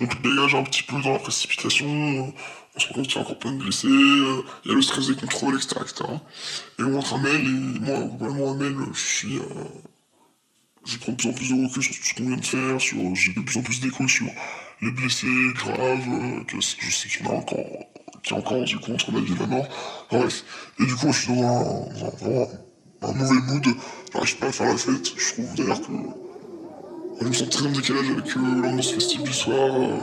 Donc 0.00 0.12
on 0.18 0.28
dégage 0.28 0.54
un 0.54 0.62
petit 0.64 0.82
peu 0.82 1.00
dans 1.00 1.12
la 1.12 1.18
précipitation, 1.18 2.32
on 2.78 2.80
se 2.80 2.88
rend 2.88 2.94
compte 2.94 3.06
qu'il 3.08 3.16
y 3.16 3.18
a 3.18 3.22
encore 3.22 3.38
plein 3.38 3.52
de 3.52 3.58
blessés, 3.58 3.88
euh, 3.88 4.42
il 4.64 4.70
y 4.70 4.72
a 4.72 4.76
le 4.76 4.82
stress 4.82 5.08
des 5.08 5.16
contrôles, 5.16 5.56
etc. 5.56 5.74
Et 6.78 6.82
on 6.84 6.94
rentre 6.94 7.14
à 7.14 7.18
Mel, 7.18 7.44
et 7.44 7.80
moi, 7.80 7.98
globalement, 8.04 8.52
à 8.52 8.54
Mel, 8.54 8.76
je 8.92 9.00
suis... 9.00 9.36
Euh, 9.36 9.42
je 10.84 10.96
prends 10.98 11.12
de 11.12 11.16
plus 11.16 11.28
en 11.28 11.32
plus 11.32 11.48
de 11.50 11.66
recul 11.66 11.82
sur 11.82 11.94
tout 11.94 12.02
ce 12.02 12.14
qu'on 12.14 12.28
vient 12.28 12.36
de 12.36 12.44
faire, 12.44 12.80
sur, 12.80 12.96
j'ai 13.14 13.32
de 13.32 13.40
plus 13.40 13.58
en 13.58 13.62
plus 13.62 13.80
d'écho 13.80 14.06
sur 14.06 14.26
les 14.80 14.90
blessés 14.92 15.26
graves, 15.54 16.08
euh, 16.08 16.44
que 16.44 16.60
je 16.60 16.90
sais 16.90 17.08
qu'il 17.08 17.26
y 17.26 17.28
en 17.28 17.32
a 17.32 17.34
encore, 17.34 17.66
qui 18.22 18.32
encore 18.32 18.64
du 18.64 18.78
coup 18.78 18.92
entre 18.92 19.12
la 19.12 19.20
vie 19.20 19.34
et 19.34 19.38
la 19.38 19.46
mort. 19.46 19.68
Bref. 20.10 20.44
Et 20.78 20.86
du 20.86 20.94
coup, 20.94 21.12
je 21.12 21.18
suis 21.18 21.34
dans 21.34 21.42
un, 21.42 22.06
un, 22.06 22.10
vraiment 22.20 22.48
un 23.02 23.12
mauvais 23.12 23.40
mood, 23.52 23.66
j'arrive 24.12 24.36
pas 24.38 24.46
à 24.46 24.52
faire 24.52 24.66
la 24.66 24.76
fête, 24.76 25.06
je 25.16 25.32
trouve 25.32 25.54
d'ailleurs 25.56 25.80
que 25.80 25.92
je 27.20 27.26
me 27.26 27.32
sens 27.32 27.50
très 27.50 27.66
en 27.66 27.72
décalage 27.72 28.10
avec 28.10 28.34
l'ambiance 28.34 28.92
festive 28.92 29.22
du 29.24 29.32
soir. 29.32 29.74
euh. 29.74 29.98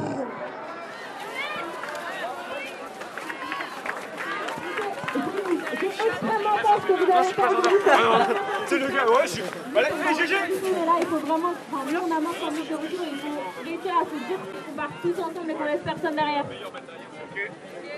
extrêmement 5.86 7.05
ce 7.24 7.34
que 7.34 7.42
vous 7.42 7.68
avez 7.68 7.80
fait. 7.80 8.36
C'est 8.68 8.80
le 8.80 8.88
gars, 8.88 9.06
ouais, 9.08 9.24
je 9.24 9.28
suis. 9.28 9.44
Allez, 9.76 9.88
allez, 9.88 10.16
GG 10.28 10.34
Là, 10.34 10.96
il 11.02 11.08
faut 11.08 11.18
vraiment. 11.18 11.54
Enfin, 11.72 11.84
nous, 11.92 12.00
on 12.00 12.06
a 12.16 12.20
marre 12.20 12.34
de 12.34 12.46
retour. 12.76 13.06
Il 13.12 13.20
faut 13.20 13.64
réussir 13.64 13.94
à 13.94 14.06
se 14.06 14.28
dire 14.28 14.40
qu'on 14.66 14.74
part 14.76 14.90
tous 15.02 15.20
ensemble 15.20 15.52
et 15.52 15.54
qu'on 15.54 15.66
laisse 15.66 15.82
personne 15.84 16.16
derrière. 16.16 16.46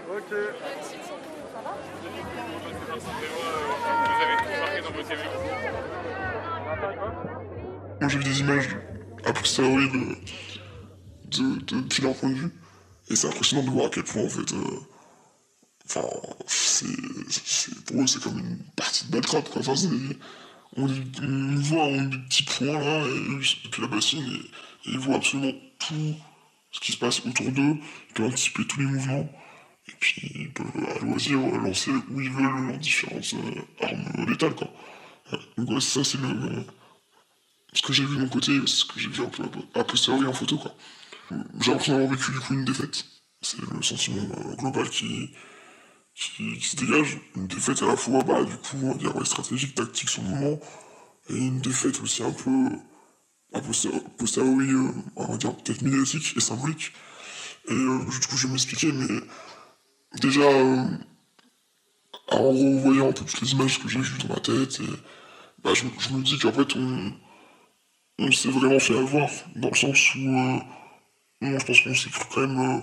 Ok. 0.10 0.34
Moi 8.00 8.10
j'ai 8.10 8.18
vu 8.18 8.24
des 8.24 8.40
images 8.42 8.70
a 9.26 9.34
posteriori 9.34 9.90
de, 9.90 11.38
de, 11.38 11.60
de, 11.66 11.82
depuis 11.82 12.04
leur 12.04 12.16
point 12.16 12.30
de 12.30 12.36
vue. 12.36 12.52
Et 13.10 13.16
c'est 13.16 13.28
impressionnant 13.28 13.64
de 13.64 13.70
voir 13.70 13.88
à 13.88 13.90
quel 13.90 14.04
point 14.04 14.24
en 14.24 14.30
fait. 14.30 14.54
euh, 14.54 14.80
Enfin, 15.90 16.08
c'est, 16.48 16.86
pour 17.86 18.02
eux 18.02 18.08
c'est 18.08 18.22
comme 18.22 18.40
une 18.40 18.60
partie 18.76 19.06
de 19.06 19.12
Baltrap 19.12 19.50
quoi. 19.50 19.62
Enfin, 19.62 19.74
on, 20.76 20.88
on 20.88 21.56
voit 21.56 21.84
en 21.84 22.04
des 22.04 22.18
petits 22.18 22.44
points 22.44 22.80
là, 22.80 23.06
et 23.08 23.64
depuis 23.64 23.82
la 23.82 23.88
bassine 23.88 24.24
et, 24.24 24.52
ils 24.90 25.00
voient 25.00 25.16
absolument 25.16 25.54
tout 25.80 26.16
ce 26.72 26.80
qui 26.80 26.92
se 26.92 26.98
passe 26.98 27.26
autour 27.26 27.52
d'eux. 27.52 27.76
Ils 28.10 28.14
peuvent 28.14 28.28
anticiper 28.28 28.66
tous 28.66 28.80
les 28.80 28.86
mouvements. 28.86 29.30
Et 29.90 29.94
puis 30.00 30.32
ils 30.36 30.52
peuvent 30.52 30.68
à 30.96 31.00
loisir 31.00 31.40
lancer 31.40 31.92
où 31.92 32.20
ils 32.20 32.30
veulent 32.30 32.68
leurs 32.68 32.78
différentes 32.78 33.34
euh, 33.34 33.86
armes 33.86 34.30
létales 34.30 34.56
quoi. 34.56 34.70
Donc 35.58 35.82
ça 35.82 36.04
c'est 36.04 36.20
le, 36.20 36.66
ce 37.74 37.82
que 37.82 37.94
j'ai 37.94 38.04
vu 38.04 38.16
de 38.16 38.22
mon 38.22 38.30
côté, 38.30 38.60
ce 38.66 38.86
que 38.86 39.00
j'ai 39.00 39.10
vu 39.10 39.24
un 39.24 39.30
peu 39.30 39.44
à 39.76 39.84
posteriori 39.84 40.26
en 40.26 40.34
photo, 40.34 40.58
quoi. 40.58 40.74
J'ai 41.60 41.72
l'impression 41.72 41.94
d'avoir 41.94 42.12
vécu 42.12 42.32
du 42.32 42.40
coup 42.40 42.54
une 42.54 42.66
défaite. 42.66 43.06
C'est 43.42 43.60
le 43.60 43.82
sentiment 43.82 44.24
euh, 44.24 44.56
global 44.56 44.90
qui, 44.90 45.32
qui, 46.18 46.58
qui 46.58 46.68
se 46.68 46.76
dégage. 46.76 47.20
Une 47.36 47.48
défaite 47.48 47.82
à 47.84 47.86
la 47.86 47.96
fois, 47.96 48.24
bah, 48.24 48.44
du 48.44 48.56
coup, 48.58 48.78
on 48.84 48.92
va 48.92 48.98
dire, 48.98 49.28
stratégique, 49.28 49.76
tactique 49.76 50.10
sur 50.10 50.24
le 50.24 50.30
moment, 50.30 50.60
et 51.30 51.38
une 51.38 51.60
défaite 51.60 52.02
aussi 52.02 52.24
un 52.24 52.32
peu, 52.32 52.70
poster- 53.54 54.04
posteriori, 54.18 54.72
euh, 54.72 54.92
on 55.16 55.26
va 55.26 55.38
dire, 55.38 55.56
peut-être 55.56 55.82
médiatique 55.84 56.34
et 56.36 56.40
symbolique. 56.40 56.92
Et 57.70 57.74
euh, 57.74 58.00
du 58.00 58.28
coup, 58.28 58.38
je 58.38 58.48
vais 58.48 58.54
m'expliquer, 58.54 58.92
mais 58.92 59.08
déjà, 60.20 60.42
euh, 60.42 60.88
en 62.30 62.50
revoyant 62.50 63.10
un 63.10 63.14
peu 63.14 63.24
toutes 63.26 63.42
les 63.42 63.52
images 63.52 63.80
que 63.80 63.88
j'ai 63.88 64.00
vues 64.00 64.18
dans 64.20 64.34
ma 64.34 64.40
tête, 64.40 64.80
et, 64.80 64.90
bah, 65.64 65.74
je, 65.74 65.84
je 66.00 66.10
me 66.10 66.24
dis 66.24 66.40
qu'en 66.40 66.54
fait, 66.54 66.76
on, 66.76 67.14
on 68.20 68.32
s'est 68.32 68.50
vraiment 68.50 68.80
fait 68.80 68.98
avoir, 68.98 69.30
dans 69.56 69.70
le 69.70 69.76
sens 69.76 70.16
où, 70.16 70.20
euh, 70.20 70.60
moi, 71.42 71.60
je 71.60 71.66
pense 71.66 71.82
qu'on 71.82 71.94
s'est 71.94 72.10
cru 72.10 72.26
quand 72.34 72.48
même 72.48 72.60
euh, 72.60 72.82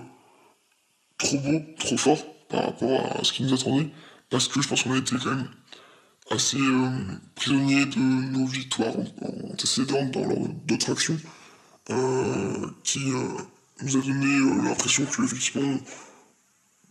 trop 1.17 1.37
beau, 1.39 1.59
trop 1.77 1.97
fort 1.97 2.34
par 2.49 2.65
rapport 2.65 3.17
à 3.19 3.23
ce 3.23 3.33
qui 3.33 3.43
nous 3.43 3.53
attendait, 3.53 3.89
parce 4.29 4.47
que 4.47 4.61
je 4.61 4.67
pense 4.67 4.83
qu'on 4.83 4.93
a 4.93 4.97
été 4.97 5.15
quand 5.15 5.31
même 5.31 5.49
assez 6.31 6.57
euh, 6.57 6.89
prisonniers 7.35 7.85
de 7.85 7.99
nos 7.99 8.45
victoires 8.45 8.93
antécédentes 9.51 10.11
dans 10.11 10.27
d'autres 10.65 10.91
actions, 10.91 11.17
euh, 11.91 12.67
qui 12.83 13.11
euh, 13.11 13.23
nous 13.81 13.97
a 13.97 14.01
donné 14.01 14.63
l'impression 14.63 15.05
que, 15.05 15.23
effectivement, 15.23 15.77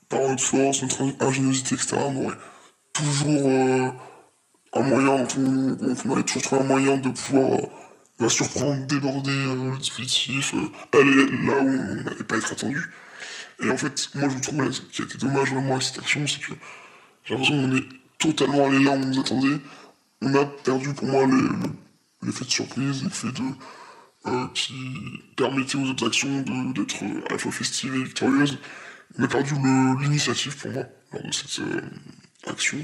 par 0.08 0.20
notre 0.20 0.42
force, 0.42 0.82
notre 0.82 1.02
ingéniosité, 1.20 1.74
etc., 1.74 1.96
on 1.98 2.24
aurait 2.24 2.36
toujours 2.92 3.48
un 4.72 4.82
moyen, 4.82 5.26
on, 5.36 5.76
on 6.04 6.10
aurait 6.10 6.22
toujours 6.22 6.42
trouvé 6.42 6.62
un 6.62 6.64
moyen 6.64 6.96
de 6.98 7.08
pouvoir 7.08 7.60
la 8.20 8.28
surprendre, 8.28 8.86
déborder 8.86 9.32
le 9.32 9.76
dispositif, 9.78 10.54
aller 10.92 11.26
là 11.26 11.58
où 11.60 11.68
on 11.68 11.94
n'allait 12.04 12.24
pas 12.24 12.36
être 12.36 12.52
attendu. 12.52 12.92
Et 13.62 13.70
en 13.70 13.76
fait, 13.76 14.10
moi 14.14 14.28
je 14.28 14.38
trouve 14.40 14.72
ce 14.72 14.80
qui 14.82 15.02
a 15.02 15.04
été 15.04 15.18
dommage 15.18 15.50
vraiment 15.52 15.72
avec 15.72 15.82
cette 15.82 15.98
action, 15.98 16.26
c'est 16.26 16.40
que 16.40 16.52
j'ai 17.24 17.34
l'impression 17.34 17.62
qu'on 17.62 17.76
est 17.76 17.84
totalement 18.18 18.66
allé 18.66 18.82
là 18.84 18.90
où 18.92 18.94
on 18.94 19.06
nous 19.06 19.20
attendait. 19.20 19.58
On 20.22 20.34
a 20.34 20.44
perdu 20.46 20.92
pour 20.94 21.06
moi 21.06 21.26
l'effet 22.22 22.44
de 22.44 22.50
surprise, 22.50 23.04
l'effet 23.04 23.28
de. 23.32 23.42
euh, 24.26 24.46
qui 24.54 24.74
permettait 25.36 25.76
aux 25.76 25.84
autres 25.84 26.06
actions 26.06 26.42
d'être 26.72 27.02
euh, 27.04 27.22
à 27.28 27.32
la 27.32 27.38
fois 27.38 27.52
festives 27.52 27.94
et 27.94 28.04
victorieuses. 28.04 28.58
On 29.18 29.24
a 29.24 29.28
perdu 29.28 29.54
l'initiative 30.02 30.56
pour 30.56 30.70
moi 30.72 30.84
lors 31.12 31.22
de 31.22 31.32
cette 31.32 31.60
euh, 31.60 31.82
action. 32.46 32.78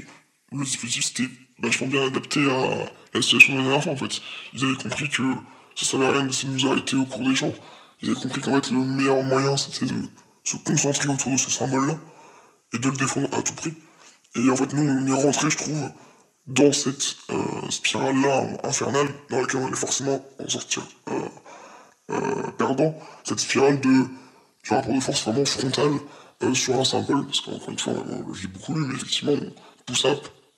Le 0.51 0.63
dispositif 0.63 1.05
c'était 1.05 1.29
vachement 1.59 1.87
bien 1.87 2.05
adapté 2.07 2.39
à 2.49 2.85
la 3.13 3.21
situation 3.21 3.53
de 3.53 3.57
la 3.59 3.63
dernière 3.63 3.83
fois 3.83 3.93
en 3.93 3.97
fait. 3.97 4.21
Ils 4.53 4.63
avaient 4.65 4.75
compris 4.75 5.09
que 5.09 5.23
ça 5.75 5.85
servait 5.85 6.05
à 6.07 6.11
rien 6.11 6.23
de 6.25 6.47
nous 6.47 6.67
arrêter 6.67 6.95
au 6.95 7.05
cours 7.05 7.27
des 7.27 7.35
champs. 7.35 7.53
Ils 8.01 8.11
avaient 8.11 8.19
compris 8.19 8.41
qu'en 8.41 8.55
fait 8.61 8.71
le 8.71 8.79
meilleur 8.79 9.23
moyen 9.23 9.57
c'était 9.57 9.85
de 9.87 9.95
se 10.43 10.57
concentrer 10.57 11.09
autour 11.09 11.31
de 11.31 11.37
ce 11.37 11.51
symbole-là 11.51 11.97
et 12.73 12.79
de 12.79 12.89
le 12.89 12.97
défendre 12.97 13.29
à 13.37 13.41
tout 13.41 13.53
prix. 13.53 13.73
Et 14.35 14.49
en 14.49 14.55
fait 14.55 14.73
nous 14.73 14.83
on 14.83 15.07
est 15.07 15.23
rentré 15.23 15.49
je 15.49 15.57
trouve 15.57 15.89
dans 16.47 16.71
cette 16.73 17.15
euh, 17.29 17.69
spirale-là 17.69 18.47
infernale 18.63 19.07
dans 19.29 19.41
laquelle 19.41 19.61
on 19.61 19.67
allait 19.67 19.75
forcément 19.75 20.25
en 20.39 20.49
sortir 20.49 20.83
euh, 21.09 21.29
euh, 22.11 22.51
perdant. 22.57 22.97
Cette 23.23 23.39
spirale 23.39 23.79
de 23.79 24.05
du 24.63 24.73
rapport 24.73 24.93
de 24.93 24.99
force 24.99 25.23
vraiment 25.23 25.45
frontal 25.45 25.91
sur 26.53 26.75
un 26.79 26.83
symbole, 26.83 27.25
parce 27.25 27.41
qu'encore 27.41 27.69
une 27.69 27.79
fois, 27.79 27.93
euh, 27.93 28.33
j'ai 28.33 28.47
beaucoup 28.47 28.73
lu, 28.73 28.85
mais 28.87 28.95
effectivement, 28.95 29.35
tout 29.85 29.95
ça, 29.95 30.09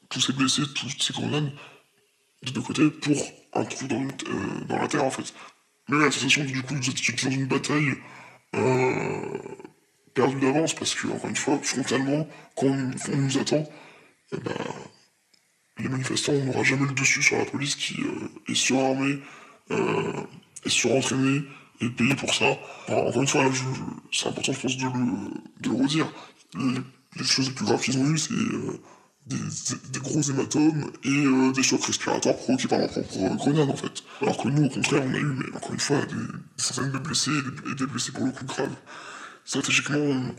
tous 0.09 0.21
ces 0.21 0.33
blessés, 0.33 0.61
toutes 0.75 1.01
ces 1.01 1.13
grenades, 1.13 1.51
de 2.43 2.51
deux 2.51 2.61
côtés, 2.61 2.89
pour 2.89 3.15
un 3.53 3.65
trou 3.65 3.87
dans, 3.87 4.01
le- 4.01 4.65
dans 4.67 4.77
la 4.77 4.87
terre, 4.87 5.03
en 5.03 5.11
fait. 5.11 5.33
Mais 5.89 5.97
la 5.99 6.11
sensation, 6.11 6.43
du 6.45 6.61
coup, 6.63 6.75
vous 6.75 6.89
êtes 6.89 7.23
dans 7.25 7.31
une 7.31 7.47
bataille 7.47 7.93
perdue 10.13 10.39
d'avance, 10.39 10.73
parce 10.73 10.95
que, 10.95 11.07
encore 11.07 11.29
une 11.29 11.35
fois, 11.35 11.59
frontalement, 11.61 12.27
quand 12.55 12.67
on, 12.67 13.15
nous 13.17 13.37
attend, 13.37 13.63
eh 14.31 14.37
ben, 14.37 14.53
les 15.79 15.89
manifestants, 15.89 16.33
on 16.33 16.45
n'aura 16.45 16.63
jamais 16.63 16.87
le 16.87 16.93
dessus 16.93 17.21
sur 17.21 17.37
la 17.37 17.45
police 17.45 17.75
qui 17.75 17.95
euh, 18.01 18.51
est 18.51 18.55
surarmée, 18.55 19.19
euh, 19.71 20.13
est 20.65 20.69
surentraînée, 20.69 21.41
et 21.81 21.89
payée 21.89 22.15
pour 22.15 22.33
ça. 22.33 22.45
Alors, 22.87 23.07
encore 23.07 23.21
une 23.21 23.27
fois, 23.27 23.45
c'est 24.11 24.27
important, 24.27 24.53
je 24.53 24.59
pense, 24.59 24.77
de 24.77 24.83
le, 24.83 25.61
de 25.61 25.69
le 25.69 25.83
redire. 25.83 26.11
Les, 26.55 26.79
les 27.17 27.23
choses 27.23 27.47
les 27.49 27.55
plus 27.55 27.65
graves 27.65 27.81
qu'ils 27.81 27.97
ont 27.97 28.05
eues, 28.05 28.17
c'est 28.17 28.33
euh, 28.33 28.79
des, 29.25 29.37
des 29.91 29.99
gros 29.99 30.21
hématomes 30.21 30.91
et 31.03 31.09
euh, 31.09 31.51
des 31.51 31.63
chocs 31.63 31.83
respiratoires 31.83 32.35
provoqués 32.35 32.67
par 32.67 32.79
leur 32.79 32.89
propre 32.89 33.35
grenade, 33.35 33.69
en 33.69 33.75
fait. 33.75 34.03
Alors 34.21 34.37
que 34.37 34.47
nous, 34.49 34.65
au 34.65 34.69
contraire, 34.69 35.03
on 35.05 35.13
a 35.13 35.17
eu, 35.17 35.25
mais 35.25 35.55
encore 35.55 35.73
une 35.73 35.79
fois, 35.79 36.05
des, 36.05 36.15
des 36.15 36.63
centaines 36.63 36.91
de 36.91 36.99
blessés, 36.99 37.31
et 37.71 37.75
des 37.75 37.85
blessés 37.85 38.11
pour 38.11 38.25
le 38.25 38.31
coup 38.31 38.45
graves. 38.45 38.75
Stratégiquement, 39.45 40.33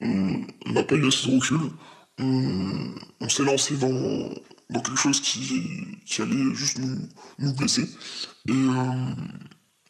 on- 0.00 0.46
n'a 0.66 0.82
pas 0.84 0.94
eu 0.94 1.06
assez 1.06 1.28
de 1.28 1.34
recul. 1.34 1.58
On, 2.18 3.28
s'est 3.28 3.44
lancé 3.44 3.76
dans, 3.76 4.80
quelque 4.82 4.96
chose 4.96 5.20
qui, 5.20 5.92
allait 6.20 6.54
juste 6.54 6.78
nous, 7.38 7.52
blesser. 7.54 7.88
Et, 8.48 8.52
euh, 8.52 9.14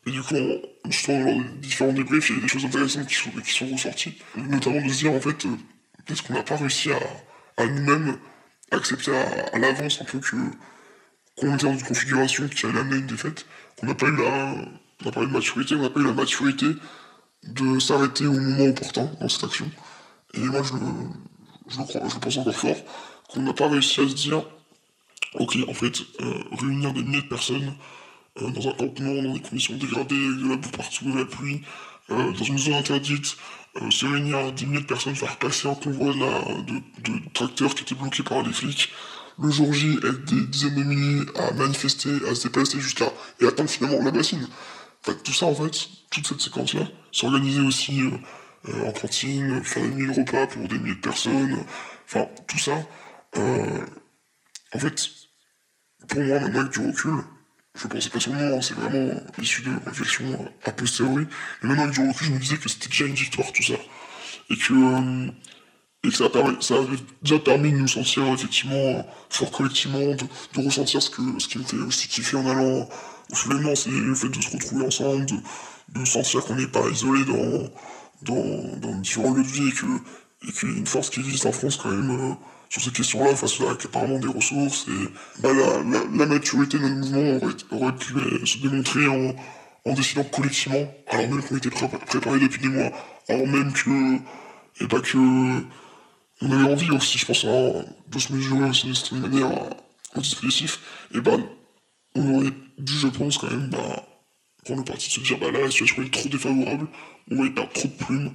et 0.06 0.10
du 0.10 0.22
coup, 0.22 0.36
en, 0.36 0.90
justement, 0.90 1.20
lors 1.24 1.36
des 1.36 1.58
différents 1.60 1.92
débriefs, 1.92 2.30
il 2.30 2.36
y 2.36 2.38
a 2.38 2.42
des 2.42 2.48
choses 2.48 2.64
intéressantes 2.64 3.06
qui 3.06 3.14
sont, 3.14 3.66
ressorties. 3.66 4.14
Notamment 4.36 4.80
de 4.80 4.88
se 4.92 4.98
dire, 4.98 5.12
en 5.12 5.20
fait, 5.20 5.44
euh, 5.46 5.56
peut-être 6.04 6.22
qu'on 6.24 6.34
n'a 6.34 6.42
pas 6.42 6.56
réussi 6.56 6.90
à, 6.92 7.66
nous-mêmes 7.66 8.18
accepter 8.70 9.14
à, 9.14 9.58
l'avance 9.58 10.00
un 10.00 10.04
peu 10.04 10.18
que 10.18 10.36
qu'on 11.36 11.54
était 11.54 11.66
dans 11.66 11.72
une 11.72 11.82
configuration 11.82 12.48
qui 12.48 12.66
allait 12.66 12.80
amener 12.80 12.96
une 12.96 13.06
défaite, 13.06 13.46
qu'on 13.76 13.86
n'a 13.86 13.94
pas 13.94 14.06
eu 14.08 14.16
la, 14.16 15.26
maturité, 15.26 15.76
on 15.76 15.82
n'a 15.82 15.90
pas 15.90 16.00
eu 16.00 16.04
la 16.04 16.12
maturité 16.12 16.66
de 17.54 17.78
s'arrêter 17.78 18.26
au 18.26 18.32
moment 18.32 18.66
opportun 18.66 19.10
dans 19.20 19.28
cette 19.28 19.44
action. 19.44 19.70
Et 20.34 20.40
moi, 20.40 20.62
je, 20.62 20.72
le- 20.74 21.84
crois, 21.84 22.08
je 22.08 22.18
pense 22.18 22.36
encore 22.38 22.54
fort, 22.54 22.76
qu'on 23.28 23.42
n'a 23.42 23.52
pas 23.52 23.68
réussi 23.68 24.00
à 24.00 24.08
se 24.08 24.14
dire, 24.14 24.44
ok, 25.34 25.58
en 25.68 25.74
fait, 25.74 26.00
euh, 26.20 26.42
réunir 26.60 26.92
des 26.92 27.02
milliers 27.02 27.22
de 27.22 27.28
personnes 27.28 27.74
euh, 28.40 28.50
dans 28.50 28.68
un 28.68 28.72
campement, 28.72 29.22
dans 29.22 29.32
des 29.32 29.40
conditions 29.40 29.76
dégradées, 29.76 30.14
de 30.14 30.48
la 30.48 30.56
boue 30.56 30.70
partout, 30.70 31.10
de 31.10 31.18
la 31.18 31.24
pluie, 31.24 31.62
euh, 32.10 32.32
dans 32.32 32.44
une 32.44 32.58
zone 32.58 32.74
interdite, 32.74 33.36
se 33.90 34.06
réunir 34.06 34.38
à 34.38 34.50
des 34.50 34.66
milliers 34.66 34.80
de 34.80 34.86
personnes, 34.86 35.14
faire 35.14 35.36
passer 35.38 35.68
un 35.68 35.74
convoi 35.74 36.12
de, 36.12 37.32
tracteurs 37.32 37.74
qui 37.74 37.82
étaient 37.82 37.94
bloqués 37.94 38.22
par 38.24 38.42
des 38.42 38.52
flics, 38.52 38.90
le 39.40 39.50
jour 39.50 39.72
J, 39.72 39.98
être 39.98 40.24
des 40.24 40.46
dizaines 40.46 40.74
de 40.74 40.82
milliers 40.82 41.24
à 41.36 41.52
manifester, 41.52 42.10
à 42.28 42.34
se 42.34 42.42
déplacer 42.44 42.80
jusqu'à, 42.80 43.12
et 43.40 43.46
atteindre 43.46 43.70
finalement 43.70 44.02
la 44.02 44.10
bassine. 44.10 44.42
En 44.42 45.12
fait, 45.12 45.22
tout 45.22 45.32
ça, 45.32 45.46
en 45.46 45.54
fait, 45.54 45.88
toute 46.10 46.26
cette 46.26 46.40
séquence-là, 46.40 46.88
s'organiser 47.12 47.60
aussi 47.60 48.02
euh, 48.02 48.10
euh, 48.68 48.88
en 48.88 48.92
cantine, 48.92 49.62
faire 49.62 49.82
des 49.82 49.90
milliers 49.90 50.14
de 50.14 50.20
repas 50.20 50.46
pour 50.46 50.68
des 50.68 50.78
milliers 50.78 50.94
de 50.94 51.00
personnes, 51.00 51.64
enfin, 52.04 52.26
tout 52.46 52.58
ça, 52.58 52.76
euh, 53.36 53.86
en 54.74 54.78
fait, 54.78 55.08
pour 56.08 56.20
moi, 56.20 56.40
maintenant 56.40 56.60
avec 56.60 56.72
du 56.72 56.86
recul, 56.86 57.24
je 57.74 57.86
pensais 57.86 58.10
pas 58.10 58.20
seulement, 58.20 58.56
hein, 58.56 58.60
c'est 58.60 58.74
vraiment 58.74 59.20
issu 59.40 59.62
de 59.62 59.70
réflexion 59.86 60.52
a 60.64 60.72
posteriori, 60.72 61.26
mais 61.62 61.68
maintenant 61.68 61.84
avec 61.84 61.94
du 61.94 62.08
recul, 62.08 62.26
je 62.26 62.32
me 62.32 62.38
disais 62.38 62.56
que 62.56 62.68
c'était 62.68 62.88
déjà 62.88 63.06
une 63.06 63.14
victoire, 63.14 63.52
tout 63.52 63.62
ça. 63.62 63.74
Et 64.50 64.56
que, 64.56 65.30
ça, 66.10 66.24
avait 66.74 66.96
déjà 67.22 67.38
permis 67.38 67.72
de 67.72 67.76
nous 67.76 67.88
sentir 67.88 68.26
effectivement 68.28 69.06
forts 69.30 69.50
collectivement, 69.50 70.14
de, 70.14 70.64
ressentir 70.64 71.02
ce, 71.02 71.10
que, 71.10 71.22
ce 71.38 71.48
qui 71.48 71.58
me 71.58 71.64
fait 71.64 71.76
aussi 71.76 72.08
kiffer 72.08 72.36
en 72.36 72.46
allant 72.46 72.88
au 73.30 73.74
c'est 73.74 73.90
le 73.90 74.14
fait 74.14 74.28
de 74.28 74.40
se 74.40 74.50
retrouver 74.50 74.86
ensemble, 74.86 75.26
de 75.88 76.04
sentir 76.04 76.44
qu'on 76.44 76.56
n'est 76.56 76.66
pas 76.66 76.88
isolé 76.88 77.24
dans, 77.24 77.70
dans, 78.22 78.76
dans 78.78 78.98
différents 78.98 79.32
lieux 79.32 79.42
de 79.42 79.48
vie 79.48 79.68
et 79.68 79.72
qu'il 80.52 80.68
y 80.68 80.74
a 80.74 80.76
une 80.76 80.86
force 80.86 81.10
qui 81.10 81.20
existe 81.20 81.46
en 81.46 81.52
France 81.52 81.76
quand 81.76 81.90
même 81.90 82.10
euh, 82.10 82.34
sur 82.68 82.82
ces 82.82 82.90
questions-là, 82.90 83.34
face 83.34 83.60
à 83.60 83.70
apparemment 83.70 84.18
des 84.18 84.28
ressources. 84.28 84.86
Et 84.88 85.40
bah, 85.40 85.50
la, 85.52 85.82
la, 85.82 86.04
la 86.14 86.26
maturité 86.26 86.78
de 86.78 86.82
notre 86.86 86.96
mouvement 86.96 87.36
aurait, 87.36 87.54
aurait 87.70 87.96
pu 87.96 88.14
euh, 88.16 88.44
se 88.44 88.58
démontrer 88.58 89.08
en, 89.08 89.34
en 89.86 89.94
décidant 89.94 90.24
collectivement, 90.24 90.86
alors 91.08 91.28
même 91.28 91.42
qu'on 91.42 91.56
était 91.56 91.70
pré- 91.70 91.88
préparé 91.88 92.38
depuis 92.40 92.60
des 92.60 92.68
mois, 92.68 92.90
alors 93.28 93.46
même 93.46 93.72
que, 93.72 94.16
et 94.82 94.86
pas 94.86 95.00
que, 95.00 95.16
on 96.40 96.52
avait 96.52 96.70
envie 96.70 96.90
aussi, 96.90 97.18
je 97.18 97.26
pense, 97.26 97.44
hein, 97.44 97.84
de 98.08 98.18
se 98.18 98.32
mesurer 98.32 98.68
aussi 98.68 98.86
d'une 98.86 98.94
certaine 98.94 99.20
manière 99.20 99.50
au 100.14 100.20
dispositif, 100.20 100.80
et 101.14 101.20
ben, 101.20 101.42
on 102.14 102.34
aurait 102.34 102.52
dû, 102.78 102.92
je 102.92 103.08
pense, 103.08 103.38
quand 103.38 103.50
même, 103.50 103.70
bah, 103.70 104.04
le 104.76 104.84
parti 104.84 105.08
de 105.08 105.14
se 105.14 105.20
dire, 105.20 105.38
bah 105.38 105.50
là, 105.50 105.60
la 105.60 105.70
situation 105.70 106.02
est 106.02 106.12
trop 106.12 106.28
défavorable, 106.28 106.86
on 107.30 107.36
va 107.36 107.46
y 107.46 107.50
perdre 107.50 107.72
trop 107.72 107.88
de 107.88 108.04
plumes, 108.04 108.32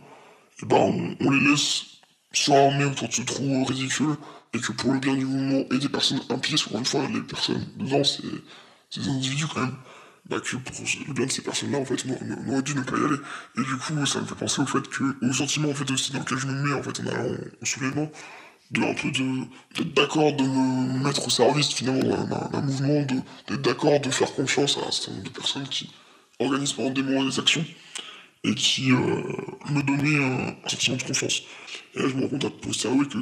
et 0.61 0.65
ben, 0.65 1.15
on, 1.19 1.29
les 1.31 1.49
laisse 1.49 1.83
s'armer 2.31 2.85
autour 2.85 3.07
de 3.07 3.13
ce 3.13 3.21
trou 3.21 3.63
ridicule, 3.65 4.15
et 4.53 4.59
que 4.59 4.71
pour 4.71 4.93
le 4.93 4.99
bien 4.99 5.15
du 5.15 5.25
mouvement 5.25 5.65
et 5.71 5.79
des 5.79 5.89
personnes 5.89 6.21
impliquées, 6.29 6.61
qu'encore 6.63 6.79
une 6.79 6.85
fois, 6.85 7.07
les 7.11 7.21
personnes 7.21 7.67
dedans, 7.77 8.03
c'est 8.03 8.23
des 8.99 9.07
individus 9.07 9.47
quand 9.47 9.61
même, 9.61 9.75
bah 10.29 10.39
que 10.39 10.55
pour 10.55 10.75
le 11.07 11.13
bien 11.13 11.25
de 11.25 11.31
ces 11.31 11.41
personnes-là, 11.41 11.79
en 11.79 11.85
fait, 11.85 12.05
on, 12.07 12.51
aurait 12.51 12.61
dû 12.61 12.75
ne 12.75 12.83
pas 12.83 12.95
y 12.97 13.03
aller. 13.03 13.17
Et 13.57 13.61
du 13.61 13.75
coup, 13.77 14.05
ça 14.05 14.21
me 14.21 14.25
fait 14.25 14.35
penser 14.35 14.61
au 14.61 14.65
fait 14.65 14.87
que, 14.87 15.15
au 15.21 15.33
sentiment, 15.33 15.69
en 15.69 15.73
fait, 15.73 15.89
aussi 15.91 16.13
dans 16.13 16.19
lequel 16.19 16.37
je 16.37 16.47
me 16.47 16.53
mets, 16.53 16.73
en 16.73 16.83
fait, 16.83 17.01
en 17.01 17.07
allant 17.07 17.35
au 17.61 17.65
soulèvement, 17.65 18.09
de 18.71 19.01
peu 19.01 19.11
d'être 19.11 19.93
d'accord 19.93 20.33
de 20.33 20.43
me 20.43 21.03
mettre 21.03 21.27
au 21.27 21.29
service, 21.29 21.73
finalement, 21.73 22.25
d'un- 22.25 22.61
mouvement, 22.61 23.01
d'être 23.01 23.61
d'accord 23.61 23.99
de 23.99 24.09
faire 24.09 24.33
confiance 24.33 24.77
à 24.77 24.87
un 24.87 24.91
certain 24.91 25.11
nombre 25.11 25.23
de 25.23 25.29
personnes 25.29 25.67
qui 25.67 25.91
organisent 26.43 26.73
pendant 26.73 26.91
des 26.91 27.03
mois 27.03 27.23
des 27.23 27.39
actions, 27.39 27.65
et 28.43 28.55
qui 28.55 28.91
euh, 28.91 29.21
me 29.69 29.81
donnaient 29.81 30.23
un, 30.23 30.69
sentiment 30.69 30.97
de 30.97 31.03
confiance. 31.03 31.43
Et 31.95 31.99
là, 31.99 32.07
je 32.09 32.15
me 32.15 32.23
rends 32.23 32.29
compte 32.29 32.45
à 32.45 32.49
posteriori 32.49 33.07
que, 33.07 33.17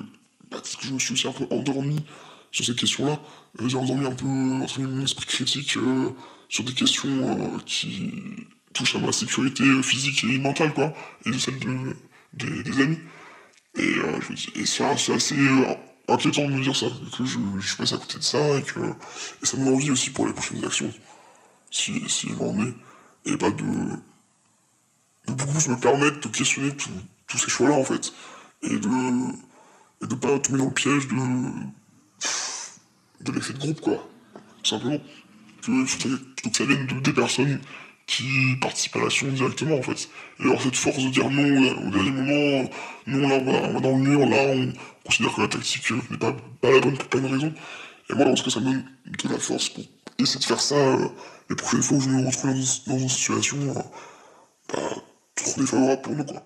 bah, 0.50 0.62
que 0.62 0.88
je 0.88 0.94
me 0.94 1.00
suis 1.00 1.14
aussi 1.14 1.28
un 1.28 1.32
peu 1.32 1.46
endormi 1.52 2.04
sur 2.52 2.66
cette 2.66 2.76
question-là. 2.78 3.20
Euh, 3.62 3.70
J'ai 3.70 3.78
endormi 3.78 4.06
un 4.06 4.12
peu 4.12 4.26
entre 4.26 4.82
mon 4.82 5.04
esprit 5.04 5.26
critique 5.26 5.78
euh, 5.78 6.10
sur 6.50 6.64
des 6.64 6.74
questions 6.74 7.10
euh, 7.10 7.58
qui, 7.66 8.12
touche 8.74 8.96
à 8.96 9.00
ma 9.00 9.12
sécurité 9.12 9.64
physique 9.84 10.24
et 10.24 10.38
mentale, 10.38 10.74
quoi, 10.74 10.94
et 11.26 11.38
celle 11.38 11.60
de, 11.60 11.98
des, 12.34 12.64
des 12.64 12.82
amis. 12.82 13.00
Et, 13.78 13.96
et 14.56 14.66
c'est 14.66 14.86
assez 14.86 15.36
inquiétant 16.08 16.48
de 16.48 16.54
me 16.54 16.64
dire 16.64 16.74
ça, 16.74 16.86
que 17.18 17.26
je, 17.26 17.38
je 17.60 17.76
passe 17.76 17.92
à 17.92 17.98
côté 17.98 18.18
de 18.18 18.24
ça, 18.24 18.58
et 18.58 18.64
que 18.64 18.80
ça 19.44 19.58
me 19.58 19.66
donne 19.66 19.74
envie 19.74 19.92
aussi 19.92 20.10
pour 20.10 20.26
les 20.26 20.32
prochaines 20.32 20.64
actions, 20.64 20.90
si, 21.70 22.02
si 22.08 22.28
est, 22.28 22.34
et 23.26 23.38
pas 23.38 23.52
de, 23.52 23.64
de 25.28 25.34
beaucoup 25.34 25.70
me 25.70 25.80
permettre 25.80 26.20
de 26.22 26.28
questionner 26.28 26.72
tous 27.28 27.38
ces 27.38 27.50
choix-là, 27.50 27.76
en 27.76 27.84
fait, 27.84 28.14
et 28.64 28.78
de, 28.78 28.90
et 30.04 30.08
de 30.08 30.16
pas 30.16 30.40
tomber 30.40 30.60
dans 30.60 30.66
le 30.66 30.72
piège 30.72 31.08
de, 31.08 31.16
de 33.24 33.32
l'effet 33.32 33.54
de 33.54 33.60
groupe, 33.60 33.82
quoi, 33.82 34.08
tout 34.64 34.70
simplement. 34.70 35.00
Que, 35.62 35.86
que 35.86 36.58
ça 36.58 36.66
vienne 36.66 36.88
de, 36.88 37.00
des 37.00 37.14
personnes 37.14 37.60
qui 38.08 38.58
participent 38.60 38.96
à 38.96 39.00
l'action 39.00 39.28
directement, 39.28 39.78
en 39.78 39.82
fait. 39.84 40.10
Et 40.40 40.44
avoir 40.44 40.62
cette 40.62 40.76
force 40.76 40.98
de 40.98 41.10
dire 41.10 41.30
non 41.30 41.88
au 41.88 41.92
dernier 41.92 42.12
moment, 42.12 42.70
non, 43.08 43.28
là, 43.28 43.36
on 43.36 43.46
va, 43.46 43.52
on 43.70 43.74
va 43.74 43.80
dans 43.80 43.98
le 43.98 44.04
mur, 44.04 44.26
là, 44.28 44.54
on 44.56 44.74
considère 45.06 45.34
que 45.36 45.42
la 45.42 45.48
tactique 45.48 45.92
euh, 45.92 46.02
n'est 46.10 46.18
pas, 46.18 46.36
pas 46.62 46.72
la 46.72 46.80
bonne 46.80 46.98
pour 46.98 47.08
pas 47.08 47.20
une 47.20 47.28
raison. 47.28 47.54
Et 48.10 48.14
moi, 48.16 48.26
lorsque 48.26 48.52
ça 48.52 48.60
me 48.60 48.66
donne 48.66 48.86
de 49.24 49.30
la 49.30 49.40
force 49.40 49.70
pour 49.70 49.84
essayer 50.20 50.40
de 50.40 50.46
faire 50.46 50.60
ça 50.60 50.76
euh, 50.76 51.08
les 51.52 51.56
prochaines 51.56 51.84
fois 51.84 51.98
où 51.98 52.02
je 52.02 52.10
me 52.10 52.26
retrouve 52.26 52.52
dans, 52.88 52.98
une- 52.98 53.10
situation 53.10 53.58
euh, 53.58 53.74
bah, 54.74 54.80
trop 55.36 55.60
défavorable 55.60 56.02
pour 56.02 56.16
nous, 56.16 56.24
quoi. 56.26 56.42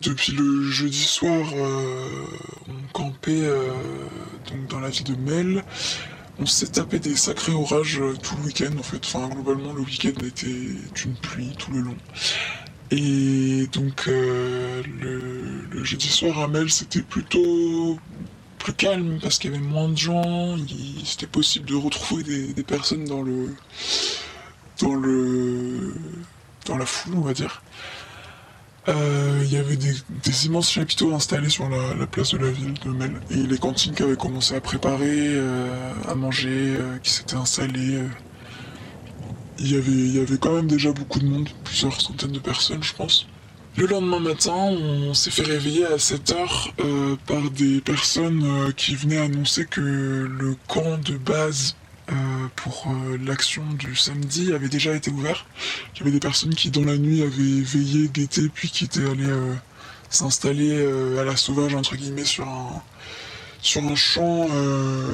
Depuis 0.00 0.32
le 0.32 0.62
jeudi 0.70 1.02
soir, 1.02 1.48
euh, 1.54 2.24
on 2.68 2.92
campait 2.92 3.32
euh, 3.44 3.72
donc 4.50 4.68
dans 4.68 4.78
la 4.80 4.90
ville 4.90 5.04
de 5.04 5.16
Mel. 5.16 5.64
On 6.40 6.46
s'est 6.46 6.68
tapé 6.68 6.98
des 6.98 7.16
sacrés 7.16 7.52
orages 7.52 8.00
euh, 8.00 8.14
tout 8.22 8.36
le 8.36 8.44
week-end 8.44 8.70
en 8.78 8.82
fait. 8.82 8.98
Enfin, 9.04 9.28
globalement, 9.28 9.72
le 9.72 9.80
week-end 9.80 10.24
était 10.24 10.46
une 11.04 11.14
pluie 11.14 11.52
tout 11.58 11.72
le 11.72 11.80
long. 11.80 11.96
Et 12.90 13.66
donc, 13.72 14.04
euh, 14.08 14.82
le, 15.00 15.84
jeudi 15.84 16.08
soir 16.08 16.38
à 16.38 16.48
Mel, 16.48 16.70
c'était 16.70 17.02
plutôt 17.02 17.98
plus 18.58 18.72
calme 18.72 19.18
parce 19.20 19.38
qu'il 19.38 19.52
y 19.52 19.54
avait 19.54 19.62
moins 19.62 19.88
de 19.88 19.96
gens. 19.96 20.56
C'était 21.04 21.26
possible 21.26 21.66
de 21.66 21.74
retrouver 21.74 22.22
des, 22.22 22.52
des 22.52 22.62
personnes 22.62 23.04
dans 23.04 23.22
le 23.22 23.54
dans 24.80 24.94
le 24.94 25.94
dans 26.66 26.76
la 26.76 26.86
foule, 26.86 27.14
on 27.16 27.20
va 27.20 27.34
dire. 27.34 27.62
Euh, 28.88 29.42
Il 29.44 29.52
y 29.52 29.56
avait 29.56 29.76
des, 29.76 30.46
immenses 30.46 30.70
chapiteaux 30.70 31.14
installés 31.14 31.48
sur 31.48 31.68
la, 31.68 31.94
la 31.94 32.06
place 32.06 32.32
de 32.32 32.38
la 32.38 32.50
ville 32.50 32.74
de 32.84 32.90
Mel. 32.90 33.20
Et 33.30 33.34
les 33.34 33.58
cantines 33.58 33.94
qui 33.94 34.02
avaient 34.02 34.16
commencé 34.16 34.54
à 34.54 34.60
préparer, 34.60 35.28
euh, 35.36 35.92
à 36.08 36.14
manger, 36.14 36.76
euh, 36.78 36.98
qui 37.02 37.10
s'étaient 37.10 37.36
installées. 37.36 38.00
Il 39.58 39.72
y 39.72 40.18
avait, 40.20 40.38
quand 40.38 40.52
même 40.52 40.68
déjà 40.68 40.92
beaucoup 40.92 41.18
de 41.18 41.26
monde, 41.26 41.48
plusieurs 41.64 42.00
centaines 42.00 42.32
de 42.32 42.38
personnes, 42.38 42.82
je 42.82 42.94
pense. 42.94 43.26
Le 43.76 43.86
lendemain 43.86 44.20
matin, 44.20 44.54
on 44.54 45.14
s'est 45.14 45.30
fait 45.30 45.42
réveiller 45.42 45.84
à 45.86 45.96
7h 45.96 46.70
euh, 46.80 47.16
par 47.26 47.50
des 47.50 47.80
personnes 47.80 48.72
qui 48.76 48.94
venaient 48.94 49.18
annoncer 49.18 49.66
que 49.66 49.80
le 49.80 50.56
camp 50.66 50.98
de 51.04 51.16
base 51.16 51.76
pour 52.56 52.86
euh, 52.88 53.18
l'action 53.24 53.64
du 53.78 53.94
samedi 53.96 54.52
avait 54.52 54.68
déjà 54.68 54.94
été 54.94 55.10
ouvert. 55.10 55.46
Il 55.94 55.98
y 55.98 56.02
avait 56.02 56.10
des 56.10 56.20
personnes 56.20 56.54
qui, 56.54 56.70
dans 56.70 56.84
la 56.84 56.96
nuit, 56.96 57.22
avaient 57.22 57.60
veillé, 57.60 58.08
guetté, 58.08 58.48
puis 58.48 58.68
qui 58.70 58.84
étaient 58.84 59.04
allées 59.04 59.24
euh, 59.24 59.54
s'installer 60.10 60.72
euh, 60.72 61.20
à 61.20 61.24
la 61.24 61.36
sauvage, 61.36 61.74
entre 61.74 61.96
guillemets, 61.96 62.24
sur 62.24 62.48
un, 62.48 62.82
sur 63.60 63.82
un 63.84 63.94
champ 63.94 64.48
euh, 64.50 65.12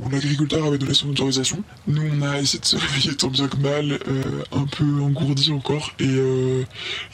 où 0.00 0.08
l'agriculteur 0.08 0.64
avait 0.66 0.78
donné 0.78 0.94
son 0.94 1.10
autorisation. 1.10 1.62
Nous, 1.86 2.02
on 2.02 2.22
a 2.22 2.40
essayé 2.40 2.60
de 2.60 2.64
se 2.64 2.76
réveiller 2.76 3.14
tant 3.14 3.28
bien 3.28 3.48
que 3.48 3.56
mal, 3.56 3.98
euh, 4.08 4.42
un 4.52 4.64
peu 4.64 4.84
engourdi 5.02 5.52
encore, 5.52 5.92
et 5.98 6.06
euh, 6.06 6.64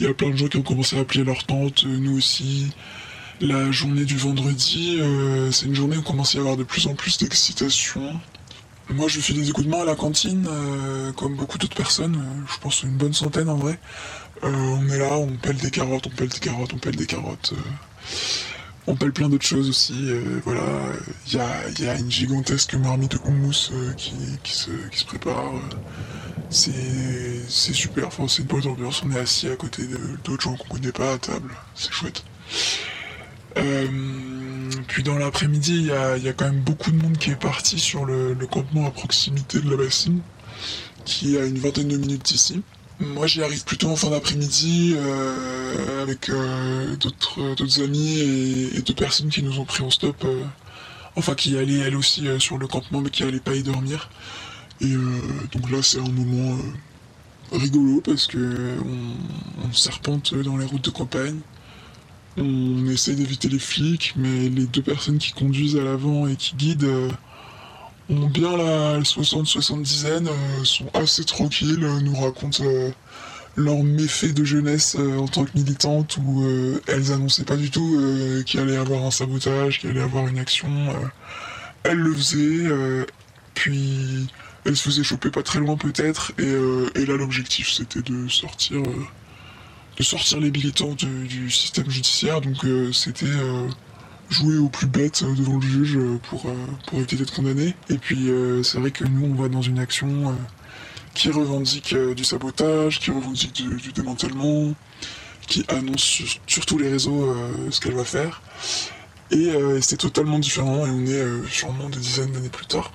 il 0.01 0.07
y 0.07 0.09
a 0.09 0.15
plein 0.15 0.31
de 0.31 0.37
gens 0.37 0.49
qui 0.49 0.57
ont 0.57 0.63
commencé 0.63 0.97
à 0.99 1.05
leurs 1.23 1.45
tentes, 1.45 1.85
euh, 1.85 1.99
nous 1.99 2.17
aussi. 2.17 2.73
La 3.39 3.71
journée 3.71 4.07
du 4.07 4.17
vendredi, 4.17 4.97
euh, 4.99 5.53
c'est 5.53 5.67
une 5.67 5.75
journée 5.75 5.97
où 5.97 6.01
on 6.01 6.03
commence 6.03 6.35
à 6.37 6.39
avoir 6.39 6.57
de 6.57 6.65
plus 6.65 6.87
en 6.87 6.95
plus 6.95 7.19
d'excitation. 7.19 8.19
Moi, 8.91 9.09
je 9.09 9.21
fais 9.21 9.33
des 9.33 9.51
coups 9.51 9.67
de 9.67 9.71
main 9.71 9.81
à 9.81 9.85
la 9.85 9.97
cantine, 9.97 10.47
euh, 10.49 11.13
comme 11.13 11.35
beaucoup 11.35 11.59
d'autres 11.59 11.75
personnes, 11.75 12.17
euh, 12.17 12.47
je 12.53 12.59
pense 12.61 12.85
une 12.85 12.97
bonne 12.97 13.13
centaine 13.13 13.49
en 13.49 13.57
vrai. 13.57 13.79
Euh, 14.45 14.49
on 14.49 14.89
est 14.89 14.99
là, 14.99 15.17
on 15.17 15.37
pèle 15.37 15.57
des 15.57 15.73
carottes, 15.73 16.07
on 16.07 16.11
pèle 16.11 16.29
des 16.29 16.39
carottes, 16.39 16.73
on 16.73 16.79
pèle 16.79 16.95
des 16.95 17.07
carottes. 17.07 17.53
on 18.87 18.95
pèle 18.95 19.13
plein 19.13 19.29
d'autres 19.29 19.45
choses 19.45 19.69
aussi. 19.69 20.09
voilà, 20.45 20.63
il 21.27 21.35
y 21.35 21.89
a, 21.89 21.99
une 21.99 22.11
gigantesque 22.11 22.75
marmite 22.75 23.13
de 23.13 23.19
houmous 23.25 23.73
qui, 23.97 24.15
se, 24.53 24.71
prépare. 25.05 25.53
c'est 26.49 27.75
super, 27.75 28.11
c'est 28.29 28.43
une 28.43 28.45
bonne 28.45 28.69
ambiance. 28.69 29.03
On 29.05 29.11
est 29.11 29.19
assis 29.19 29.49
à 29.49 29.57
côté 29.57 29.83
d'autres 30.25 30.43
gens 30.43 30.57
qu'on 30.57 30.75
connaît 30.77 30.93
pas 30.93 31.15
à 31.15 31.19
table. 31.19 31.51
C'est 31.75 31.93
chouette. 31.93 32.23
Puis 34.87 35.03
dans 35.03 35.17
l'après-midi, 35.19 35.77
il 35.77 36.23
y 36.25 36.29
a, 36.29 36.33
quand 36.33 36.47
même 36.47 36.61
beaucoup 36.61 36.91
de 36.91 36.97
monde 36.97 37.19
qui 37.19 37.31
est 37.31 37.41
parti 37.41 37.79
sur 37.79 38.05
le, 38.05 38.35
campement 38.51 38.87
à 38.87 38.91
proximité 38.91 39.61
de 39.61 39.71
la 39.71 39.77
bassine, 39.77 40.21
qui 41.05 41.37
est 41.37 41.41
à 41.41 41.45
une 41.45 41.59
vingtaine 41.59 41.89
de 41.89 41.97
minutes 41.97 42.25
d'ici. 42.25 42.63
Moi, 42.99 43.27
j'y 43.27 43.43
arrive 43.43 43.65
plutôt 43.65 43.89
en 43.89 43.97
fin 43.97 44.09
d'après-midi 44.09 44.95
euh, 44.97 46.03
avec 46.03 46.31
euh, 46.31 46.97
d'autres 46.97 47.83
amis 47.83 48.21
et, 48.21 48.77
et 48.79 48.83
deux 48.83 48.95
personnes 48.95 49.29
qui 49.29 49.43
nous 49.43 49.59
ont 49.59 49.67
pris 49.67 49.83
en 49.83 49.91
stop. 49.91 50.25
euh, 50.25 50.43
enfin, 51.15 51.35
qui 51.35 51.59
allaient 51.59 51.81
elles 51.81 51.97
aussi 51.97 52.27
sur 52.39 52.57
le 52.57 52.67
campement, 52.67 53.01
mais 53.03 53.11
qui 53.11 53.23
allaient 53.23 53.41
pas 53.41 53.55
y 53.55 53.63
dormir. 53.63 54.09
Et 54.81 54.93
donc 55.53 55.71
là, 55.71 55.83
c'est 55.83 55.99
un 55.99 56.09
moment 56.09 56.59
rigolo 57.53 58.01
parce 58.03 58.27
que 58.27 58.77
on, 58.85 59.67
on 59.69 59.73
serpente 59.73 60.35
dans 60.35 60.57
les 60.57 60.67
routes 60.67 60.85
de 60.85 60.91
campagne. 60.91 61.41
On 62.39 62.87
essaie 62.89 63.15
d'éviter 63.15 63.49
les 63.49 63.59
flics, 63.59 64.15
mais 64.17 64.49
les 64.49 64.67
deux 64.67 64.83
personnes 64.83 65.19
qui 65.19 65.33
conduisent 65.33 65.77
à 65.77 65.83
l'avant 65.83 66.27
et 66.27 66.37
qui 66.37 66.55
guident 66.55 66.85
euh, 66.85 67.11
ont 68.11 68.27
bien 68.27 68.57
la 68.57 69.01
60-70aine, 69.01 70.29
euh, 70.29 70.65
sont 70.65 70.87
assez 70.95 71.25
tranquilles, 71.25 71.85
euh, 71.85 72.01
nous 72.01 72.15
racontent 72.15 72.65
euh, 72.65 72.91
leurs 73.57 73.83
méfaits 73.83 74.35
de 74.35 74.45
jeunesse 74.45 74.97
en 74.97 75.27
tant 75.29 75.45
que 75.45 75.51
militantes 75.55 76.19
où 76.19 76.47
elles 76.89 77.11
annonçaient 77.11 77.45
pas 77.45 77.57
du 77.57 77.71
tout 77.71 77.99
qu'il 78.45 78.61
allait 78.61 78.77
avoir 78.77 79.03
un 79.03 79.11
sabotage, 79.11 79.79
qu'il 79.79 79.89
allait 79.89 80.03
avoir 80.03 80.29
une 80.29 80.39
action. 80.39 80.69
elles 81.83 81.97
le 81.97 82.13
faisaient, 82.13 82.69
puis 83.55 84.27
elles 84.67 84.77
se 84.77 84.83
faisaient 84.83 85.03
choper 85.03 85.31
pas 85.31 85.43
très 85.43 85.59
loin 85.59 85.79
peut-être, 85.79 86.33
et, 86.37 87.07
là 87.07 87.17
l'objectif 87.17 87.71
c'était 87.71 88.03
de 88.03 88.29
sortir, 88.29 88.83
de 89.97 90.03
sortir 90.03 90.41
les 90.41 90.51
militants 90.51 90.95
du 90.95 91.51
système 91.51 91.91
judiciaire, 91.91 92.41
donc 92.41 92.65
euh, 92.65 92.93
c'était 92.93 93.27
euh, 93.27 93.67
jouer 94.29 94.59
au 94.59 94.69
plus 94.69 94.87
bête 94.87 95.23
euh, 95.23 95.35
devant 95.35 95.57
le 95.57 95.63
juge 95.67 95.99
pour, 96.29 96.47
pour 96.87 96.99
éviter 96.99 97.17
d'être 97.17 97.35
condamné. 97.35 97.75
Et 97.89 97.99
puis 97.99 98.29
c'est 98.63 98.79
vrai 98.79 98.91
que 98.91 99.05
nous 99.05 99.27
on 99.27 99.35
va 99.35 99.49
dans 99.49 99.63
une 99.63 99.79
action 99.79 100.35
qui 101.15 101.31
revendique 101.31 101.95
du 101.95 102.25
sabotage, 102.25 103.01
qui 103.01 103.11
revendique 103.11 103.55
du, 103.55 103.93
démantèlement, 103.93 104.75
qui 105.47 105.65
annonce 105.69 106.03
sur, 106.03 106.27
sur 106.47 106.67
tous 106.67 106.79
les 106.79 106.91
réseaux 106.91 107.35
ce 107.71 107.81
qu'elle 107.81 107.95
va 107.95 108.05
faire. 108.05 108.43
Et 109.31 109.51
c'était 109.81 109.97
totalement 109.97 110.39
différent 110.39 110.87
et 110.87 110.91
on 110.91 111.07
est 111.07 111.49
sûrement 111.51 111.89
des 111.89 111.99
dizaines 111.99 112.33
d'années 112.33 112.51
plus 112.51 112.67
tard. 112.67 112.93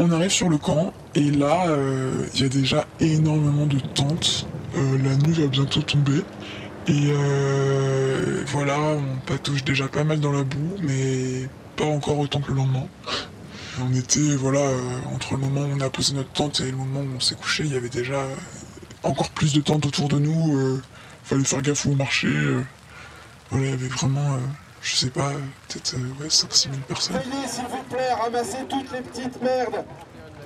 On 0.00 0.12
arrive 0.12 0.30
sur 0.30 0.48
le 0.48 0.58
camp 0.58 0.92
et 1.16 1.28
là 1.32 1.66
euh, 1.66 2.24
il 2.34 2.42
y 2.42 2.44
a 2.44 2.48
déjà 2.48 2.86
énormément 3.00 3.66
de 3.66 3.80
tentes. 3.80 4.46
Euh, 4.76 4.98
la 5.02 5.16
nuit 5.16 5.32
va 5.32 5.48
bientôt 5.48 5.82
tomber. 5.82 6.22
Et 6.86 7.08
euh, 7.08 8.44
voilà, 8.46 8.78
on 8.78 9.16
patouche 9.26 9.64
déjà 9.64 9.88
pas 9.88 10.04
mal 10.04 10.20
dans 10.20 10.30
la 10.30 10.44
boue, 10.44 10.76
mais 10.82 11.48
pas 11.76 11.84
encore 11.84 12.18
autant 12.18 12.40
que 12.40 12.52
le 12.52 12.58
lendemain. 12.58 12.86
On 13.80 13.92
était, 13.92 14.36
voilà, 14.36 14.60
entre 15.14 15.34
le 15.34 15.40
moment 15.40 15.62
où 15.62 15.76
on 15.76 15.80
a 15.80 15.90
posé 15.90 16.14
notre 16.14 16.30
tente 16.30 16.60
et 16.60 16.70
le 16.70 16.76
moment 16.76 17.00
où 17.00 17.16
on 17.16 17.20
s'est 17.20 17.34
couché, 17.34 17.64
il 17.64 17.72
y 17.72 17.76
avait 17.76 17.88
déjà 17.88 18.22
encore 19.02 19.30
plus 19.30 19.52
de 19.52 19.60
tentes 19.60 19.84
autour 19.84 20.08
de 20.08 20.18
nous. 20.18 20.80
fallait 21.24 21.44
faire 21.44 21.60
gaffe 21.60 21.86
où 21.86 21.90
on 21.90 21.96
marchait. 21.96 22.28
voilà, 23.50 23.66
il 23.66 23.70
y 23.70 23.74
avait 23.74 23.88
vraiment, 23.88 24.38
je 24.82 24.94
sais 24.96 25.10
pas, 25.10 25.32
peut-être 25.68 25.94
euh, 25.94 26.22
ouais, 26.22 26.28
5-6 26.28 26.62
000 26.64 26.74
personnes. 26.86 27.16
Veuillez, 27.16 27.46
s'il 27.48 27.64
vous 27.64 27.82
plaît, 27.90 28.12
ramasser 28.12 28.58
toutes 28.68 28.90
les 28.92 29.00
petites 29.00 29.40
merdes, 29.42 29.84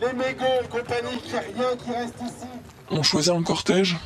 les 0.01 0.13
mégots 0.15 0.45
et 0.65 0.69
compagnie, 0.69 1.19
qu'il 1.23 1.33
n'y 1.33 1.39
a 1.39 1.41
rien 1.69 1.77
qui 1.77 1.91
reste 1.91 2.15
ici. 2.25 2.47
On 2.91 3.03
choisit 3.03 3.33
un 3.33 3.43
cortège. 3.43 3.97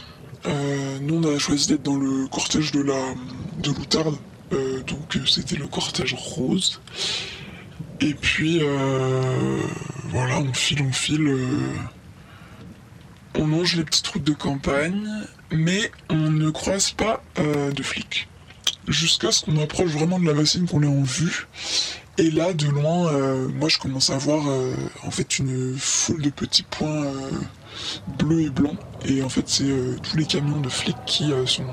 Euh, 0.46 0.98
nous, 1.00 1.16
on 1.24 1.34
a 1.34 1.38
choisi 1.38 1.68
d'être 1.68 1.82
dans 1.82 1.96
le 1.96 2.26
cortège 2.28 2.70
de 2.72 2.82
la 2.82 3.14
de 3.58 3.70
l'Outarde. 3.70 4.16
Euh, 4.52 4.82
donc, 4.82 5.16
euh, 5.16 5.26
c'était 5.26 5.56
le 5.56 5.66
cortège 5.66 6.14
rose. 6.14 6.80
Et 8.00 8.14
puis, 8.14 8.60
euh, 8.62 9.60
voilà, 10.10 10.38
on 10.38 10.52
file, 10.52 10.82
on 10.82 10.92
file. 10.92 11.26
euh, 11.28 11.74
on 13.38 13.46
longe 13.46 13.76
les 13.76 13.84
petites 13.84 14.06
routes 14.06 14.24
de 14.24 14.32
campagne, 14.32 15.08
mais 15.50 15.90
on 16.08 16.30
ne 16.30 16.50
croise 16.50 16.92
pas 16.92 17.22
de 17.36 17.82
flics. 17.82 18.28
Jusqu'à 18.88 19.32
ce 19.32 19.44
qu'on 19.44 19.60
approche 19.60 19.90
vraiment 19.90 20.18
de 20.18 20.26
la 20.26 20.32
bassine, 20.32 20.66
qu'on 20.66 20.80
l'ait 20.80 20.86
en 20.86 21.02
vue. 21.02 21.48
Et 22.18 22.30
là, 22.30 22.52
de 22.54 22.66
loin, 22.66 23.12
euh, 23.12 23.48
moi 23.48 23.68
je 23.68 23.78
commence 23.78 24.10
à 24.10 24.16
voir 24.16 24.48
euh, 24.48 24.74
en 25.04 25.10
fait 25.10 25.38
une 25.38 25.76
foule 25.76 26.22
de 26.22 26.30
petits 26.30 26.62
points 26.62 27.04
euh, 27.04 27.30
bleus 28.18 28.42
et 28.42 28.50
blancs. 28.50 28.78
Et 29.06 29.22
en 29.22 29.28
fait, 29.28 29.48
c'est 29.48 29.64
tous 30.02 30.16
les 30.16 30.24
camions 30.24 30.60
de 30.60 30.68
flics 30.68 30.96
qui 31.04 31.30
sont, 31.46 31.66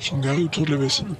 sont 0.00 0.18
garés 0.18 0.42
autour 0.42 0.66
de 0.66 0.72
la 0.72 0.78
bassine. 0.78 1.14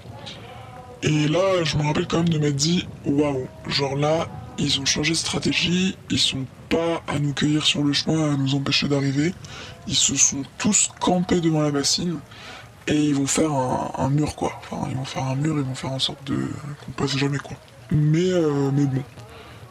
Et 1.02 1.28
là, 1.28 1.62
je 1.62 1.76
me 1.76 1.84
rappelle 1.84 2.08
quand 2.08 2.18
même 2.18 2.28
de 2.28 2.38
m'être 2.38 2.56
dit, 2.56 2.88
waouh, 3.04 3.46
genre 3.68 3.94
là, 3.94 4.26
ils 4.58 4.80
ont 4.80 4.84
changé 4.84 5.12
de 5.12 5.16
stratégie, 5.16 5.96
ils 6.10 6.18
sont 6.18 6.44
pas 6.68 7.02
à 7.06 7.20
nous 7.20 7.32
cueillir 7.32 7.64
sur 7.64 7.84
le 7.84 7.92
chemin, 7.92 8.32
à 8.32 8.36
nous 8.36 8.56
empêcher 8.56 8.88
d'arriver. 8.88 9.32
Ils 9.86 9.94
se 9.94 10.16
sont 10.16 10.42
tous 10.58 10.90
campés 10.98 11.40
devant 11.40 11.62
la 11.62 11.70
bassine 11.70 12.18
et 12.89 12.95
ils 12.95 13.14
vont 13.14 13.26
faire 13.26 13.51
un, 13.53 14.09
mur 14.09 14.34
quoi. 14.34 14.53
Enfin, 14.59 14.89
ils 14.91 14.97
vont 14.97 15.05
faire 15.05 15.24
un 15.24 15.36
mur, 15.36 15.55
ils 15.57 15.64
vont 15.64 15.74
faire 15.74 15.93
en 15.93 15.99
sorte 15.99 16.24
de 16.24 16.36
qu'on 16.84 16.93
passe 16.93 17.16
jamais 17.16 17.39
quoi. 17.39 17.57
Mais 17.91 18.30
euh, 18.30 18.70
mais 18.72 18.86
bon, 18.86 19.03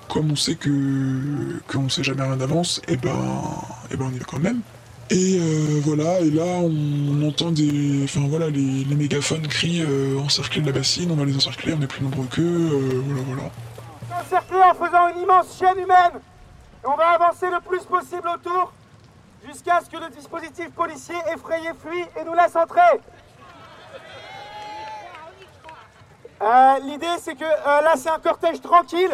comme 0.08 0.32
on 0.32 0.36
sait 0.36 0.56
que 0.56 1.60
qu'on 1.68 1.90
sait 1.90 2.04
jamais 2.04 2.24
rien 2.24 2.38
d'avance, 2.38 2.82
et 2.88 2.98
ben 2.98 3.16
et 3.92 3.98
ben 3.98 4.06
on 4.12 4.16
y 4.16 4.20
va 4.20 4.26
quand 4.26 4.40
même. 4.40 4.62
Et 5.10 5.40
euh, 5.40 5.82
voilà, 5.84 6.20
et 6.20 6.30
là 6.30 6.44
on, 6.44 7.28
entend 7.28 7.52
des. 7.52 8.04
Enfin 8.04 8.28
voilà, 8.28 8.50
les, 8.50 8.86
mégaphones 8.96 9.48
crient 9.48 9.84
euh, 9.88 10.20
encercler 10.20 10.62
la 10.62 10.72
bassine, 10.72 11.12
on 11.12 11.16
va 11.16 11.26
les 11.26 11.36
encercler, 11.36 11.74
on 11.74 11.82
est 11.82 11.88
plus 11.88 12.04
nombreux 12.04 12.26
qu'eux, 12.26 12.70
voilà 13.06 13.22
voilà. 13.26 14.22
Encercler 14.22 14.62
en 14.62 14.74
faisant 14.74 15.08
une 15.16 15.24
immense 15.24 15.58
chaîne 15.58 15.78
humaine. 15.78 16.22
Et 16.84 16.88
on 16.88 16.96
va 16.96 17.10
avancer 17.10 17.48
le 17.48 17.60
plus 17.68 17.84
possible 17.86 18.28
autour 18.28 18.74
jusqu'à 19.48 19.80
ce 19.84 19.90
que 19.90 19.98
le 20.04 20.10
dispositif 20.10 20.70
policier 20.72 21.16
effrayé 21.34 21.70
fuit 21.82 22.06
et 22.20 22.26
nous 22.26 22.34
laisse 22.34 22.56
entrer. 22.56 22.82
Euh, 26.42 26.80
L'idée 26.86 27.06
c'est 27.22 27.36
que 27.36 27.44
euh, 27.44 27.82
là 27.82 27.94
c'est 27.96 28.10
un 28.10 28.20
cortège 28.20 28.62
tranquille. 28.62 29.12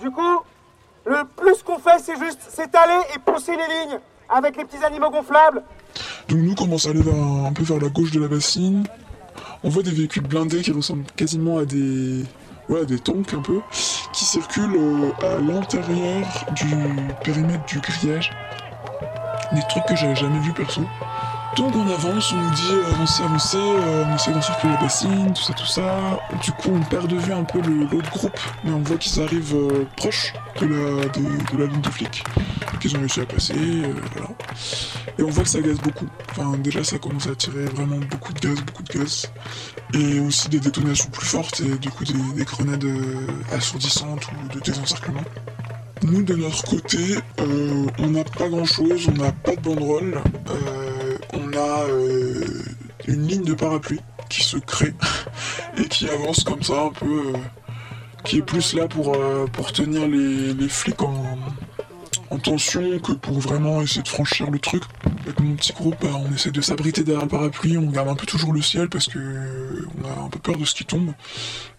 Du 0.00 0.10
coup, 0.10 0.40
le 1.06 1.24
plus 1.36 1.62
qu'on 1.62 1.78
fait 1.78 1.98
c'est 2.00 2.18
juste 2.18 2.40
s'étaler 2.48 3.00
et 3.14 3.18
pousser 3.18 3.56
les 3.56 3.66
lignes 3.66 3.98
avec 4.28 4.56
les 4.56 4.64
petits 4.64 4.84
animaux 4.84 5.10
gonflables. 5.10 5.62
Donc 6.28 6.38
nous 6.38 6.54
commence 6.54 6.86
à 6.86 6.90
aller 6.90 7.02
un, 7.02 7.52
peu 7.52 7.62
vers 7.62 7.80
la 7.80 7.88
gauche 7.88 8.10
de 8.10 8.20
la 8.20 8.28
bassine. 8.28 8.84
On 9.62 9.68
voit 9.68 9.82
des 9.82 9.90
véhicules 9.90 10.22
blindés 10.22 10.62
qui 10.62 10.72
ressemblent 10.72 11.06
quasiment 11.16 11.58
à 11.58 11.64
des 11.64 12.24
ouais, 12.68 12.86
des 12.86 12.98
tanks 12.98 13.34
un 13.34 13.40
peu, 13.40 13.60
qui 14.12 14.24
circulent 14.24 14.76
euh, 14.76 15.10
à 15.22 15.40
l'intérieur 15.40 16.26
du 16.54 16.66
périmètre 17.22 17.64
du 17.66 17.80
grillage. 17.80 18.32
Des 19.52 19.62
trucs 19.68 19.84
que 19.86 19.96
j'avais 19.96 20.16
jamais 20.16 20.38
vu 20.40 20.52
perso. 20.52 20.82
Donc 21.56 21.76
on 21.76 21.88
avance, 21.88 22.32
on 22.32 22.36
nous 22.36 22.50
dit 22.50 22.72
euh, 22.72 22.92
avancez, 22.94 23.22
avancez, 23.22 23.56
euh, 23.58 24.04
on 24.08 24.14
essaie 24.16 24.32
d'encercler 24.32 24.70
la 24.70 24.76
bassine, 24.76 25.32
tout 25.32 25.42
ça, 25.42 25.52
tout 25.52 25.66
ça. 25.66 26.18
Du 26.42 26.50
coup 26.50 26.70
on 26.74 26.80
perd 26.80 27.06
de 27.06 27.16
vue 27.16 27.32
un 27.32 27.44
peu 27.44 27.60
l'autre 27.60 28.10
groupe, 28.10 28.40
mais 28.64 28.72
on 28.72 28.80
voit 28.80 28.96
qu'ils 28.96 29.22
arrivent 29.22 29.54
euh, 29.54 29.86
proches 29.96 30.32
de 30.60 30.66
la, 30.66 31.04
de 31.06 31.58
la 31.58 31.66
ligne 31.66 31.80
de 31.80 31.88
flics, 31.90 32.24
qu'ils 32.80 32.96
ont 32.96 32.98
réussi 32.98 33.20
à 33.20 33.26
passer, 33.26 33.54
euh, 33.54 33.94
voilà. 34.14 34.30
Et 35.16 35.22
on 35.22 35.30
voit 35.30 35.44
que 35.44 35.48
ça 35.48 35.60
gaz 35.60 35.78
beaucoup. 35.78 36.08
Enfin 36.32 36.56
déjà 36.58 36.82
ça 36.82 36.98
commence 36.98 37.28
à 37.28 37.36
tirer 37.36 37.66
vraiment 37.66 38.00
beaucoup 38.10 38.32
de 38.32 38.40
gaz, 38.40 38.60
beaucoup 38.60 38.82
de 38.82 38.98
gaz. 38.98 39.30
Et 39.92 40.18
aussi 40.18 40.48
des 40.48 40.58
détonations 40.58 41.08
plus 41.10 41.26
fortes 41.26 41.60
et 41.60 41.78
du 41.78 41.88
coup 41.88 42.04
des, 42.04 42.14
des 42.34 42.44
grenades 42.44 42.82
euh, 42.82 43.26
assourdissantes 43.52 44.26
ou 44.26 44.52
de 44.52 44.58
désencerclement. 44.58 45.22
Nous, 46.04 46.22
de 46.22 46.34
notre 46.34 46.62
côté, 46.64 47.16
euh, 47.40 47.86
on 47.98 48.08
n'a 48.08 48.24
pas 48.24 48.46
grand 48.50 48.66
chose, 48.66 49.08
on 49.08 49.22
n'a 49.22 49.32
pas 49.32 49.56
de 49.56 49.60
banderole, 49.62 50.20
euh, 50.50 51.16
on 51.32 51.50
a 51.54 51.88
euh, 51.88 52.44
une 53.08 53.26
ligne 53.26 53.42
de 53.42 53.54
parapluie 53.54 54.00
qui 54.28 54.42
se 54.42 54.58
crée 54.58 54.92
et 55.78 55.84
qui 55.88 56.06
avance 56.10 56.44
comme 56.44 56.62
ça 56.62 56.82
un 56.82 56.90
peu, 56.90 57.32
qui 58.22 58.36
est 58.36 58.42
plus 58.42 58.74
là 58.74 58.86
pour, 58.86 59.16
tenir 59.72 60.06
les, 60.06 60.68
flics 60.68 61.00
en, 61.00 61.38
en 62.28 62.38
tension 62.38 62.98
que 62.98 63.12
pour 63.12 63.40
vraiment 63.40 63.80
essayer 63.80 64.02
de 64.02 64.08
franchir 64.08 64.50
le 64.50 64.58
truc. 64.58 64.82
Avec 65.22 65.40
mon 65.40 65.54
petit 65.54 65.72
groupe, 65.72 65.96
bah, 66.02 66.10
on 66.14 66.34
essaie 66.34 66.50
de 66.50 66.60
s'abriter 66.60 67.02
derrière 67.02 67.22
le 67.22 67.30
parapluie, 67.30 67.78
on 67.78 67.86
regarde 67.86 68.10
un 68.10 68.14
peu 68.14 68.26
toujours 68.26 68.52
le 68.52 68.60
ciel 68.60 68.90
parce 68.90 69.06
que 69.06 69.86
on 69.98 70.06
a 70.06 70.26
un 70.26 70.28
peu 70.28 70.38
peur 70.38 70.58
de 70.58 70.66
ce 70.66 70.74
qui 70.74 70.84
tombe 70.84 71.14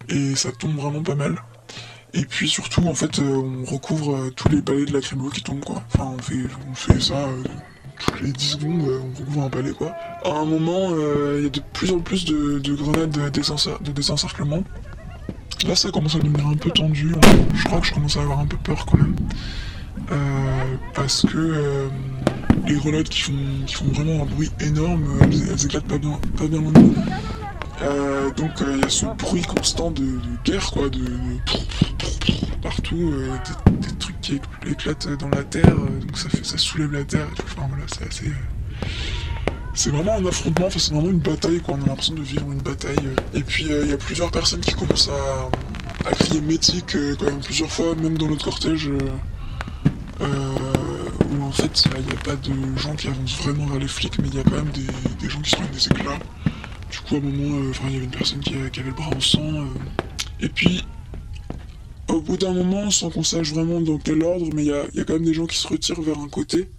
et 0.10 0.36
ça 0.36 0.52
tombe 0.52 0.76
vraiment 0.78 1.04
pas 1.04 1.14
mal. 1.14 1.36
Et 2.18 2.24
puis 2.26 2.48
surtout, 2.48 2.82
en 2.88 2.94
fait, 2.94 3.20
euh, 3.20 3.42
on 3.62 3.66
recouvre 3.66 4.16
euh, 4.16 4.32
tous 4.34 4.48
les 4.50 4.62
balais 4.62 4.86
de 4.86 4.94
lacrymo 4.94 5.30
qui 5.30 5.44
tombent, 5.44 5.64
quoi. 5.66 5.84
Enfin, 5.94 6.14
on 6.18 6.22
fait, 6.22 6.44
on 6.72 6.74
fait 6.74 7.00
ça 7.02 7.16
euh, 7.28 7.44
toutes 8.00 8.22
les 8.22 8.32
10 8.32 8.46
secondes, 8.52 8.82
on 8.82 9.20
recouvre 9.20 9.42
un 9.44 9.50
balai, 9.50 9.72
quoi. 9.74 9.92
À 10.24 10.30
un 10.32 10.46
moment, 10.46 10.92
il 10.92 11.44
y 11.44 11.48
a 11.48 11.50
de 11.50 11.62
plus 11.74 11.92
en 11.92 12.00
plus 12.00 12.24
de, 12.26 12.60
de 12.60 12.74
grenades 12.74 13.12
de, 13.12 13.30
désencer- 13.30 13.82
de 13.84 13.92
désencerclement. 13.92 14.64
Là, 15.68 15.76
ça 15.76 15.92
commence 15.92 16.16
à 16.16 16.20
devenir 16.20 16.48
un 16.48 16.56
peu 16.56 16.70
tendu. 16.72 17.14
Je 17.54 17.64
crois 17.66 17.80
que 17.82 17.88
je 17.88 17.94
commence 17.94 18.16
à 18.18 18.22
avoir 18.22 18.40
un 18.40 18.46
peu 18.46 18.58
peur, 18.58 18.86
quand 18.86 18.98
même. 18.98 19.16
Parce 20.94 21.26
que 21.26 21.90
les 22.68 22.76
grenades 22.76 23.10
qui 23.10 23.22
font, 23.22 23.34
vraiment 23.94 24.24
un 24.24 24.26
bruit 24.26 24.52
énorme, 24.60 25.04
elles, 25.22 25.66
éclatent 25.66 25.86
pas 25.88 25.98
bien, 25.98 26.20
pas 26.38 26.48
bien. 26.48 26.62
Euh, 27.82 28.32
donc 28.32 28.62
euh, 28.62 28.74
il 28.76 28.82
y 28.82 28.86
a 28.86 28.90
ce 28.90 29.06
bruit 29.06 29.42
constant 29.42 29.92
de, 29.92 30.06
guerre 30.46 30.72
quoi, 30.72 30.90
de, 30.90 31.04
partout, 32.62 33.12
euh, 33.14 33.32
des, 33.82 33.96
trucs 33.98 34.22
qui 34.22 34.36
écl- 34.36 34.72
éclatent 34.72 35.10
dans 35.20 35.30
la 35.30 35.44
terre, 35.44 35.68
euh, 35.68 36.00
donc 36.00 36.18
ça 36.18 36.30
fait 36.30 36.44
ça 36.46 36.58
soulève 36.58 36.92
la 36.94 37.04
terre 37.04 37.28
et 37.32 37.36
tout. 37.36 37.46
Voilà, 37.58 37.84
c'est 37.88 38.28
euh, 38.28 38.32
C'est 39.74 39.90
vraiment 39.90 40.14
un 40.14 40.26
affrontement, 40.26 40.68
enfin, 40.68 40.80
c'est 40.80 40.94
vraiment 40.94 41.10
une 41.10 41.20
bataille 41.20 41.60
quoi, 41.62 41.76
on 41.78 41.84
a 41.84 41.88
l'impression 41.88 42.14
de 42.16 42.22
vivre 42.22 42.50
une 42.52 42.62
bataille. 42.62 42.96
euh. 43.06 43.38
Et 43.38 43.44
puis 43.44 43.72
euh, 43.72 43.82
il 43.84 43.90
y 43.92 43.94
a 43.94 43.98
plusieurs 43.98 44.32
personnes 44.32 44.62
qui 44.62 44.74
commencent 44.74 45.10
à, 45.10 46.12
crier 46.16 46.40
métique 46.42 46.96
euh, 46.96 47.16
quand 47.20 47.26
même 47.26 47.42
plusieurs 47.42 47.72
fois, 47.72 47.94
même 47.96 48.18
dans 48.18 48.28
notre 48.30 48.46
cortège. 48.46 48.88
euh, 48.88 49.00
euh, 50.22 50.26
où 51.30 51.44
en 51.44 51.52
fait 51.52 51.84
il 51.98 52.06
n'y 52.06 52.12
a 52.14 52.16
pas 52.24 52.36
de 52.38 52.80
gens 52.80 52.96
qui 52.96 53.08
avancent 53.10 53.38
vraiment 53.44 53.66
vers 53.66 53.80
les 53.80 53.88
flics, 53.88 54.18
mais 54.20 54.30
il 54.30 54.36
y 54.36 54.40
a 54.40 54.44
quand 54.44 54.52
même 54.56 54.70
des, 54.70 54.88
des 55.20 55.30
gens 55.30 55.42
qui 55.42 55.50
se 55.52 55.56
prennent 55.58 55.72
des 55.72 55.86
éclats. 55.88 56.20
Du 56.96 57.02
coup, 57.02 57.16
à 57.16 57.18
un 57.18 57.22
moment, 57.22 57.58
euh, 57.58 57.74
il 57.88 57.94
y 57.94 57.96
avait 57.98 58.06
une 58.06 58.12
personne 58.12 58.40
qui, 58.40 58.54
qui 58.72 58.80
avait 58.80 58.90
le 58.90 58.96
bras 58.96 59.10
en 59.14 59.20
sang. 59.20 59.42
euh. 59.42 59.66
Et 60.40 60.48
puis, 60.48 60.86
au 62.08 62.22
bout 62.22 62.38
d'un 62.38 62.54
moment, 62.54 62.90
sans 62.90 63.10
qu'on 63.10 63.22
sache 63.22 63.52
vraiment 63.52 63.82
dans 63.82 63.98
quel 63.98 64.24
ordre, 64.24 64.48
mais 64.56 64.64
il 64.64 64.68
y 64.94 65.02
a, 65.02 65.04
quand 65.04 65.14
même 65.14 65.26
des 65.26 65.34
gens 65.34 65.46
qui 65.46 65.58
se 65.58 65.68
retirent 65.68 66.02
vers 66.02 66.18
un 66.20 66.30
côté. 66.30 66.70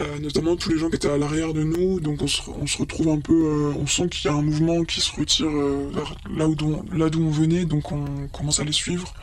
Euh, 0.00 0.18
notamment 0.18 0.56
tous 0.56 0.70
les 0.70 0.78
gens 0.78 0.90
qui 0.90 0.96
étaient 0.96 1.10
à 1.10 1.16
l'arrière 1.16 1.52
de 1.54 1.62
nous, 1.62 2.00
donc 2.00 2.22
on 2.22 2.26
se, 2.26 2.78
retrouve 2.78 3.08
un 3.08 3.20
peu, 3.20 3.34
euh, 3.34 3.72
on 3.80 3.86
sent 3.86 4.08
qu'il 4.08 4.28
y 4.28 4.34
a 4.34 4.36
un 4.36 4.42
mouvement 4.42 4.82
qui 4.84 5.00
se 5.00 5.14
retire 5.14 5.48
euh, 5.48 5.90
vers 5.92 6.16
là 6.36 6.48
où 6.48 6.56
d'où 6.56 6.82
on, 7.20 7.30
venait, 7.30 7.66
donc 7.66 7.92
on 7.92 8.04
commence 8.32 8.58
à 8.58 8.64
les 8.64 8.72
suivre. 8.72 9.14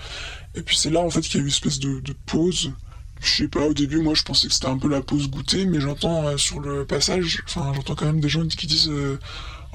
Et 0.55 0.61
puis 0.61 0.77
c'est 0.77 0.89
là 0.89 1.01
en 1.01 1.09
fait 1.09 1.21
qu'il 1.21 1.35
y 1.35 1.37
a 1.37 1.39
eu 1.39 1.43
une 1.43 1.51
espèce 1.51 1.79
de, 1.79 1.99
de 1.99 2.13
pause. 2.25 2.71
Je 3.21 3.37
sais 3.37 3.47
pas, 3.47 3.65
au 3.65 3.73
début, 3.73 4.01
moi 4.01 4.13
je 4.13 4.23
pensais 4.23 4.47
que 4.47 4.53
c'était 4.53 4.67
un 4.67 4.77
peu 4.77 4.89
la 4.89 5.01
pause 5.01 5.29
goûter, 5.29 5.65
mais 5.65 5.79
j'entends 5.79 6.27
euh, 6.27 6.37
sur 6.37 6.59
le 6.59 6.85
passage, 6.85 7.41
enfin 7.47 7.71
j'entends 7.73 7.95
quand 7.95 8.05
même 8.05 8.19
des 8.19 8.29
gens 8.29 8.45
qui 8.45 8.67
disent 8.67 8.89
euh, 8.89 9.17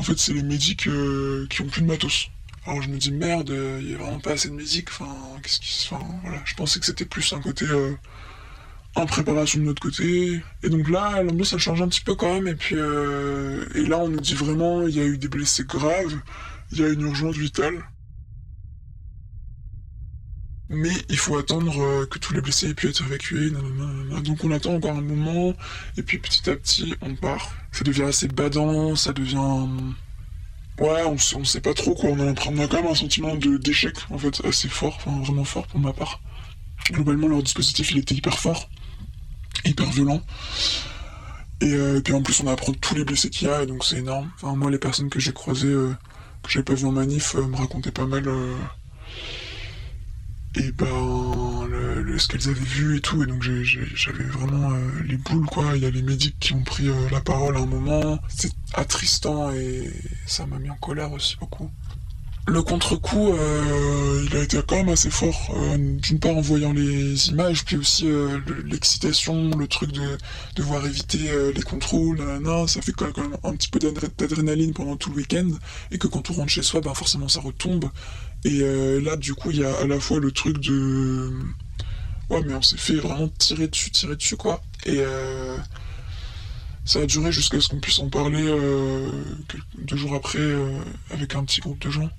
en 0.01 0.03
fait 0.03 0.19
c'est 0.19 0.33
les 0.33 0.43
médics 0.43 0.87
euh, 0.87 1.47
qui 1.51 1.61
ont 1.61 1.67
plus 1.67 1.83
de 1.83 1.87
matos. 1.87 2.31
Alors 2.67 2.81
je 2.81 2.89
me 2.89 2.97
dis 2.97 3.13
merde, 3.13 3.51
euh, 3.51 3.79
il 3.83 3.91
y 3.91 3.95
a 3.95 3.99
vraiment 3.99 4.19
pas 4.19 4.33
assez 4.33 4.49
de 4.49 4.55
médics, 4.55 4.89
enfin 4.89 5.15
qu'est-ce 5.43 5.61
qui. 5.61 5.89
Enfin 5.91 6.03
voilà, 6.23 6.41
je 6.47 6.55
pensais 6.55 6.81
que 6.81 6.87
c'était 6.87 7.05
plus 7.05 7.31
un 7.35 7.41
côté 7.41 7.67
euh, 7.67 7.93
en 8.95 9.05
préparation 9.05 9.61
de 9.61 9.67
notre 9.67 9.83
côté. 9.83 10.41
Et 10.63 10.71
donc 10.71 10.89
là, 10.89 11.23
l'ambiance 11.23 11.53
elle 11.53 11.59
change 11.59 11.83
un 11.83 11.89
petit 11.89 12.01
peu 12.01 12.15
quand 12.15 12.33
même, 12.33 12.49
et 12.49 12.55
puis 12.55 12.77
euh, 12.79 13.67
et 13.75 13.85
là 13.85 13.99
on 13.99 14.09
nous 14.09 14.21
dit 14.21 14.33
vraiment 14.35 14.87
il 14.87 14.97
y 14.97 15.01
a 15.01 15.05
eu 15.05 15.19
des 15.19 15.29
blessés 15.29 15.65
graves, 15.65 16.19
il 16.73 16.81
y 16.81 16.85
a 16.85 16.89
une 16.89 17.03
urgence 17.03 17.37
vitale. 17.37 17.85
Mais 20.73 20.93
il 21.09 21.19
faut 21.19 21.37
attendre 21.37 21.83
euh, 21.83 22.07
que 22.07 22.21
tous 22.21 22.33
les 22.33 22.41
blessés 22.41 22.71
aient 22.71 22.75
pu 22.75 22.89
être 22.89 23.05
évacués. 23.05 23.51
Donc 24.23 24.45
on 24.45 24.53
attend 24.53 24.75
encore 24.75 24.93
un 24.93 25.01
moment, 25.01 25.53
et 25.97 26.03
puis 26.03 26.19
petit 26.19 26.49
à 26.49 26.55
petit 26.55 26.95
on 27.03 27.17
part. 27.17 27.53
Ça 27.73 27.83
devient 27.83 28.05
assez 28.05 28.29
badant, 28.29 28.95
ça 28.95 29.13
devient. 29.13 29.67
Ouais, 30.79 31.03
on, 31.05 31.17
on 31.37 31.45
sait 31.45 31.61
pas 31.61 31.75
trop 31.75 31.95
quoi. 31.95 32.11
On 32.11 32.29
a, 32.29 32.35
quand 32.35 32.53
même 32.53 32.87
un 32.87 32.95
sentiment 32.95 33.35
d'échec 33.35 33.97
en 34.11 34.19
fait 34.19 34.41
assez 34.45 34.69
fort, 34.69 34.95
enfin 34.97 35.21
vraiment 35.21 35.45
fort 35.45 35.67
pour 35.67 35.81
ma 35.81 35.93
part. 35.93 36.21
Globalement, 36.93 37.27
leur 37.27 37.43
dispositif 37.43 37.91
il 37.91 37.99
était 37.99 38.15
hyper 38.15 38.39
fort, 38.39 38.71
hyper 39.65 39.91
violent. 39.91 40.23
Et 41.61 41.75
euh, 41.75 42.01
puis 42.01 42.15
en 42.15 42.23
plus, 42.23 42.41
on 42.41 42.47
apprend 42.47 42.73
tous 42.73 42.95
les 42.95 43.05
blessés 43.05 43.29
qu'il 43.29 43.49
y 43.49 43.51
a, 43.51 43.63
et 43.63 43.67
donc 43.67 43.85
c'est 43.85 43.99
énorme. 43.99 44.31
Enfin, 44.37 44.55
moi, 44.57 44.71
les 44.71 44.79
personnes 44.79 45.11
que 45.11 45.21
j'ai 45.21 45.33
croisées, 45.33 45.69
euh, 45.69 45.95
que 46.43 46.51
j'avais 46.51 46.65
pas 46.65 46.75
vues 46.75 46.87
en 46.87 46.93
manif, 46.93 47.35
euh, 47.35 47.47
me 47.47 47.57
racontaient 47.57 47.91
pas 47.91 48.07
mal. 48.07 48.25
Et 50.57 50.73
ben 50.73 50.87
ce 52.21 52.29
qu'elles 52.29 52.49
avaient 52.49 52.61
vu 52.61 52.99
et 52.99 53.01
tout 53.01 53.23
et 53.23 53.27
donc 53.27 53.43
j'avais 53.43 54.25
vraiment 54.25 54.73
euh, 54.73 55.03
les 55.07 55.17
boules 55.17 55.47
quoi. 55.47 55.73
Il 55.75 55.83
y 55.83 55.87
a 55.87 55.91
les 55.91 56.03
médics 56.03 56.39
qui 56.39 56.53
ont 56.53 56.63
pris 56.63 56.89
euh, 56.89 57.09
la 57.11 57.21
parole 57.21 57.57
à 57.57 57.61
un 57.61 57.67
moment. 57.67 58.19
C'est 58.29 58.53
attristant 58.75 59.51
et 59.53 59.91
ça 60.27 60.47
m'a 60.47 60.59
mis 60.59 60.71
en 60.71 60.77
colère 60.77 61.13
aussi 61.13 61.37
beaucoup 61.41 61.71
Le 62.49 62.63
contre-coup, 62.63 63.33
euh, 63.33 64.27
il 64.29 64.37
a 64.37 64.43
été 64.43 64.61
quand 64.67 64.75
même 64.77 64.89
assez 64.89 65.11
fort. 65.11 65.55
Euh, 65.57 65.77
D'une 65.99 66.19
part 66.19 66.37
en 66.37 66.41
voyant 66.41 66.73
les 66.73 67.29
images, 67.29 67.65
puis 67.65 67.77
aussi 67.77 68.09
euh, 68.09 68.39
le- 68.45 68.63
l'excitation, 68.63 69.51
le 69.57 69.69
truc 69.69 69.93
de 69.93 70.19
devoir 70.57 70.85
éviter 70.85 71.31
les 71.55 71.63
contrôles, 71.63 72.19
nanana, 72.19 72.67
ça 72.67 72.83
fait 72.83 72.91
quand 72.93 73.17
même 73.17 73.37
un 73.45 73.55
petit 73.55 73.69
peu 73.69 73.79
d'adré- 73.79 74.09
d'adrénaline 74.19 74.73
pendant 74.73 74.97
tout 74.97 75.11
le 75.11 75.17
week-end. 75.17 75.49
Et 75.93 75.99
que 75.99 76.09
quand 76.09 76.29
on 76.31 76.33
rentre 76.33 76.51
chez 76.51 76.63
soi, 76.63 76.81
ben 76.81 76.93
forcément 76.95 77.29
ça 77.29 77.41
retombe. 77.41 77.85
Et 78.45 78.61
là, 79.01 79.17
du 79.17 79.35
coup, 79.35 79.51
il 79.53 79.59
y 79.61 79.65
a 79.65 79.73
à 79.77 79.87
la 79.87 80.01
fois 80.01 80.19
le 80.19 80.33
truc 80.33 80.59
de... 80.59 81.31
Ouais, 82.31 82.43
mais 82.47 82.55
on 82.55 82.63
s'est 82.63 82.77
fait 82.79 82.95
vraiment 82.97 83.29
tirer 83.39 83.69
dessus, 83.69 83.91
tirer 83.91 84.17
dessus, 84.17 84.37
quoi. 84.37 84.61
Et 84.87 85.01
ça 86.85 87.01
a 87.01 87.07
duré 87.07 87.31
jusqu'à 87.31 87.61
ce 87.61 87.69
qu'on 87.69 87.79
puisse 87.81 87.99
en 88.01 88.09
parler 88.09 88.45
deux 89.79 89.97
jours 89.97 90.15
après 90.17 90.41
avec 91.13 91.37
un 91.37 91.45
petit 91.45 91.61
groupe 91.61 91.79
de 91.81 91.91
gens. 91.91 92.11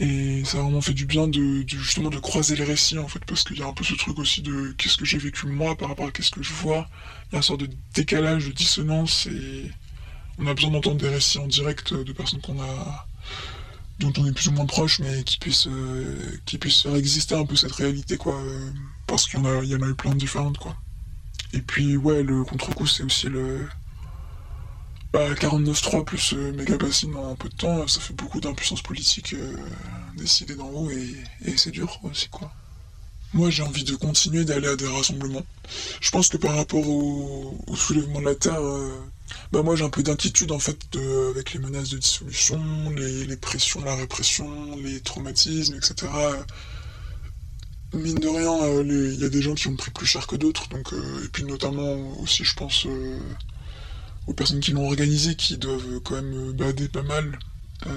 Et 0.00 0.44
ça 0.44 0.58
a 0.58 0.62
vraiment 0.62 0.80
fait 0.80 0.92
du 0.92 1.06
bien 1.06 1.28
de, 1.28 1.64
justement 1.68 2.10
de 2.10 2.18
croiser 2.18 2.56
les 2.56 2.64
récits 2.64 2.98
en 2.98 3.06
fait 3.06 3.24
parce 3.26 3.44
qu'il 3.44 3.58
y 3.58 3.62
a 3.62 3.66
un 3.66 3.72
peu 3.72 3.84
ce 3.84 3.94
truc 3.94 4.18
aussi 4.18 4.42
de 4.42 4.74
qu'est-ce 4.76 4.96
que 4.96 5.04
j'ai 5.04 5.18
vécu 5.18 5.46
moi 5.46 5.76
par 5.76 5.88
rapport 5.88 6.08
à 6.08 6.10
qu'est-ce 6.10 6.32
que 6.32 6.42
je 6.42 6.52
vois. 6.52 6.88
Il 7.28 7.32
y 7.32 7.34
a 7.36 7.38
une 7.38 7.42
sorte 7.42 7.60
de 7.60 7.70
décalage, 7.94 8.46
de 8.46 8.52
dissonance 8.52 9.26
et 9.26 9.70
on 10.38 10.46
a 10.48 10.54
besoin 10.54 10.72
d'entendre 10.72 10.96
des 10.96 11.08
récits 11.08 11.38
en 11.38 11.46
direct 11.46 11.94
de 11.94 12.12
personnes 12.12 12.40
qu'on 12.40 12.60
a 12.60 13.06
dont 14.00 14.12
on 14.18 14.26
est 14.26 14.32
plus 14.32 14.48
ou 14.48 14.52
moins 14.52 14.66
proche 14.66 14.98
mais 14.98 15.22
qui 15.22 15.38
puissent 15.38 15.68
euh, 15.68 16.40
qui 16.44 16.58
puissent 16.58 16.82
faire 16.82 16.96
exister 16.96 17.36
un 17.36 17.46
peu 17.46 17.54
cette 17.54 17.72
réalité 17.72 18.16
quoi 18.16 18.34
euh, 18.34 18.70
parce 19.06 19.28
qu'il 19.28 19.38
y 19.38 19.42
en 19.42 19.44
a 19.46 19.62
il 19.62 19.68
y 19.68 19.76
en 19.76 19.82
a 19.82 19.86
eu 19.86 19.94
plein 19.94 20.10
de 20.10 20.18
différentes 20.18 20.58
quoi. 20.58 20.76
Et 21.52 21.60
puis 21.60 21.96
ouais 21.96 22.24
le 22.24 22.42
contre-coup 22.42 22.88
c'est 22.88 23.04
aussi 23.04 23.28
le 23.28 23.68
bah, 25.14 25.32
49.3 25.34 26.04
plus 26.04 26.32
euh, 26.32 26.52
méga 26.54 26.74
en 26.74 27.36
peu 27.36 27.48
de 27.48 27.54
temps, 27.54 27.86
ça 27.86 28.00
fait 28.00 28.14
beaucoup 28.14 28.40
d'impuissance 28.40 28.82
politique 28.82 29.34
euh, 29.34 29.56
décidée 30.16 30.56
d'en 30.56 30.66
haut 30.66 30.90
et, 30.90 31.56
c'est 31.56 31.70
dur 31.70 32.00
aussi 32.02 32.28
quoi. 32.30 32.50
Moi 33.32 33.48
j'ai 33.48 33.62
envie 33.62 33.84
de 33.84 33.94
continuer 33.94 34.44
d'aller 34.44 34.66
à 34.66 34.74
des 34.74 34.88
rassemblements. 34.88 35.46
Je 36.00 36.10
pense 36.10 36.28
que 36.28 36.36
par 36.36 36.56
rapport 36.56 36.88
au, 36.88 37.56
soulèvement 37.76 38.18
de 38.18 38.24
la 38.24 38.34
Terre, 38.34 38.60
euh, 38.60 38.90
bah 39.52 39.62
moi 39.62 39.76
j'ai 39.76 39.84
un 39.84 39.88
peu 39.88 40.02
d'inquiétude 40.02 40.50
en 40.50 40.58
fait 40.58 40.78
de- 40.90 41.30
avec 41.30 41.52
les 41.52 41.60
menaces 41.60 41.90
de 41.90 41.98
dissolution, 41.98 42.90
les, 42.90 43.24
les 43.24 43.36
pressions, 43.36 43.84
la 43.84 43.94
répression, 43.94 44.76
les 44.78 45.00
traumatismes, 45.00 45.76
etc. 45.76 46.10
Mine 47.92 48.18
de 48.18 48.26
rien, 48.26 48.64
euh, 48.64 49.12
il 49.14 49.20
y 49.20 49.24
a 49.24 49.28
des 49.28 49.42
gens 49.42 49.54
qui 49.54 49.68
ont 49.68 49.76
pris 49.76 49.92
plus 49.92 50.06
cher 50.06 50.26
que 50.26 50.34
d'autres, 50.34 50.68
donc 50.70 50.92
et 50.92 51.28
puis 51.28 51.44
notamment 51.44 52.18
aussi 52.18 52.42
je 52.42 52.56
pense 52.56 52.88
aux 54.26 54.32
personnes 54.32 54.60
qui 54.60 54.72
l'ont 54.72 54.86
organisé 54.86 55.34
qui 55.34 55.56
doivent 55.56 56.00
quand 56.04 56.16
même 56.16 56.34
euh, 56.34 56.52
bader 56.52 56.88
pas 56.88 57.02
mal. 57.02 57.38
Euh, 57.86 57.90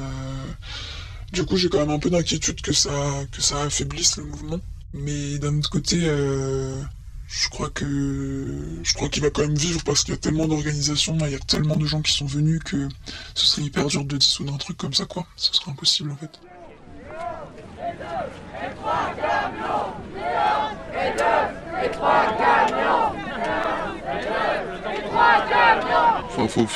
du 1.31 1.45
coup, 1.45 1.57
j'ai 1.57 1.69
quand 1.69 1.79
même 1.79 1.89
un 1.89 1.99
peu 1.99 2.09
d'inquiétude 2.09 2.61
que 2.61 2.73
ça, 2.73 2.91
que 3.31 3.41
ça 3.41 3.61
affaiblisse 3.61 4.17
le 4.17 4.23
mouvement. 4.23 4.59
Mais 4.93 5.37
d'un 5.39 5.57
autre 5.57 5.69
côté, 5.69 5.99
euh, 6.03 6.81
je 7.27 7.49
crois 7.49 7.69
que 7.69 8.79
je 8.83 8.93
crois 8.93 9.09
qu'il 9.09 9.21
va 9.21 9.29
quand 9.29 9.41
même 9.41 9.55
vivre 9.55 9.83
parce 9.83 10.03
qu'il 10.03 10.13
y 10.13 10.17
a 10.17 10.19
tellement 10.19 10.47
d'organisations, 10.47 11.17
il 11.21 11.31
y 11.31 11.35
a 11.35 11.39
tellement 11.39 11.75
de 11.75 11.85
gens 11.85 12.01
qui 12.01 12.13
sont 12.13 12.25
venus 12.25 12.61
que 12.63 12.87
ce 13.35 13.45
serait 13.45 13.63
hyper 13.63 13.87
dur 13.87 14.05
de 14.05 14.17
dissoudre 14.17 14.53
un 14.53 14.57
truc 14.57 14.77
comme 14.77 14.93
ça, 14.93 15.05
quoi. 15.05 15.27
Ce 15.35 15.53
serait 15.53 15.71
impossible 15.71 16.11
en 16.11 16.15
fait. 16.15 16.31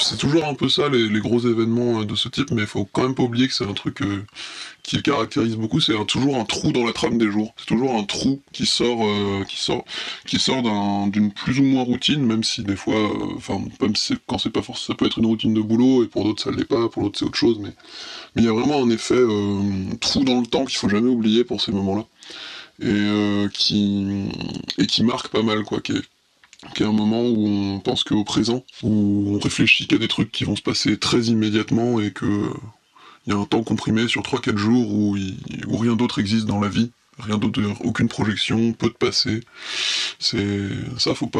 C'est 0.01 0.17
toujours 0.17 0.45
un 0.47 0.53
peu 0.55 0.69
ça, 0.69 0.89
les, 0.89 1.19
gros 1.19 1.39
événements 1.39 2.01
euh, 2.01 2.05
de 2.05 2.15
ce 2.15 2.29
type, 2.29 2.51
mais 2.51 2.61
il 2.63 2.67
faut 2.67 2.85
quand 2.85 3.03
même 3.03 3.15
pas 3.15 3.23
oublier 3.23 3.47
que 3.47 3.53
c'est 3.53 3.65
un 3.65 3.73
truc 3.73 4.01
euh, 4.01 4.25
qui 4.83 4.95
le 4.97 5.01
caractérise 5.03 5.55
beaucoup, 5.55 5.79
c'est 5.79 5.93
toujours 6.07 6.37
un 6.37 6.45
trou 6.45 6.71
dans 6.71 6.85
la 6.85 6.93
trame 6.93 7.17
des 7.17 7.29
jours. 7.31 7.53
C'est 7.57 7.67
toujours 7.67 7.95
un 7.95 8.03
trou 8.03 8.41
qui 8.53 8.65
sort, 8.65 9.05
euh, 9.05 9.43
qui 9.45 9.57
sort, 9.57 9.85
qui 10.25 10.39
sort 10.39 10.63
d'un- 10.63 11.07
d'une 11.07 11.31
plus 11.31 11.59
ou 11.59 11.63
moins 11.63 11.83
routine, 11.83 12.25
même 12.25 12.43
si 12.43 12.63
des 12.63 12.75
fois, 12.75 12.95
euh, 12.95 13.35
enfin, 13.37 13.61
même 13.81 13.95
si 13.95 14.07
c'est- 14.13 14.19
quand 14.27 14.37
c'est 14.39 14.49
pas 14.49 14.61
forcément, 14.63 14.87
ça 14.87 14.95
peut 14.95 15.05
être 15.05 15.19
une 15.19 15.27
routine 15.27 15.53
de 15.53 15.61
boulot, 15.61 16.03
et 16.03 16.07
pour 16.07 16.23
d'autres 16.25 16.43
ça 16.43 16.51
l'est 16.51 16.65
pas, 16.65 16.89
pour 16.89 17.03
d'autres 17.03 17.19
c'est 17.19 17.25
autre 17.25 17.37
chose, 17.37 17.59
mais 17.59 17.73
il 18.37 18.43
y 18.43 18.47
a 18.47 18.53
vraiment 18.53 18.83
un 18.83 18.89
effet 18.89 19.15
euh, 19.15 19.61
trou 20.01 20.23
dans 20.23 20.39
le 20.41 20.47
temps 20.47 20.65
qu'il 20.65 20.77
faut 20.77 20.89
jamais 20.89 21.09
oublier 21.09 21.43
pour 21.43 21.61
ces 21.61 21.71
moments-là, 21.71 22.05
et 22.81 22.85
euh, 22.87 23.47
qui 24.87 25.03
marque 25.03 25.29
pas 25.29 25.43
mal, 25.43 25.63
quoi, 25.63 25.81
est 26.77 26.85
un 26.85 26.91
moment 26.91 27.21
où 27.21 27.47
on 27.47 27.79
pense 27.79 28.03
qu'au 28.03 28.23
présent, 28.23 28.63
où 28.83 29.35
on 29.35 29.39
réfléchit 29.39 29.87
qu'à 29.87 29.97
des 29.97 30.07
trucs 30.07 30.31
qui 30.31 30.43
vont 30.43 30.55
se 30.55 30.61
passer 30.61 30.97
très 30.97 31.21
immédiatement 31.23 31.99
et 31.99 32.11
que 32.11 32.25
euh, 32.25 32.53
il 33.25 33.33
y 33.33 33.35
a 33.35 33.39
un 33.39 33.45
temps 33.45 33.63
comprimé 33.63 34.07
sur 34.07 34.21
3-4 34.21 34.57
jours 34.57 34.91
où, 34.91 35.15
rien 35.69 35.95
d'autre 35.95 36.19
existe 36.19 36.45
dans 36.45 36.59
la 36.59 36.69
vie, 36.69 36.91
rien 37.19 37.37
d'autre, 37.37 37.61
aucune 37.83 38.07
projection, 38.07 38.73
peu 38.73 38.87
de 38.87 38.93
passé. 38.93 39.41
C'est 40.17 40.69
ça, 40.97 41.13
faut 41.13 41.27
pas. 41.27 41.39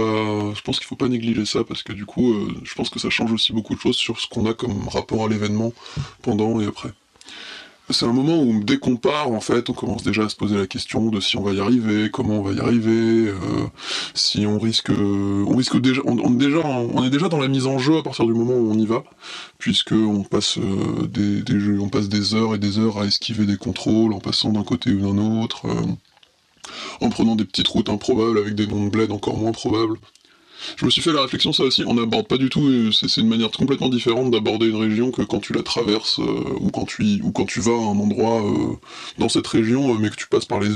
Je 0.53 0.61
pense 0.61 0.78
qu'il 0.78 0.88
faut 0.88 0.95
pas 0.95 1.07
négliger 1.07 1.45
ça 1.45 1.63
parce 1.63 1.82
que 1.82 1.93
du 1.93 2.05
coup, 2.05 2.34
euh, 2.34 2.53
je 2.63 2.74
pense 2.76 2.89
que 2.89 2.99
ça 2.99 3.09
change 3.09 3.32
aussi 3.32 3.51
beaucoup 3.51 3.74
de 3.74 3.80
choses 3.80 3.95
sur 3.95 4.19
ce 4.19 4.28
qu'on 4.28 4.45
a 4.45 4.53
comme 4.53 4.88
rapport 4.89 5.26
à 5.26 5.30
l'événement 5.30 5.74
pendant 6.22 6.59
et 6.61 6.67
après. 6.67 6.91
C'est 7.91 8.05
un 8.05 8.13
moment 8.13 8.41
où 8.41 8.63
dès 8.63 8.77
qu'on 8.77 8.95
part, 8.95 9.31
en 9.31 9.41
fait, 9.41 9.69
on 9.69 9.73
commence 9.73 10.03
déjà 10.03 10.23
à 10.23 10.29
se 10.29 10.35
poser 10.35 10.55
la 10.57 10.67
question 10.67 11.09
de 11.09 11.19
si 11.19 11.37
on 11.37 11.43
va 11.43 11.51
y 11.51 11.59
arriver, 11.59 12.09
comment 12.09 12.39
on 12.39 12.41
va 12.41 12.53
y 12.53 12.59
arriver, 12.59 13.27
euh, 13.27 13.35
si 14.13 14.45
on 14.45 14.59
risque, 14.59 14.91
on 14.91 15.55
risque 15.55 15.79
déjà, 15.79 16.01
on, 16.05 16.33
est 16.33 17.09
déjà, 17.09 17.29
dans 17.29 17.39
la 17.39 17.47
mise 17.47 17.67
en 17.67 17.79
jeu 17.79 17.97
à 17.97 18.03
partir 18.03 18.25
du 18.25 18.33
moment 18.33 18.53
où 18.53 18.71
on 18.71 18.77
y 18.77 18.85
va, 18.85 19.03
puisque 19.57 19.93
on 19.93 20.23
passe 20.23 20.57
euh, 20.57 21.07
des, 21.07 21.43
on 21.79 21.89
passe 21.89 22.07
des 22.07 22.33
heures 22.33 22.55
et 22.55 22.59
des 22.59 22.79
heures 22.79 22.99
à 22.99 23.05
esquiver 23.05 23.45
des 23.45 23.57
contrôles, 23.57 24.13
en 24.13 24.19
passant 24.19 24.51
d'un 24.51 24.63
côté 24.63 24.91
ou 24.91 24.99
d'un 24.99 25.41
autre, 25.41 25.65
euh, 25.65 27.05
en 27.05 27.09
prenant 27.09 27.35
des 27.35 27.45
petites 27.45 27.67
routes 27.67 27.89
improbables 27.89 28.37
avec 28.37 28.55
des 28.55 28.67
noms 28.67 28.85
de 28.85 28.89
bled 28.89 29.11
encore 29.11 29.37
moins 29.37 29.51
probables. 29.51 29.97
Je 30.78 30.86
me 30.86 30.89
suis 30.89 31.01
fait 31.01 31.12
la 31.12 31.22
réflexion, 31.22 31.53
ça 31.53 31.64
aussi, 31.64 31.84
on 31.86 31.93
n'aborde 31.93 32.28
pas 32.28 32.38
du 32.38 32.49
tout, 32.49 32.68
euh, 32.68 32.91
c'est 32.91 33.22
une 33.22 33.28
manière 33.28 33.51
complètement 33.51 33.89
différente 33.89 34.32
d'aborder 34.32 34.68
une 34.68 34.76
région 34.76 35.12
que 35.12 35.22
quand 35.22 35.39
tu 35.39 35.53
la 35.53 35.64
traverses, 35.64 36.20
euh, 36.20 36.43
ou, 36.59 36.70
quand 36.70 36.86
tu, 36.86 37.22
ou 37.24 37.32
quand 37.32 37.45
tu 37.45 37.59
vas 37.59 37.72
à 37.72 37.76
un 37.76 37.99
endroit 37.99 38.43
euh, 38.43 38.76
dans 39.18 39.30
cette 39.30 39.47
région, 39.47 39.93
mais 39.95 40.09
que 40.09 40.16
tu 40.16 40.28
passes 40.28 40.45
par 40.45 40.59
les. 40.59 40.70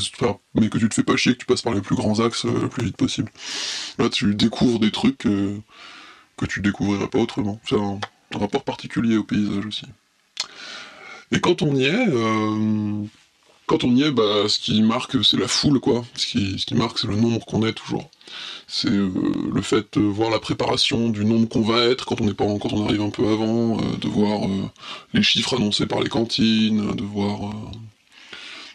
mais 0.56 0.70
que 0.70 0.78
tu 0.78 0.90
te 0.90 0.96
fais 0.96 1.04
pas 1.04 1.16
chier, 1.16 1.34
que 1.34 1.40
tu 1.40 1.46
passes 1.46 1.62
par 1.62 1.74
les 1.74 1.82
plus 1.82 1.96
grands 1.96 2.20
axes 2.20 2.46
le 2.46 2.68
plus 2.68 2.86
vite 2.86 2.98
possible. 2.98 3.32
Là, 3.98 4.10
tu 4.10 4.36
découvres 4.36 4.80
des 4.80 4.92
trucs 4.92 5.18
que 5.18 6.46
tu 6.48 6.62
découvrirais 6.62 7.08
pas 7.08 7.20
autrement. 7.20 7.60
C'est 7.68 7.80
un, 7.80 8.00
rapport 8.38 8.64
particulier 8.64 9.18
au 9.18 9.24
paysage 9.24 9.66
aussi. 9.66 9.86
Et 11.32 11.40
quand 11.40 11.62
on 11.62 11.76
y 11.76 11.86
est, 11.86 12.08
quand 13.68 13.84
on 13.84 13.96
y 13.96 14.04
est, 14.04 14.12
bah, 14.12 14.48
ce 14.48 14.60
qui 14.60 14.82
marque, 14.82 15.24
c'est 15.24 15.38
la 15.38 15.48
foule, 15.48 15.80
quoi. 15.80 16.06
Ce 16.16 16.28
qui, 16.28 16.60
ce 16.60 16.66
qui 16.66 16.76
marque, 16.76 17.00
c'est 17.00 17.08
le 17.08 17.16
nombre 17.16 17.46
qu'on 17.46 17.66
est 17.66 17.74
toujours. 17.74 18.10
C'est 18.68 18.90
euh, 18.90 19.12
le 19.54 19.62
fait 19.62 19.98
de 19.98 20.02
voir 20.02 20.30
la 20.30 20.40
préparation 20.40 21.10
du 21.10 21.26
nombre 21.26 21.48
qu'on 21.48 21.62
va 21.62 21.84
être 21.86 22.06
quand 22.06 22.22
on 22.22 22.28
pas, 22.34 22.46
quand 22.60 22.74
on 22.74 22.86
arrive 22.86 23.02
un 23.02 23.10
peu 23.10 23.28
avant, 23.28 23.80
euh, 23.80 23.98
de 24.00 24.08
voir 24.08 24.46
euh, 24.46 24.70
les 25.14 25.24
chiffres 25.24 25.56
annoncés 25.56 25.86
par 25.86 26.02
les 26.02 26.10
cantines, 26.10 26.92
de 26.96 27.04
voir, 27.04 27.54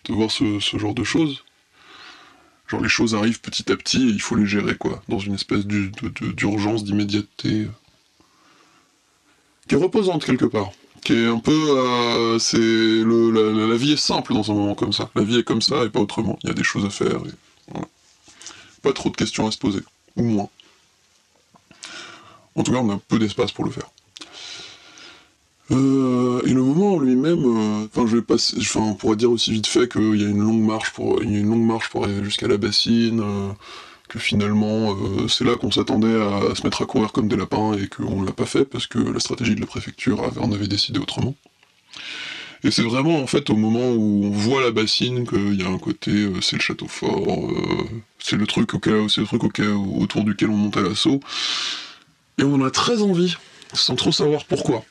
de 0.04 0.12
voir 0.12 0.30
ce, 0.30 0.58
ce 0.60 0.78
genre 0.78 0.94
de 0.94 1.04
choses. 1.04 1.44
Genre 2.68 2.80
les 2.80 2.88
choses 2.88 3.14
arrivent 3.14 3.40
petit 3.40 3.70
à 3.72 3.76
petit 3.76 4.08
et 4.08 4.10
il 4.10 4.20
faut 4.20 4.36
les 4.36 4.46
gérer, 4.46 4.76
quoi, 4.76 5.02
dans 5.08 5.18
une 5.18 5.34
espèce 5.34 5.66
d'urgence, 5.66 6.84
d'immédiateté, 6.84 7.66
qui 9.68 9.74
est 9.74 9.78
reposante 9.78 10.24
quelque 10.24 10.46
part 10.46 10.70
qui 11.00 11.14
est 11.14 11.26
un 11.26 11.38
peu 11.38 11.52
euh, 11.52 12.38
c'est 12.38 12.58
le 12.58 13.30
la, 13.68 13.76
vie 13.76 13.92
est 13.92 13.96
simple 13.96 14.34
dans 14.34 14.50
un 14.50 14.54
moment 14.54 14.74
comme 14.74 14.92
ça. 14.92 15.10
La 15.14 15.22
vie 15.22 15.38
est 15.38 15.42
comme 15.42 15.62
ça 15.62 15.84
et 15.84 15.88
pas 15.88 16.00
autrement. 16.00 16.38
Il 16.42 16.48
y 16.48 16.50
a 16.50 16.54
des 16.54 16.62
choses 16.62 16.84
à 16.84 16.90
faire 16.90 17.16
et 17.16 17.32
voilà. 17.68 17.86
pas 18.82 18.92
trop 18.92 19.10
de 19.10 19.16
questions 19.16 19.46
à 19.46 19.50
se 19.50 19.58
poser. 19.58 19.80
Ou 20.16 20.22
moins. 20.22 20.48
En 22.56 22.62
tout 22.62 22.72
cas 22.72 22.78
on 22.78 22.90
a 22.90 22.98
peu 23.08 23.18
d'espace 23.18 23.52
pour 23.52 23.64
le 23.64 23.70
faire. 23.70 23.90
Euh, 25.70 26.42
et 26.46 26.52
le 26.52 26.62
moment 26.62 26.94
en 26.94 26.98
lui-même, 26.98 27.44
euh, 27.44 27.86
enfin 27.86 28.04
je 28.06 28.16
vais 28.16 28.22
passer, 28.22 28.56
enfin 28.58 28.80
on 28.80 28.94
pourrait 28.94 29.14
dire 29.14 29.30
aussi 29.30 29.52
vite 29.52 29.68
fait 29.68 29.88
qu'il 29.88 30.20
y 30.20 30.24
a 30.24 30.28
une 30.28 30.42
longue 30.42 30.62
marche 30.62 30.92
pour, 30.92 31.22
il 31.22 31.30
y 31.30 31.36
a 31.36 31.38
une 31.38 31.50
longue 31.50 31.64
marche 31.64 31.90
pour 31.90 32.02
arriver 32.02 32.24
jusqu'à 32.24 32.48
la 32.48 32.56
bassine, 32.56 33.22
que 34.10 34.18
finalement 34.18 34.92
euh, 34.92 35.28
c'est 35.28 35.44
là 35.44 35.54
qu'on 35.54 35.70
s'attendait 35.70 36.20
à, 36.20 36.54
se 36.56 36.64
mettre 36.64 36.82
à 36.82 36.84
courir 36.84 37.12
comme 37.12 37.28
des 37.28 37.36
lapins 37.36 37.74
et 37.74 37.86
qu'on 37.86 38.22
l'a 38.22 38.32
pas 38.32 38.44
fait 38.44 38.64
parce 38.64 38.88
que 38.88 38.98
la 38.98 39.20
stratégie 39.20 39.54
de 39.54 39.60
la 39.60 39.66
préfecture 39.66 40.22
avait, 40.24 40.40
en 40.40 40.50
avait 40.52 40.66
décidé 40.66 40.98
autrement. 40.98 41.36
Et 42.64 42.72
c'est 42.72 42.82
vraiment 42.82 43.20
en 43.22 43.26
fait 43.28 43.48
au 43.48 43.56
moment 43.56 43.92
où 43.92 44.24
on 44.24 44.30
voit 44.30 44.62
la 44.62 44.72
bassine 44.72 45.26
qu'il 45.26 45.60
y 45.60 45.64
a 45.64 45.68
un 45.68 45.78
côté, 45.78 46.10
euh, 46.10 46.40
c'est 46.42 46.56
le 46.56 46.62
château 46.62 46.88
fort, 46.88 47.46
euh, 47.50 47.88
c'est 48.18 48.36
le 48.36 48.46
truc 48.46 48.74
auquel, 48.74 49.08
c'est 49.08 49.20
le 49.20 49.26
truc 49.28 49.42
autour 49.44 50.24
duquel 50.24 50.50
on 50.50 50.56
monte 50.56 50.76
à 50.76 50.82
l'assaut, 50.82 51.20
et 52.38 52.42
on 52.42 52.62
a 52.62 52.70
très 52.70 53.00
envie, 53.00 53.36
sans 53.72 53.94
trop 53.94 54.12
savoir 54.12 54.44
pourquoi. 54.44 54.84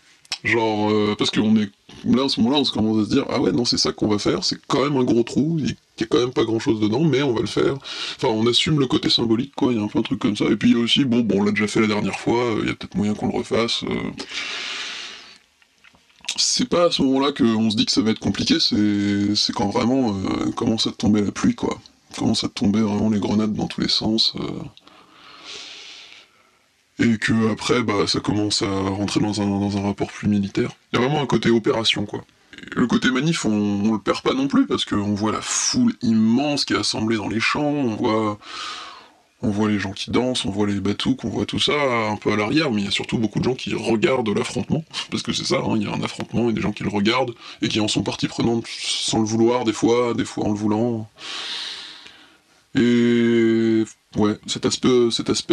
Genre, 0.43 0.89
euh, 0.89 1.15
parce 1.17 1.31
qu'on 1.31 1.55
est. 1.57 1.69
Là, 2.05 2.25
à 2.25 2.29
ce 2.29 2.39
moment-là, 2.39 2.61
on 2.61 2.63
se 2.63 2.71
commence 2.71 3.01
à 3.01 3.09
se 3.09 3.13
dire 3.13 3.25
Ah 3.29 3.41
ouais, 3.41 3.51
non, 3.51 3.65
c'est 3.65 3.77
ça 3.77 3.91
qu'on 3.91 4.07
va 4.07 4.19
faire, 4.19 4.43
c'est 4.43 4.57
quand 4.67 4.81
même 4.81 4.95
un 4.95 5.03
gros 5.03 5.23
trou, 5.23 5.57
il 5.59 5.69
y 5.99 6.03
a 6.03 6.05
quand 6.05 6.19
même 6.19 6.31
pas 6.31 6.45
grand-chose 6.45 6.79
dedans, 6.79 7.03
mais 7.03 7.21
on 7.21 7.33
va 7.33 7.41
le 7.41 7.47
faire. 7.47 7.73
Enfin, 8.15 8.29
on 8.29 8.47
assume 8.47 8.79
le 8.79 8.87
côté 8.87 9.09
symbolique, 9.09 9.53
quoi, 9.55 9.73
il 9.73 9.77
y 9.77 9.81
a 9.81 9.83
un 9.83 9.87
peu 9.87 9.99
un 9.99 10.03
truc 10.03 10.19
comme 10.19 10.37
ça. 10.37 10.45
Et 10.45 10.55
puis 10.55 10.75
aussi, 10.75 11.03
bon, 11.03 11.19
bon 11.19 11.41
on 11.41 11.43
l'a 11.43 11.51
déjà 11.51 11.67
fait 11.67 11.81
la 11.81 11.87
dernière 11.87 12.17
fois, 12.17 12.41
euh, 12.41 12.59
il 12.61 12.67
y 12.69 12.71
a 12.71 12.73
peut-être 12.75 12.95
moyen 12.95 13.13
qu'on 13.15 13.27
le 13.27 13.37
refasse. 13.37 13.83
euh. 13.83 14.11
c'est 16.37 16.69
pas 16.69 16.85
à 16.85 16.91
ce 16.91 17.01
moment-là 17.01 17.33
qu'on 17.33 17.69
se 17.69 17.75
dit 17.75 17.85
que 17.85 17.91
ça 17.91 18.01
va 18.01 18.11
être 18.11 18.19
compliqué, 18.19 18.57
c'est 18.59 19.53
quand 19.53 19.69
vraiment 19.69 20.15
commence 20.55 20.87
à 20.87 20.91
tomber 20.91 21.21
la 21.21 21.31
pluie, 21.31 21.55
quoi. 21.55 21.79
Commence 22.17 22.43
à 22.43 22.49
tomber 22.49 22.81
vraiment 22.81 23.09
les 23.09 23.19
grenades 23.19 23.53
dans 23.53 23.67
tous 23.67 23.81
les 23.81 23.89
sens. 23.89 24.33
Et 26.99 27.17
que 27.17 27.51
après, 27.51 27.81
bah, 27.81 28.07
ça 28.07 28.19
commence 28.19 28.61
à 28.61 28.69
rentrer 28.69 29.19
dans 29.19 29.41
un, 29.41 29.47
dans 29.47 29.77
un 29.77 29.81
rapport 29.81 30.11
plus 30.11 30.27
militaire. 30.27 30.71
Il 30.91 30.99
y 30.99 31.03
a 31.03 31.07
vraiment 31.07 31.21
un 31.21 31.25
côté 31.25 31.49
opération, 31.49 32.05
quoi. 32.05 32.23
Le 32.75 32.87
côté 32.87 33.09
manif, 33.09 33.45
on, 33.45 33.51
on 33.51 33.93
le 33.93 33.99
perd 33.99 34.21
pas 34.21 34.33
non 34.33 34.47
plus, 34.47 34.67
parce 34.67 34.83
qu'on 34.83 35.15
voit 35.15 35.31
la 35.31 35.41
foule 35.41 35.93
immense 36.01 36.65
qui 36.65 36.73
est 36.73 36.77
assemblée 36.77 37.15
dans 37.15 37.29
les 37.29 37.39
champs, 37.39 37.61
on 37.61 37.95
voit, 37.95 38.37
on 39.41 39.49
voit 39.49 39.69
les 39.69 39.79
gens 39.79 39.93
qui 39.93 40.11
dansent, 40.11 40.43
on 40.43 40.51
voit 40.51 40.67
les 40.67 40.81
batouks, 40.81 41.23
on 41.23 41.29
voit 41.29 41.45
tout 41.45 41.59
ça 41.59 41.73
un 42.11 42.17
peu 42.17 42.33
à 42.33 42.35
l'arrière, 42.35 42.69
mais 42.71 42.81
il 42.81 42.85
y 42.85 42.87
a 42.89 42.91
surtout 42.91 43.17
beaucoup 43.17 43.39
de 43.39 43.45
gens 43.45 43.55
qui 43.55 43.73
regardent 43.73 44.35
l'affrontement, 44.37 44.83
parce 45.11 45.23
que 45.23 45.31
c'est 45.31 45.45
ça, 45.45 45.57
hein, 45.57 45.75
il 45.77 45.83
y 45.83 45.87
a 45.87 45.93
un 45.93 46.03
affrontement 46.03 46.49
et 46.49 46.53
des 46.53 46.61
gens 46.61 46.73
qui 46.73 46.83
le 46.83 46.89
regardent, 46.89 47.33
et 47.61 47.69
qui 47.69 47.79
en 47.79 47.87
sont 47.87 48.03
partie 48.03 48.27
prenante 48.27 48.65
sans 48.67 49.19
le 49.19 49.25
vouloir 49.25 49.63
des 49.63 49.73
fois, 49.73 50.13
des 50.13 50.25
fois 50.25 50.45
en 50.45 50.51
le 50.51 50.57
voulant. 50.57 51.09
Et 52.75 53.83
ouais, 54.17 54.37
cet 54.47 54.65
aspect, 54.65 54.87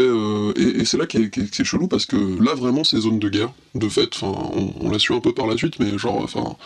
euh, 0.02 0.52
et, 0.56 0.84
c'est 0.84 0.96
là 0.96 1.06
qui 1.06 1.18
est, 1.18 1.30
qui 1.30 1.40
est- 1.40 1.50
qui 1.50 1.62
est 1.62 1.64
chelou 1.64 1.88
parce 1.88 2.06
que 2.06 2.16
là 2.42 2.54
vraiment 2.54 2.84
c'est 2.84 2.98
zone 2.98 3.18
de 3.18 3.28
guerre. 3.28 3.52
De 3.74 3.88
fait, 3.88 4.10
on, 4.22 4.90
l'a 4.90 4.98
su 4.98 5.12
un 5.12 5.20
peu 5.20 5.32
par 5.34 5.46
la 5.46 5.56
suite, 5.56 5.78
mais 5.78 5.96
genre, 5.98 6.16
enfin, 6.22 6.56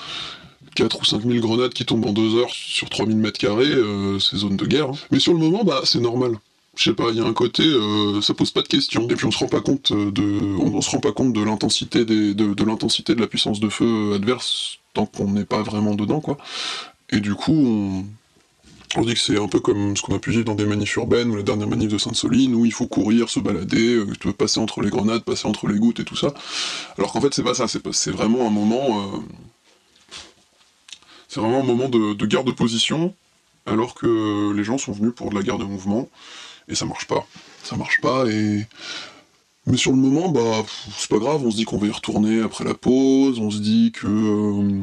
4 0.77 1.01
ou 1.01 1.05
5 1.05 1.23
000 1.23 1.41
grenades 1.47 1.73
qui 1.73 1.85
tombent 1.85 2.07
en 2.07 2.13
2 2.13 2.37
heures 2.37 2.51
sur 2.51 2.89
3000 2.89 3.17
mètres 3.17 3.39
carrés, 3.41 3.65
euh, 3.67 4.19
c'est 4.19 4.37
zone 4.37 4.57
de 4.57 4.67
guerre. 4.67 4.91
hein. 4.91 4.99
Mais 5.11 5.19
sur 5.21 5.33
le 5.33 5.39
moment, 5.41 5.65
bah 5.65 5.83
c'est 5.85 6.01
normal. 6.01 6.39
Je 6.77 6.85
sais 6.85 6.95
pas, 6.95 7.11
il 7.11 7.17
y 7.17 7.21
a 7.21 7.25
un 7.27 7.33
côté, 7.33 7.65
euh, 7.65 8.21
ça 8.23 8.33
pose 8.33 8.53
pas 8.53 8.63
de 8.63 8.69
questions. 8.69 9.09
Et 9.09 9.15
puis 9.17 9.27
on 9.27 9.31
se 9.33 9.39
rend 9.39 9.49
pas 9.49 9.61
compte 9.61 9.93
de, 9.93 10.41
on, 10.61 10.81
se 10.81 10.91
rend 10.91 11.01
pas 11.01 11.13
compte 11.13 11.33
de 11.33 11.43
l'intensité 11.43 12.05
de, 12.05 12.33
de 12.33 12.65
l'intensité 12.65 13.15
de 13.15 13.21
la 13.21 13.27
puissance 13.27 13.59
de 13.61 13.69
feu 13.69 14.13
adverse 14.15 14.79
tant 14.95 15.07
qu'on 15.07 15.31
n'est 15.33 15.45
pas 15.45 15.63
vraiment 15.63 15.95
dedans, 15.95 16.21
quoi. 16.21 16.39
Et 17.11 17.21
du 17.21 17.35
coup, 17.35 17.53
on, 17.53 18.05
on 18.97 19.03
dit 19.03 19.15
que 19.15 19.21
c'est 19.21 19.39
un 19.39 19.47
peu 19.49 19.61
comme 19.61 19.97
ce 19.97 20.03
qu'on 20.03 20.15
a 20.15 20.19
pu 20.19 20.31
vivre 20.31 20.45
dans 20.45 20.55
des 20.55 20.65
manifs 20.67 20.97
urbaines 20.97 21.31
ou 21.31 21.37
la 21.37 21.43
dernière 21.43 21.69
manif 21.69 21.89
de 21.89 21.99
Sainte-Soline 21.99 22.55
où 22.55 22.65
il 22.65 22.73
faut 22.73 22.87
courir, 22.87 23.29
se 23.29 23.41
balader, 23.41 23.95
euh, 23.95 24.07
tu 24.21 24.29
veux 24.29 24.35
passer 24.35 24.59
entre 24.59 24.81
les 24.81 24.91
grenades, 24.91 25.23
passer 25.23 25.47
entre 25.47 25.69
les 25.69 25.79
gouttes 25.79 26.01
et 26.01 26.05
tout 26.05 26.17
ça. 26.17 26.35
Alors 26.99 27.13
qu'en 27.13 27.21
fait, 27.21 27.33
c'est 27.33 27.43
pas 27.43 27.55
ça, 27.55 27.67
c'est 27.69 28.11
vraiment 28.11 28.47
un 28.47 28.51
moment. 28.51 29.01
euh, 29.01 29.19
c'est 31.29 31.41
vraiment 31.41 31.61
un 31.61 31.65
moment 31.65 31.89
de, 31.89 32.15
de 32.15 32.27
guerre 32.27 32.45
de 32.45 32.53
position, 32.53 33.15
alors 33.67 33.95
que 33.95 34.53
les 34.53 34.65
gens 34.65 34.79
sont 34.79 34.93
venus 34.93 35.13
pour 35.15 35.31
de 35.31 35.37
la 35.37 35.43
guerre 35.43 35.59
de 35.59 35.65
mouvement, 35.65 36.09
et 36.69 36.75
ça 36.75 36.87
marche 36.87 37.07
pas. 37.07 37.27
Ça 37.63 37.77
marche 37.77 38.01
pas, 38.01 38.27
et. 38.27 38.67
Mais 39.67 39.77
sur 39.77 39.93
le 39.93 39.99
moment, 39.99 40.31
bah, 40.31 40.65
c'est 40.97 41.11
pas 41.11 41.19
grave, 41.19 41.45
on 41.45 41.51
se 41.51 41.57
dit 41.57 41.65
qu'on 41.65 41.79
va 41.79 41.87
y 41.87 41.91
retourner 41.91 42.41
après 42.41 42.65
la 42.65 42.75
pause, 42.75 43.39
on 43.39 43.51
se 43.51 43.59
dit 43.59 43.93
que. 43.93 44.07
euh, 44.07 44.81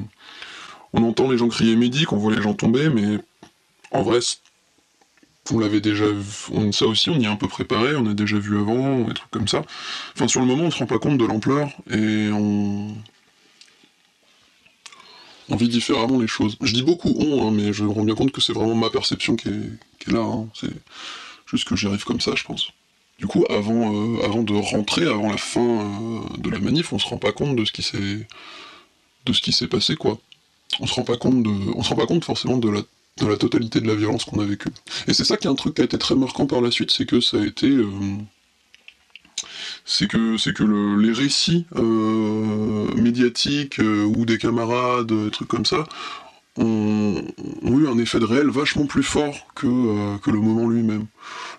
on 0.94 1.04
entend 1.04 1.30
les 1.30 1.38
gens 1.38 1.50
crier 1.50 1.76
médic, 1.76 2.14
on 2.14 2.18
voit 2.18 2.34
les 2.34 2.42
gens 2.42 2.54
tomber, 2.54 2.90
mais 2.90 3.20
en 3.92 4.02
vrai, 4.04 4.20
on 5.52 5.60
l'avait 5.60 5.80
déjà 5.80 6.06
vu, 6.08 6.24
on- 6.52 6.72
ça 6.72 6.86
aussi, 6.86 7.10
on 7.10 7.18
y 7.20 7.24
est 7.24 7.28
un 7.28 7.38
peu 7.38 7.48
préparé, 7.48 7.96
on 7.96 8.06
a 8.08 8.14
déjà 8.14 8.38
vu 8.38 8.58
avant, 8.60 9.02
des 9.06 9.14
trucs 9.14 9.32
comme 9.32 9.48
ça. 9.48 9.64
Enfin, 10.16 10.28
sur 10.28 10.42
le 10.42 10.46
moment, 10.46 10.64
on 10.66 10.72
se 10.72 10.78
rend 10.80 10.88
pas 10.88 11.00
compte 11.00 11.18
de 11.18 11.26
l'ampleur, 11.26 11.70
et 11.90 12.30
on 12.32 12.94
on 15.50 15.56
vit 15.56 15.70
différemment 15.70 16.20
les 16.20 16.28
choses. 16.28 16.58
Je 16.62 16.74
dis 16.74 16.84
beaucoup 16.84 17.14
on, 17.18 17.48
hein, 17.48 17.52
mais 17.52 17.72
je 17.72 17.84
me 17.84 17.90
rends 17.90 18.04
bien 18.04 18.16
compte 18.16 18.32
que 18.32 18.42
c'est 18.42 18.54
vraiment 18.54 18.76
ma 18.76 18.90
perception 18.90 19.36
qui 19.36 19.48
est, 19.48 19.70
qui 20.00 20.10
est 20.10 20.14
là. 20.14 20.20
hein. 20.20 20.48
C'est 20.54 20.72
juste 21.46 21.68
que 21.68 21.76
j'y 21.76 21.88
arrive 21.88 22.04
comme 22.04 22.20
ça, 22.20 22.32
je 22.36 22.44
pense. 22.44 22.72
Du 23.20 23.28
coup, 23.28 23.46
avant, 23.50 23.94
euh, 23.94 24.26
avant 24.26 24.44
de 24.44 24.54
rentrer, 24.54 25.06
avant 25.08 25.32
la 25.32 25.38
fin 25.38 25.62
euh, 25.62 26.20
de 26.38 26.50
la 26.50 26.60
manif, 26.60 26.92
on 26.94 27.00
se 27.00 27.08
rend 27.08 27.18
pas 27.18 27.32
compte 27.32 27.56
de 27.56 27.66
ce 27.66 27.72
qui 27.72 27.82
s'est 27.82 28.28
de 29.26 29.34
ce 29.34 29.42
qui 29.42 29.52
s'est 29.52 29.68
passé, 29.68 29.96
quoi. 29.96 30.20
On 30.80 30.88
se 30.88 30.94
rend 30.94 31.04
pas 31.04 31.18
compte 31.18 31.44
de, 31.44 31.50
on 31.76 31.84
se 31.84 31.90
rend 31.90 31.96
pas 31.96 32.06
compte 32.08 32.26
forcément 32.26 32.58
de 32.58 32.70
la 32.70 32.82
de 33.20 33.28
la 33.28 33.38
totalité 33.38 33.82
de 33.82 33.88
la 33.88 33.96
violence 33.96 34.26
qu'on 34.26 34.40
a 34.40 34.46
vécue. 34.46 34.70
Et 35.08 35.14
c'est 35.14 35.24
ça 35.26 35.38
qui 35.38 35.48
est 35.48 35.50
un 35.50 35.56
truc 35.56 35.76
qui 35.76 35.82
a 35.82 35.86
été 35.86 35.98
très 35.98 36.16
marquant 36.16 36.46
par 36.48 36.62
la 36.62 36.72
suite, 36.72 36.92
c'est 36.92 37.06
que 37.06 37.20
ça 37.22 37.38
a 37.38 37.46
été 37.46 37.68
euh, 37.70 37.86
c'est 39.86 40.08
que 40.08 40.38
que 40.52 40.64
le- 40.64 40.98
les 41.02 41.14
récits 41.14 41.66
euh, 41.76 42.88
médiatiques 42.96 43.80
euh, 43.80 44.04
ou 44.06 44.26
des 44.26 44.38
camarades, 44.38 45.12
trucs 45.32 45.48
comme 45.48 45.66
ça, 45.66 45.88
ont, 46.58 47.22
eu 47.64 47.88
un 47.88 47.98
effet 47.98 48.20
de 48.20 48.26
réel 48.26 48.50
vachement 48.50 48.86
plus 48.86 49.04
fort 49.04 49.48
que, 49.56 49.68
euh, 49.68 50.18
que 50.18 50.32
le 50.32 50.40
moment 50.40 50.68
lui-même. 50.68 51.06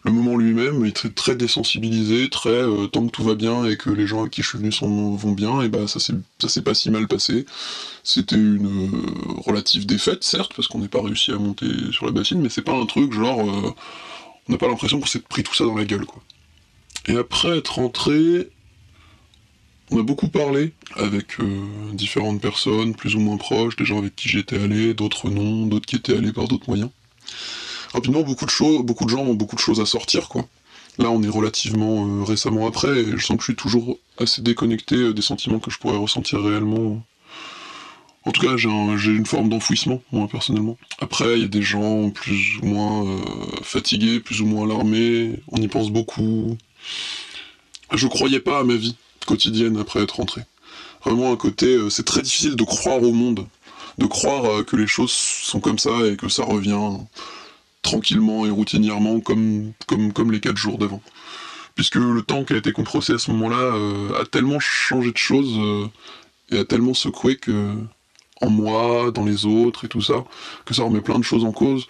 Le 0.05 0.13
moment 0.13 0.37
lui-même 0.37 0.85
est 0.85 1.15
très, 1.15 1.37
désensibilisé, 1.37 2.29
très 2.31 2.51
euh, 2.51 2.87
tant 2.87 3.07
que 3.07 3.11
tout 3.11 3.23
va 3.23 3.35
bien 3.35 3.65
et 3.65 3.77
que 3.77 3.91
les 3.91 4.07
gens 4.07 4.25
à 4.25 4.29
qui 4.29 4.43
je 4.43 4.49
suis 4.49 4.59
venu 4.59 4.73
sont, 4.73 5.15
vont 5.15 5.33
bien, 5.33 5.63
et 5.63 5.69
bah 5.69 5.87
ça 5.87 6.01
s'est 6.01 6.63
pas 6.63 6.75
si 6.75 6.91
mal 6.91 7.07
passé. 7.07 7.47
C'était 8.03 8.37
une 8.37 8.67
euh, 8.67 9.41
relative 9.45 9.87
défaite, 9.87 10.25
certes, 10.25 10.53
parce 10.55 10.69
qu'on 10.69 10.79
n'est 10.79 10.89
pas 10.89 11.03
réussi 11.03 11.33
à 11.33 11.37
monter 11.37 11.67
sur 11.93 12.07
la 12.07 12.13
bassine, 12.13 12.41
mais 12.41 12.49
c'est 12.49 12.63
pas 12.63 12.75
un 12.75 12.87
truc 12.87 13.13
genre. 13.13 13.39
on 13.39 14.53
n'a 14.53 14.59
pas 14.59 14.69
l'impression 14.69 15.01
qu'on 15.01 15.07
s'est 15.07 15.21
pris 15.21 15.43
tout 15.43 15.55
ça 15.55 15.65
dans 15.65 15.77
la 15.77 15.85
gueule, 15.85 16.07
quoi. 16.07 16.23
Et 17.07 17.17
après 17.17 17.57
être 17.57 17.77
rentré, 17.77 18.51
on 19.91 19.99
a 19.99 20.03
beaucoup 20.03 20.29
parlé 20.29 20.73
avec 20.97 21.41
euh, 21.41 21.47
différentes 21.93 22.41
personnes, 22.41 22.95
plus 22.95 23.15
ou 23.15 23.21
moins 23.21 23.37
proches, 23.37 23.77
des 23.77 23.85
gens 23.85 23.99
avec 23.99 24.15
qui 24.17 24.29
j'étais 24.29 24.59
allé, 24.59 24.95
d'autres 24.95 25.31
non, 25.31 25.67
d'autres 25.67 25.87
qui 25.87 25.97
étaient 25.97 26.17
allés 26.17 26.33
par 26.33 26.47
d'autres 26.49 26.69
moyens. 26.69 26.91
Rapidement, 27.93 28.23
beaucoup 28.23 28.45
de 28.45 28.51
choses, 28.51 28.83
beaucoup 28.85 29.05
de 29.07 29.11
gens 29.11 29.25
ont 29.25 29.35
beaucoup 29.35 29.57
de 29.57 29.61
choses 29.61 29.81
à 29.81 29.87
sortir, 29.87 30.29
quoi. 30.29 30.47
Là, 30.99 31.11
on 31.11 31.23
est 31.23 31.29
relativement 31.29 32.07
euh, 32.07 32.25
récemment 32.25 32.67
après, 32.67 33.01
et 33.01 33.17
je 33.17 33.25
sens 33.25 33.37
que 33.37 33.43
je 33.43 33.53
suis 33.53 33.57
toujours 33.57 33.99
assez 34.19 34.43
déconnecté 34.43 34.97
euh, 34.97 35.15
des 35.15 35.23
sentiments 35.23 35.59
que 35.61 35.71
je 35.71 35.79
pourrais 35.79 35.97
ressentir 35.97 36.41
réellement. 36.43 37.03
En 38.25 38.33
tout 38.33 38.43
cas, 38.47 38.57
j'ai 38.59 38.69
un- 38.69 38.97
j'ai 38.99 39.13
une 39.13 39.25
forme 39.25 39.49
d'enfouissement, 39.49 40.03
moi, 40.13 40.29
personnellement. 40.29 40.77
Après, 41.01 41.37
il 41.37 41.43
y 41.43 41.45
a 41.45 41.49
des 41.49 41.63
gens 41.63 42.11
plus 42.11 42.59
ou 42.63 42.67
moins 42.67 43.07
fatigués, 43.63 44.21
plus 44.21 44.43
ou 44.43 44.47
moins 44.47 44.67
alarmés, 44.67 45.37
on 45.51 45.57
y 45.63 45.69
pense 45.69 45.91
beaucoup. 45.91 46.59
Je 47.95 48.07
croyais 48.07 48.41
pas 48.41 48.59
à 48.59 48.65
ma 48.65 48.75
vie 48.75 48.97
quotidienne 49.29 49.77
après 49.79 50.03
être 50.03 50.17
rentré. 50.17 50.43
Vraiment 51.05 51.33
un 51.33 51.37
côté, 51.37 51.67
euh, 51.67 51.91
c'est 51.91 52.05
très 52.05 52.23
difficile 52.23 52.57
de 52.57 52.65
croire 52.65 53.03
au 53.03 53.13
monde, 53.13 53.47
de 53.99 54.07
croire 54.07 54.45
euh, 54.47 54.63
que 54.65 54.77
les 54.77 54.87
choses 54.87 55.13
sont 55.13 55.61
comme 55.61 55.79
ça 55.79 55.91
et 56.07 56.17
que 56.17 56.29
ça 56.29 56.45
revient 56.45 56.99
tranquillement 57.83 58.47
et 58.47 58.51
routinièrement 58.51 59.21
comme, 59.21 59.73
comme, 59.87 60.13
comme 60.13 60.33
les 60.33 60.41
quatre 60.41 60.57
jours 60.57 60.79
d'avant. 60.79 61.03
Puisque 61.75 61.97
le 61.97 62.23
temps 62.23 62.45
qui 62.45 62.55
a 62.55 62.57
été 62.57 62.73
compressé 62.73 63.13
à 63.13 63.19
ce 63.19 63.31
moment-là 63.31 63.57
euh, 63.57 64.21
a 64.21 64.25
tellement 64.25 64.59
changé 64.59 65.13
de 65.13 65.17
choses 65.17 65.55
euh, 65.59 65.87
et 66.51 66.59
a 66.59 66.65
tellement 66.65 66.95
secoué 66.95 67.37
que 67.37 67.75
en 68.41 68.51
moi, 68.51 69.11
dans 69.13 69.25
les 69.25 69.47
autres 69.47 69.85
et 69.85 69.89
tout 69.89 70.03
ça, 70.03 70.25
que 70.65 70.75
ça 70.75 70.85
remet 70.85 71.01
plein 71.01 71.19
de 71.19 71.25
choses 71.25 71.45
en 71.45 71.53
cause. 71.53 71.87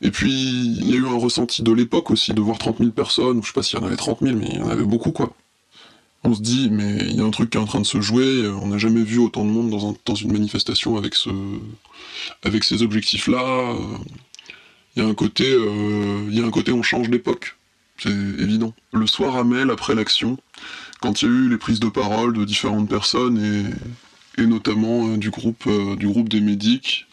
Et 0.00 0.10
puis, 0.10 0.32
il 0.32 0.90
y 0.90 0.94
a 0.94 0.96
eu 0.96 1.06
un 1.06 1.18
ressenti 1.18 1.62
de 1.62 1.72
l'époque 1.72 2.10
aussi, 2.10 2.34
de 2.34 2.40
voir 2.40 2.58
30 2.58 2.78
000 2.78 2.90
personnes, 2.90 3.42
je 3.42 3.48
sais 3.48 3.52
pas 3.52 3.62
s'il 3.62 3.78
y 3.78 3.82
en 3.82 3.86
avait 3.86 3.96
30 3.96 4.20
000, 4.22 4.36
mais 4.36 4.46
il 4.46 4.58
y 4.58 4.62
en 4.62 4.68
avait 4.68 4.84
beaucoup, 4.84 5.10
quoi. 5.10 5.32
On 6.24 6.34
se 6.34 6.40
dit, 6.40 6.68
mais 6.70 6.98
il 7.00 7.16
y 7.16 7.20
a 7.20 7.24
un 7.24 7.30
truc 7.30 7.50
qui 7.50 7.58
est 7.58 7.60
en 7.60 7.64
train 7.66 7.80
de 7.80 7.86
se 7.86 8.00
jouer, 8.00 8.46
on 8.48 8.68
n'a 8.68 8.78
jamais 8.78 9.02
vu 9.02 9.18
autant 9.18 9.44
de 9.44 9.50
monde 9.50 9.70
dans, 9.70 9.90
un- 9.90 9.96
dans 10.04 10.14
une 10.14 10.32
manifestation 10.32 10.96
avec, 10.96 11.14
ce, 11.16 11.30
avec 12.44 12.62
ces 12.64 12.82
objectifs-là. 12.82 13.74
Il 14.96 15.02
y 15.02 15.06
a 15.06 15.08
un 15.08 15.14
côté, 15.14 15.44
euh, 15.46 16.24
il 16.30 16.38
y 16.38 16.42
a 16.42 16.46
un 16.46 16.50
côté 16.50 16.70
on 16.70 16.82
change 16.82 17.08
d'époque, 17.10 17.56
c'est 17.98 18.10
évident. 18.10 18.72
Le 18.92 19.06
soir 19.06 19.36
à 19.36 19.42
Mel, 19.42 19.70
après 19.70 19.94
l'action, 19.94 20.38
quand 21.00 21.22
il 21.22 21.24
y 21.24 21.28
a 21.28 21.34
eu 21.34 21.48
les 21.50 21.58
prises 21.58 21.80
de 21.80 21.88
parole 21.88 22.36
de 22.36 22.44
différentes 22.44 22.88
personnes, 22.88 23.38
et, 24.38 24.42
et 24.42 24.46
notamment 24.46 25.08
euh, 25.08 25.16
du, 25.16 25.30
groupe, 25.30 25.64
euh, 25.66 25.96
du 25.96 26.06
groupe 26.06 26.28
des 26.28 26.40
médics, 26.40 27.06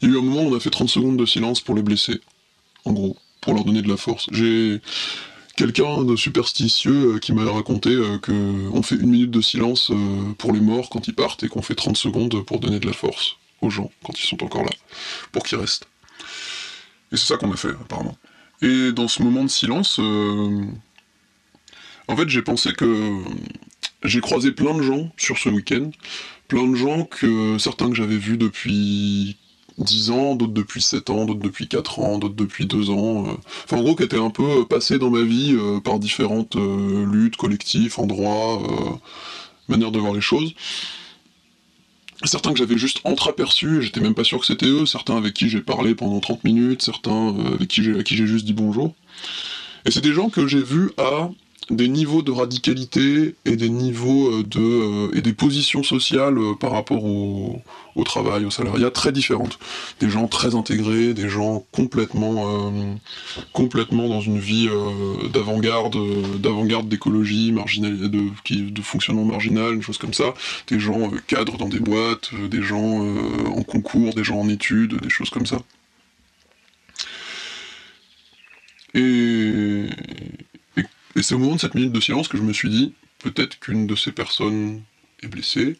il 0.00 0.08
y 0.08 0.12
a 0.12 0.14
eu 0.14 0.18
un 0.18 0.22
moment 0.22 0.42
où 0.44 0.52
on 0.54 0.56
a 0.56 0.60
fait 0.60 0.70
30 0.70 0.88
secondes 0.88 1.16
de 1.18 1.26
silence 1.26 1.60
pour 1.60 1.74
les 1.74 1.82
blessés, 1.82 2.20
en 2.86 2.92
gros, 2.92 3.16
pour 3.42 3.52
leur 3.52 3.64
donner 3.64 3.82
de 3.82 3.88
la 3.88 3.96
force. 3.98 4.26
J'ai 4.32 4.80
quelqu'un 5.62 6.02
de 6.02 6.16
superstitieux 6.16 7.14
euh, 7.14 7.18
qui 7.20 7.32
m'a 7.32 7.48
raconté 7.48 7.90
euh, 7.90 8.18
que 8.18 8.32
on 8.72 8.82
fait 8.82 8.96
une 8.96 9.10
minute 9.10 9.30
de 9.30 9.40
silence 9.40 9.92
euh, 9.92 10.32
pour 10.36 10.52
les 10.52 10.60
morts 10.60 10.90
quand 10.90 11.06
ils 11.06 11.14
partent 11.14 11.44
et 11.44 11.48
qu'on 11.48 11.62
fait 11.62 11.76
30 11.76 11.96
secondes 11.96 12.44
pour 12.44 12.58
donner 12.58 12.80
de 12.80 12.86
la 12.86 12.92
force 12.92 13.36
aux 13.60 13.70
gens 13.70 13.92
quand 14.02 14.18
ils 14.18 14.26
sont 14.26 14.42
encore 14.42 14.64
là, 14.64 14.72
pour 15.30 15.44
qu'ils 15.44 15.58
restent. 15.58 15.86
Et 17.12 17.16
c'est 17.16 17.26
ça 17.26 17.36
qu'on 17.36 17.52
a 17.52 17.56
fait, 17.56 17.68
apparemment. 17.68 18.16
Et 18.60 18.90
dans 18.90 19.06
ce 19.06 19.22
moment 19.22 19.44
de 19.44 19.50
silence, 19.50 20.00
en 20.00 22.16
fait, 22.16 22.28
j'ai 22.28 22.42
pensé 22.42 22.72
que 22.72 23.20
j'ai 24.02 24.20
croisé 24.20 24.50
plein 24.50 24.74
de 24.74 24.82
gens 24.82 25.12
sur 25.16 25.38
ce 25.38 25.48
week-end, 25.48 25.92
plein 26.48 26.66
de 26.66 26.74
gens 26.74 27.04
que 27.04 27.56
certains 27.58 27.88
que 27.88 27.94
j'avais 27.94 28.18
vus 28.18 28.36
depuis 28.36 29.36
10 29.82 30.10
ans, 30.10 30.34
d'autres 30.34 30.52
depuis 30.52 30.82
7 30.82 31.10
ans, 31.10 31.24
d'autres 31.24 31.40
depuis 31.40 31.68
4 31.68 31.98
ans, 31.98 32.18
d'autres 32.18 32.34
depuis 32.34 32.66
2 32.66 32.90
ans. 32.90 33.26
euh. 33.26 33.32
Enfin, 33.64 33.78
en 33.78 33.82
gros, 33.82 33.94
qui 33.94 34.02
étaient 34.02 34.18
un 34.18 34.30
peu 34.30 34.66
passés 34.66 34.98
dans 34.98 35.10
ma 35.10 35.22
vie 35.22 35.54
euh, 35.54 35.80
par 35.80 35.98
différentes 35.98 36.56
euh, 36.56 37.04
luttes, 37.06 37.36
collectifs, 37.36 37.98
endroits, 37.98 38.62
manières 39.68 39.92
de 39.92 39.98
voir 39.98 40.12
les 40.12 40.20
choses. 40.20 40.54
Certains 42.24 42.52
que 42.52 42.58
j'avais 42.58 42.78
juste 42.78 43.00
entreaperçus, 43.04 43.82
j'étais 43.82 44.00
même 44.00 44.14
pas 44.14 44.24
sûr 44.24 44.38
que 44.38 44.46
c'était 44.46 44.66
eux, 44.66 44.86
certains 44.86 45.16
avec 45.16 45.34
qui 45.34 45.48
j'ai 45.48 45.60
parlé 45.60 45.94
pendant 45.94 46.20
30 46.20 46.44
minutes, 46.44 46.82
certains 46.82 47.34
avec 47.54 47.68
qui 47.68 47.82
j'ai, 47.82 47.98
à 47.98 48.02
qui 48.04 48.16
j'ai 48.16 48.26
juste 48.26 48.44
dit 48.44 48.52
bonjour. 48.52 48.94
Et 49.84 49.90
c'est 49.90 50.00
des 50.00 50.12
gens 50.12 50.28
que 50.28 50.46
j'ai 50.46 50.62
vus 50.62 50.92
à 50.98 51.30
des 51.70 51.88
niveaux 51.88 52.22
de 52.22 52.30
radicalité 52.30 53.34
et 53.44 53.56
des 53.56 53.68
niveaux 53.68 54.28
euh, 54.28 54.42
de 54.44 54.60
euh, 54.60 55.16
et 55.16 55.20
des 55.20 55.32
positions 55.32 55.82
sociales 55.82 56.38
euh, 56.38 56.54
par 56.54 56.72
rapport 56.72 57.04
au, 57.04 57.60
au, 57.94 58.04
travail, 58.04 58.44
au 58.44 58.50
salariat 58.50 58.90
très 58.90 59.12
différentes. 59.12 59.58
Des 60.00 60.10
gens 60.10 60.26
très 60.26 60.54
intégrés, 60.54 61.14
des 61.14 61.28
gens 61.28 61.64
complètement 61.72 62.72
complètement 63.52 64.08
dans 64.08 64.20
une 64.20 64.38
vie 64.38 64.68
d'avant-garde, 65.32 65.96
d'avant-garde 66.38 66.88
d'écologie, 66.88 67.52
de, 67.52 68.70
de 68.70 68.82
fonctionnement 68.82 69.24
marginal, 69.24 69.76
des 69.76 69.82
choses 69.82 69.98
comme 69.98 70.14
ça. 70.14 70.34
Des 70.68 70.80
gens 70.80 71.10
cadres 71.26 71.58
dans 71.58 71.68
des 71.68 71.80
boîtes, 71.80 72.30
des 72.50 72.62
gens 72.62 73.00
en 73.46 73.62
concours, 73.62 74.14
des 74.14 74.24
gens 74.24 74.38
en 74.40 74.48
études, 74.48 75.00
des 75.00 75.10
choses 75.10 75.30
comme 75.30 75.46
ça. 75.46 75.58
Et, 78.94 79.86
et 81.16 81.22
c'est 81.22 81.34
au 81.34 81.38
moment 81.38 81.56
de 81.56 81.60
cette 81.60 81.74
minute 81.74 81.92
de 81.92 82.00
silence 82.00 82.28
que 82.28 82.38
je 82.38 82.42
me 82.42 82.52
suis 82.52 82.70
dit, 82.70 82.94
peut-être 83.18 83.58
qu'une 83.60 83.86
de 83.86 83.94
ces 83.94 84.12
personnes 84.12 84.82
est 85.22 85.28
blessée, 85.28 85.78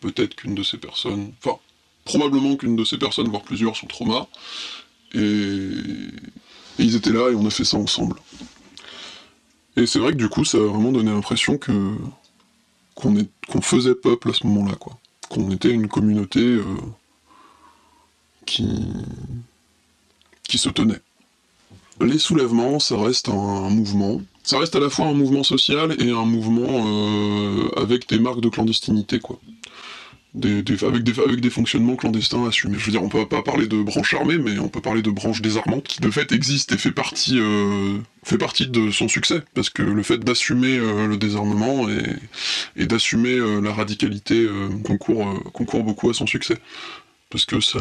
peut-être 0.00 0.34
qu'une 0.34 0.54
de 0.54 0.62
ces 0.62 0.78
personnes... 0.78 1.32
Enfin, 1.44 1.58
probablement 2.04 2.56
qu'une 2.56 2.76
de 2.76 2.84
ces 2.84 2.98
personnes, 2.98 3.28
voire 3.28 3.42
plusieurs, 3.42 3.76
sont 3.76 3.86
traumas. 3.86 4.26
Et... 5.14 5.20
et 5.20 6.82
ils 6.82 6.96
étaient 6.96 7.12
là 7.12 7.30
et 7.30 7.34
on 7.34 7.46
a 7.46 7.50
fait 7.50 7.64
ça 7.64 7.76
ensemble. 7.76 8.16
Et 9.76 9.86
c'est 9.86 9.98
vrai 9.98 10.12
que 10.12 10.18
du 10.18 10.28
coup, 10.28 10.44
ça 10.44 10.58
a 10.58 10.60
vraiment 10.60 10.92
donné 10.92 11.10
l'impression 11.10 11.58
que 11.58 11.96
qu'on 12.94 13.16
est... 13.16 13.28
faisait 13.62 13.94
peuple 13.94 14.30
à 14.30 14.34
ce 14.34 14.46
moment-là, 14.46 14.74
quoi. 14.76 14.98
Qu'on 15.28 15.50
était 15.50 15.70
une 15.70 15.88
communauté 15.88 16.40
euh, 16.40 16.64
qui 18.44 18.66
qui 20.42 20.58
se 20.58 20.68
tenait. 20.68 21.00
Les 22.00 22.18
soulèvements, 22.18 22.78
ça 22.80 22.96
reste 22.96 23.28
un 23.28 23.70
mouvement 23.70 24.20
ça 24.42 24.58
reste 24.58 24.74
à 24.74 24.80
la 24.80 24.90
fois 24.90 25.06
un 25.06 25.14
mouvement 25.14 25.44
social 25.44 25.94
et 26.00 26.10
un 26.10 26.24
mouvement 26.24 26.66
euh, 26.68 27.68
avec 27.76 28.08
des 28.08 28.18
marques 28.18 28.40
de 28.40 28.48
clandestinité, 28.48 29.20
quoi. 29.20 29.38
Avec, 30.34 31.04
des, 31.04 31.50
fonctionnements 31.50 31.94
clandestins 31.94 32.46
assumés. 32.46 32.78
Je 32.78 32.86
veux 32.86 32.90
dire, 32.90 33.02
on 33.02 33.10
peut 33.10 33.28
pas 33.28 33.42
parler 33.42 33.66
de 33.66 33.82
branche 33.82 34.14
armée, 34.14 34.38
mais 34.38 34.58
on 34.58 34.68
peut 34.68 34.80
parler 34.80 35.02
de 35.02 35.10
branche 35.10 35.42
désarmante, 35.42 35.84
qui 35.84 36.00
de 36.00 36.10
fait 36.10 36.32
existe 36.32 36.72
et 36.72 36.78
fait 36.78 36.90
partie, 36.90 37.38
euh, 37.38 37.98
fait 38.24 38.38
partie 38.38 38.66
de 38.66 38.90
son 38.90 39.08
succès, 39.08 39.42
parce 39.52 39.68
que 39.68 39.82
le 39.82 40.02
fait 40.02 40.16
d'assumer 40.16 40.78
euh, 40.78 41.06
le 41.06 41.18
désarmement 41.18 41.86
et, 41.90 42.02
et 42.76 42.86
d'assumer 42.86 43.36
la 43.60 43.74
radicalité 43.74 44.48
concourt, 44.84 45.38
concourt 45.52 45.84
beaucoup 45.84 46.08
à 46.08 46.14
son 46.14 46.26
succès. 46.26 46.56
Parce 47.28 47.44
que 47.44 47.60
ça, 47.60 47.80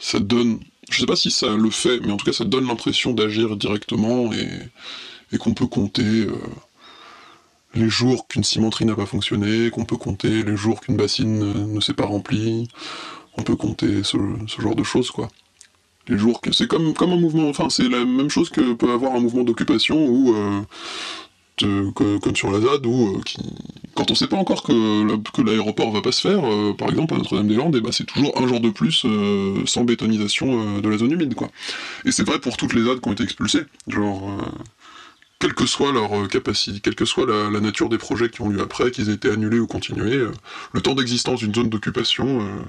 ça 0.00 0.18
donne, 0.18 0.58
je 0.90 1.00
sais 1.00 1.06
pas 1.06 1.16
si 1.16 1.30
ça 1.30 1.54
le 1.54 1.70
fait, 1.70 2.00
mais 2.00 2.12
en 2.12 2.16
tout 2.16 2.26
cas 2.26 2.32
ça 2.32 2.44
donne 2.44 2.66
l'impression 2.66 3.12
d'agir 3.12 3.56
directement 3.56 4.30
et, 4.32 5.38
qu'on 5.38 5.52
peut 5.52 5.66
compter 5.66 6.04
euh, 6.04 6.32
les 7.74 7.88
jours 7.88 8.28
qu'une 8.28 8.44
cimenterie 8.44 8.84
n'a 8.84 8.94
pas 8.94 9.06
fonctionné, 9.06 9.68
qu'on 9.70 9.84
peut 9.84 9.96
compter 9.96 10.44
les 10.44 10.56
jours 10.56 10.80
qu'une 10.80 10.96
bassine 10.96 11.72
ne, 11.74 11.80
s'est 11.80 11.92
pas 11.92 12.06
remplie, 12.06 12.68
on 13.36 13.42
peut 13.42 13.56
compter 13.56 14.04
ce, 14.04 14.16
genre 14.60 14.76
de 14.76 14.84
choses, 14.84 15.10
quoi. 15.10 15.28
Les 16.06 16.16
jours 16.16 16.40
que 16.40 16.52
c'est 16.52 16.68
comme, 16.68 16.94
comme 16.94 17.10
un 17.10 17.16
mouvement, 17.16 17.48
enfin 17.48 17.68
c'est 17.68 17.88
la 17.88 18.04
même 18.04 18.28
chose 18.28 18.48
que 18.48 18.74
peut 18.74 18.92
avoir 18.92 19.14
un 19.16 19.20
mouvement 19.20 19.42
d'occupation 19.42 20.06
ou 20.06 20.36
euh, 20.36 20.60
comme 21.60 22.36
sur 22.36 22.50
la 22.50 22.60
ZAD, 22.60 22.86
où 22.86 23.16
euh, 23.16 23.20
quand 23.94 24.10
on 24.10 24.14
sait 24.14 24.26
pas 24.26 24.36
encore 24.36 24.62
que, 24.62 25.42
l'aéroport 25.42 25.90
va 25.92 26.02
pas 26.02 26.12
se 26.12 26.20
faire, 26.20 26.42
par 26.76 26.90
exemple 26.90 27.14
à 27.14 27.18
Notre-Dame-des-Landes, 27.18 27.80
bah, 27.80 27.90
c'est 27.92 28.04
toujours 28.04 28.40
un 28.40 28.46
jour 28.46 28.60
de 28.60 28.70
plus 28.70 29.06
sans 29.66 29.84
bétonisation 29.84 30.80
de 30.80 30.88
la 30.88 30.98
zone 30.98 31.12
humide, 31.12 31.34
quoi. 31.34 31.48
Et 32.04 32.12
c'est 32.12 32.26
vrai 32.26 32.38
pour 32.38 32.56
toutes 32.56 32.74
les 32.74 32.84
ZAD 32.84 33.00
qui 33.00 33.08
ont 33.08 33.12
été 33.12 33.22
expulsées. 33.22 33.64
Genre, 33.86 34.38
quelle 35.44 35.52
que 35.52 35.66
soit 35.66 35.92
leur 35.92 36.10
euh, 36.18 36.26
capacité, 36.26 36.80
quelle 36.80 36.94
que 36.94 37.04
soit 37.04 37.26
la, 37.26 37.60
nature 37.60 37.90
des 37.90 37.98
projets 37.98 38.30
qui 38.30 38.40
ont 38.40 38.48
lieu 38.48 38.62
après, 38.62 38.90
qu'ils 38.90 39.10
aient 39.10 39.14
été 39.14 39.30
annulés 39.30 39.58
ou 39.58 39.66
continués, 39.66 40.16
euh, 40.16 40.32
le 40.72 40.80
temps 40.80 40.94
d'existence 40.94 41.40
d'une 41.40 41.54
zone 41.54 41.68
d'occupation, 41.68 42.40
euh, 42.40 42.62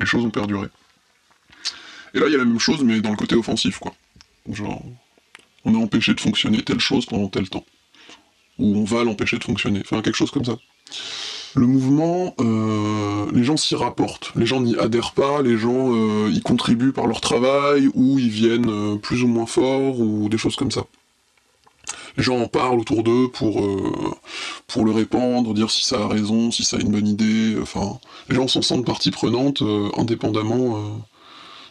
les 0.00 0.06
choses 0.06 0.24
ont 0.24 0.30
perduré. 0.30 0.66
Et 2.14 2.18
là, 2.18 2.26
il 2.26 2.32
y 2.32 2.34
a 2.34 2.38
la 2.38 2.44
même 2.44 2.58
chose, 2.58 2.82
mais 2.82 3.00
dans 3.00 3.10
le 3.10 3.16
côté 3.16 3.36
offensif, 3.36 3.78
quoi. 3.78 3.94
Genre, 4.50 4.82
on 5.64 5.74
est 5.74 5.80
empêché 5.80 6.12
de 6.12 6.20
fonctionner 6.20 6.62
telle 6.62 6.80
chose 6.80 7.06
pendant 7.06 7.28
tel 7.28 7.48
temps. 7.48 7.64
Ou 8.58 8.76
on 8.76 8.84
va 8.84 9.04
l'empêcher 9.04 9.38
de 9.38 9.44
fonctionner. 9.44 9.80
Enfin, 9.84 10.02
quelque 10.02 10.16
chose 10.16 10.30
comme 10.30 10.44
ça. 10.44 10.56
Le 11.54 11.66
mouvement, 11.66 12.34
les 13.34 13.44
gens 13.44 13.58
s'y 13.58 13.74
rapportent. 13.74 14.32
Les 14.36 14.46
gens 14.46 14.60
n'y 14.62 14.76
adhèrent 14.78 15.12
pas, 15.12 15.42
les 15.42 15.58
gens 15.58 15.94
y 16.28 16.40
contribuent 16.40 16.92
par 16.92 17.06
leur 17.06 17.20
travail, 17.20 17.90
ou 17.94 18.18
ils 18.18 18.30
viennent 18.30 18.98
plus 19.00 19.22
ou 19.22 19.26
moins 19.26 19.44
fort, 19.44 20.00
ou 20.00 20.30
des 20.30 20.38
choses 20.38 20.56
comme 20.56 20.70
ça 20.70 20.84
les 22.16 22.22
gens 22.22 22.38
en 22.38 22.48
parlent 22.48 22.78
autour 22.78 23.02
d'eux 23.02 23.28
pour, 23.28 23.64
euh, 23.64 24.14
pour 24.66 24.84
le 24.84 24.92
répandre, 24.92 25.54
dire 25.54 25.70
si 25.70 25.84
ça 25.84 26.02
a 26.02 26.08
raison, 26.08 26.50
si 26.50 26.64
ça 26.64 26.76
a 26.76 26.80
une 26.80 26.90
bonne 26.90 27.08
idée, 27.08 27.56
enfin, 27.60 27.98
les 28.28 28.36
gens 28.36 28.48
s'en 28.48 28.62
sentent 28.62 28.84
partie 28.86 29.10
prenante 29.10 29.62
euh, 29.62 29.88
indépendamment 29.96 30.76
euh, 30.76 30.80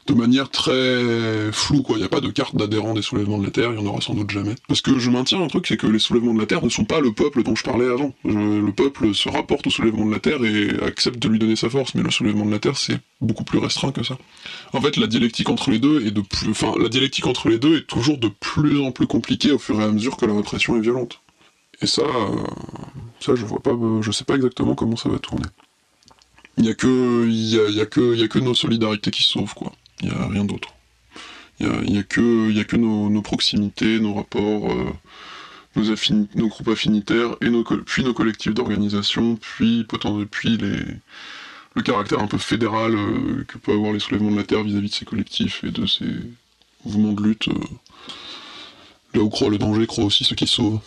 de 0.07 0.13
manière 0.13 0.49
très 0.49 1.51
floue, 1.51 1.83
quoi. 1.83 1.97
Il 1.97 1.99
n'y 1.99 2.05
a 2.05 2.09
pas 2.09 2.21
de 2.21 2.29
carte 2.29 2.55
d'adhérent 2.55 2.93
des 2.93 3.01
soulèvements 3.01 3.37
de 3.37 3.45
la 3.45 3.51
Terre, 3.51 3.71
il 3.71 3.79
n'y 3.79 3.87
en 3.87 3.89
aura 3.89 4.01
sans 4.01 4.13
doute 4.13 4.29
jamais. 4.29 4.55
Parce 4.67 4.81
que 4.81 4.97
je 4.99 5.09
maintiens 5.09 5.41
un 5.41 5.47
truc, 5.47 5.67
c'est 5.67 5.77
que 5.77 5.87
les 5.87 5.99
soulèvements 5.99 6.33
de 6.33 6.39
la 6.39 6.45
Terre 6.45 6.63
ne 6.63 6.69
sont 6.69 6.85
pas 6.85 6.99
le 6.99 7.13
peuple 7.13 7.43
dont 7.43 7.55
je 7.55 7.63
parlais 7.63 7.87
avant. 7.87 8.13
le 8.23 8.71
peuple 8.71 9.13
se 9.13 9.29
rapporte 9.29 9.67
au 9.67 9.69
soulèvement 9.69 10.05
de 10.05 10.11
la 10.11 10.19
Terre 10.19 10.43
et 10.43 10.69
accepte 10.85 11.19
de 11.19 11.27
lui 11.27 11.39
donner 11.39 11.55
sa 11.55 11.69
force, 11.69 11.95
mais 11.95 12.03
le 12.03 12.11
soulèvement 12.11 12.45
de 12.45 12.51
la 12.51 12.59
Terre, 12.59 12.77
c'est 12.77 12.99
beaucoup 13.21 13.43
plus 13.43 13.59
restreint 13.59 13.91
que 13.91 14.03
ça. 14.03 14.17
En 14.73 14.81
fait, 14.81 14.97
la 14.97 15.07
dialectique 15.07 15.49
entre 15.49 15.69
les 15.71 15.79
deux 15.79 16.05
est 16.05 16.11
de 16.11 16.21
plus, 16.21 16.49
enfin, 16.49 16.73
la 16.79 16.89
dialectique 16.89 17.27
entre 17.27 17.49
les 17.49 17.59
deux 17.59 17.77
est 17.77 17.87
toujours 17.87 18.17
de 18.17 18.27
plus 18.27 18.81
en 18.81 18.91
plus 18.91 19.07
compliquée 19.07 19.51
au 19.51 19.59
fur 19.59 19.79
et 19.79 19.83
à 19.83 19.91
mesure 19.91 20.17
que 20.17 20.25
la 20.25 20.35
répression 20.35 20.75
est 20.75 20.81
violente. 20.81 21.21
Et 21.81 21.87
ça, 21.87 22.03
euh, 22.03 22.35
ça, 23.19 23.35
je 23.35 23.45
vois 23.45 23.61
pas, 23.61 23.71
je 24.01 24.11
sais 24.11 24.23
pas 24.23 24.35
exactement 24.35 24.75
comment 24.75 24.95
ça 24.95 25.09
va 25.09 25.19
tourner. 25.19 25.45
Il 26.57 26.65
y 26.65 26.69
a 26.69 26.73
que, 26.73 27.27
y 27.27 27.59
a, 27.59 27.69
y 27.69 27.81
a 27.81 28.27
que 28.27 28.39
nos 28.39 28.53
solidarités 28.53 29.09
qui 29.09 29.23
sauvent, 29.23 29.53
quoi. 29.53 29.71
Il 30.01 30.09
n'y 30.09 30.15
a 30.15 30.27
rien 30.27 30.45
d'autre. 30.45 30.69
Il 31.59 31.67
n'y 31.67 31.99
a, 31.99 32.03
que, 32.03 32.59
a 32.59 32.63
que 32.63 32.75
nos, 32.75 33.21
proximités, 33.21 33.99
nos 33.99 34.15
rapports, 34.15 34.71
euh, 34.71 34.91
nos, 35.75 36.47
groupes 36.47 36.69
affinitaires, 36.69 37.35
et 37.41 37.49
puis 37.85 38.03
nos 38.03 38.13
collectifs 38.13 38.53
d'organisation, 38.53 39.35
puis, 39.35 39.85
puis 40.31 40.57
le 40.57 41.81
caractère 41.81 42.19
un 42.19 42.27
peu 42.27 42.37
fédéral 42.37 42.95
euh, 42.95 43.45
que 43.47 43.57
peut 43.57 43.71
avoir 43.71 43.93
les 43.93 43.99
soulèvements 43.99 44.31
de 44.31 44.37
la 44.37 44.43
Terre 44.43 44.63
vis-à-vis 44.63 44.89
de 44.89 44.93
ces 44.93 45.05
collectifs 45.05 45.63
et 45.63 45.71
de 45.71 45.85
ces 45.85 46.05
mouvements 46.83 47.13
de 47.13 47.23
lutte. 47.23 47.47
Euh, 47.47 47.53
là 49.13 49.21
où 49.21 49.29
croit 49.29 49.49
le 49.49 49.57
danger, 49.57 49.87
croit 49.87 50.05
aussi 50.05 50.23
ceux 50.23 50.35
qui 50.35 50.47
sauvent. 50.47 50.79